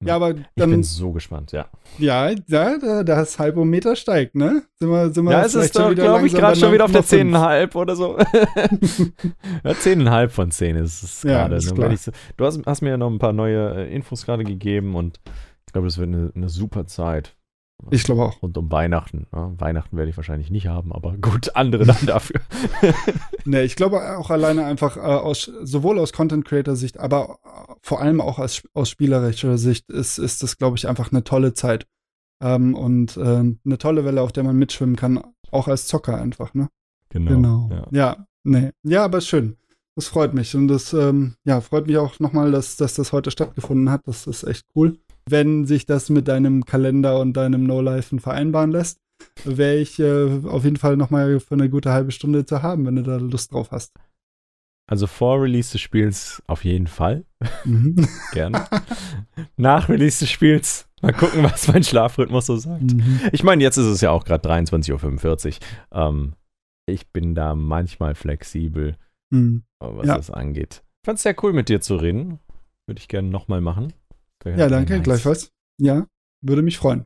ja, 0.03 0.17
aber 0.17 0.31
Ich 0.31 0.43
dann, 0.57 0.69
bin 0.71 0.83
so 0.83 1.13
gespannt, 1.13 1.53
ja. 1.53 1.69
ja, 1.97 2.29
ja, 2.47 2.77
da, 2.77 3.03
das 3.03 3.39
Hypometer 3.39 3.95
steigt, 3.95 4.35
ne? 4.35 4.63
Sind 4.79 4.89
wir, 4.89 5.13
sind 5.13 5.23
wir 5.23 5.31
Ja, 5.31 5.43
es 5.45 5.55
ist 5.55 5.75
doch, 5.77 5.95
glaube 5.95 6.27
ich, 6.27 6.33
gerade 6.33 6.59
schon 6.59 6.73
wieder 6.73 6.83
auf 6.85 6.91
der 6.91 7.03
9,5. 7.05 7.69
10,5 7.71 7.75
oder 7.75 7.95
so. 7.95 8.17
ja, 9.63 9.71
10,5 9.71 10.29
von 10.29 10.51
10 10.51 10.75
ist 10.75 11.03
es 11.03 11.23
Ja, 11.23 11.47
gerade. 11.47 11.55
ne? 11.55 11.93
ich 11.93 12.01
so- 12.01 12.11
Du 12.37 12.45
hast, 12.45 12.59
hast 12.65 12.81
mir 12.81 12.89
ja 12.89 12.97
noch 12.97 13.09
ein 13.09 13.19
paar 13.19 13.33
neue 13.33 13.75
äh, 13.87 13.95
Infos 13.95 14.25
gerade 14.25 14.43
gegeben 14.43 14.95
und 14.95 15.19
ich 15.67 15.71
glaube, 15.73 15.87
das 15.87 15.97
wird 15.97 16.09
eine, 16.09 16.31
eine 16.35 16.49
super 16.49 16.85
Zeit. 16.85 17.35
Ich 17.91 18.03
glaube 18.03 18.23
auch. 18.23 18.41
Rund 18.41 18.57
um 18.57 18.71
Weihnachten. 18.71 19.27
Ja, 19.33 19.51
Weihnachten 19.57 19.97
werde 19.97 20.09
ich 20.09 20.17
wahrscheinlich 20.17 20.51
nicht 20.51 20.67
haben, 20.67 20.91
aber 20.91 21.15
gut, 21.17 21.55
andere 21.55 21.85
dann 21.85 21.97
dafür. 22.05 22.41
Ne, 23.45 23.63
ich 23.63 23.75
glaube 23.75 24.17
auch 24.17 24.29
alleine 24.29 24.65
einfach 24.65 24.97
äh, 24.97 24.99
aus, 24.99 25.51
sowohl 25.63 25.99
aus 25.99 26.13
Content 26.13 26.45
Creator 26.45 26.75
Sicht, 26.75 26.99
aber 26.99 27.39
äh, 27.43 27.73
vor 27.81 28.01
allem 28.01 28.21
auch 28.21 28.39
aus, 28.39 28.63
aus 28.73 28.89
spielerischer 28.89 29.57
Sicht 29.57 29.89
ist, 29.89 30.17
ist 30.17 30.43
das, 30.43 30.57
glaube 30.57 30.77
ich, 30.77 30.87
einfach 30.87 31.11
eine 31.11 31.23
tolle 31.23 31.53
Zeit. 31.53 31.87
Ähm, 32.41 32.75
und 32.75 33.17
äh, 33.17 33.21
eine 33.21 33.77
tolle 33.77 34.05
Welle, 34.05 34.21
auf 34.21 34.31
der 34.31 34.43
man 34.43 34.57
mitschwimmen 34.57 34.95
kann, 34.95 35.21
auch 35.51 35.67
als 35.67 35.87
Zocker 35.87 36.19
einfach, 36.19 36.53
ne? 36.53 36.69
Genau. 37.09 37.69
Ja. 37.71 37.87
Ja, 37.91 38.25
nee. 38.43 38.71
Ja, 38.83 39.03
aber 39.03 39.19
schön. 39.21 39.57
Das 39.95 40.07
freut 40.07 40.33
mich. 40.33 40.55
Und 40.55 40.69
das, 40.69 40.93
ähm, 40.93 41.35
ja, 41.43 41.59
freut 41.59 41.87
mich 41.87 41.97
auch 41.97 42.19
nochmal, 42.19 42.51
dass, 42.51 42.77
dass 42.77 42.93
das 42.93 43.11
heute 43.11 43.31
stattgefunden 43.31 43.89
hat. 43.89 44.01
Das 44.05 44.27
ist 44.27 44.43
echt 44.43 44.65
cool. 44.75 44.97
Wenn 45.31 45.65
sich 45.65 45.85
das 45.85 46.09
mit 46.09 46.27
deinem 46.27 46.65
Kalender 46.65 47.19
und 47.19 47.33
deinem 47.33 47.63
No-Life 47.65 48.17
vereinbaren 48.19 48.71
lässt, 48.71 48.99
wäre 49.43 49.75
ich 49.77 49.99
äh, 49.99 50.39
auf 50.47 50.63
jeden 50.63 50.77
Fall 50.77 50.95
nochmal 50.97 51.39
für 51.39 51.55
eine 51.55 51.69
gute 51.69 51.91
halbe 51.91 52.11
Stunde 52.11 52.45
zu 52.45 52.63
haben, 52.63 52.85
wenn 52.85 52.95
du 52.95 53.03
da 53.03 53.17
Lust 53.17 53.51
drauf 53.53 53.71
hast. 53.71 53.93
Also 54.89 55.05
vor 55.07 55.41
Release 55.41 55.71
des 55.73 55.81
Spiels 55.81 56.41
auf 56.47 56.63
jeden 56.65 56.87
Fall. 56.87 57.25
Mhm. 57.65 58.07
Gerne. 58.31 58.65
Nach 59.57 59.87
Release 59.89 60.19
des 60.19 60.31
Spiels 60.31 60.87
mal 61.01 61.13
gucken, 61.13 61.43
was 61.43 61.67
mein 61.67 61.83
Schlafrhythmus 61.83 62.47
so 62.47 62.57
sagt. 62.57 62.81
Mhm. 62.93 63.19
Ich 63.31 63.43
meine, 63.43 63.61
jetzt 63.61 63.77
ist 63.77 63.85
es 63.85 64.01
ja 64.01 64.09
auch 64.11 64.25
gerade 64.25 64.47
23.45 64.49 65.59
Uhr. 65.91 65.99
Ähm, 66.09 66.33
ich 66.87 67.07
bin 67.11 67.35
da 67.35 67.53
manchmal 67.55 68.15
flexibel, 68.15 68.95
Mhm. 69.31 69.63
äh, 69.79 69.85
was 69.91 70.07
Ja. 70.07 70.15
das 70.17 70.31
angeht. 70.31 70.81
Ich 71.03 71.05
fand 71.05 71.17
es 71.17 71.23
sehr 71.23 71.35
cool, 71.43 71.53
mit 71.53 71.69
dir 71.69 71.81
zu 71.81 71.95
reden. 71.97 72.39
Würde 72.87 72.99
ich 72.99 73.07
gerne 73.07 73.27
nochmal 73.29 73.61
machen. 73.61 73.93
Ja, 74.45 74.67
danke, 74.67 74.93
nice. 74.93 75.03
gleichfalls. 75.03 75.51
Ja, 75.79 76.07
würde 76.41 76.61
mich 76.61 76.77
freuen. 76.77 77.05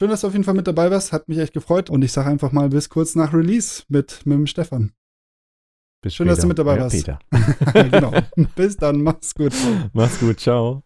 Schön, 0.00 0.10
dass 0.10 0.20
du 0.20 0.26
auf 0.26 0.34
jeden 0.34 0.44
Fall 0.44 0.54
mit 0.54 0.66
dabei 0.66 0.90
warst. 0.90 1.12
Hat 1.12 1.28
mich 1.28 1.38
echt 1.38 1.54
gefreut. 1.54 1.88
Und 1.88 2.02
ich 2.02 2.12
sage 2.12 2.28
einfach 2.28 2.52
mal 2.52 2.68
bis 2.68 2.90
kurz 2.90 3.14
nach 3.14 3.32
Release 3.32 3.84
mit, 3.88 4.26
mit 4.26 4.36
dem 4.36 4.46
Stefan. 4.46 4.92
Bis 6.02 6.14
Schön, 6.14 6.28
dass 6.28 6.36
du 6.40 6.48
später. 6.48 6.48
mit 6.48 6.58
dabei 6.58 6.76
ja, 6.76 6.82
warst. 6.82 6.96
Peter. 6.96 7.90
genau. 7.90 8.12
bis 8.54 8.76
dann. 8.76 9.02
Mach's 9.02 9.34
gut. 9.34 9.54
Mach's 9.92 10.20
gut, 10.20 10.38
ciao. 10.38 10.82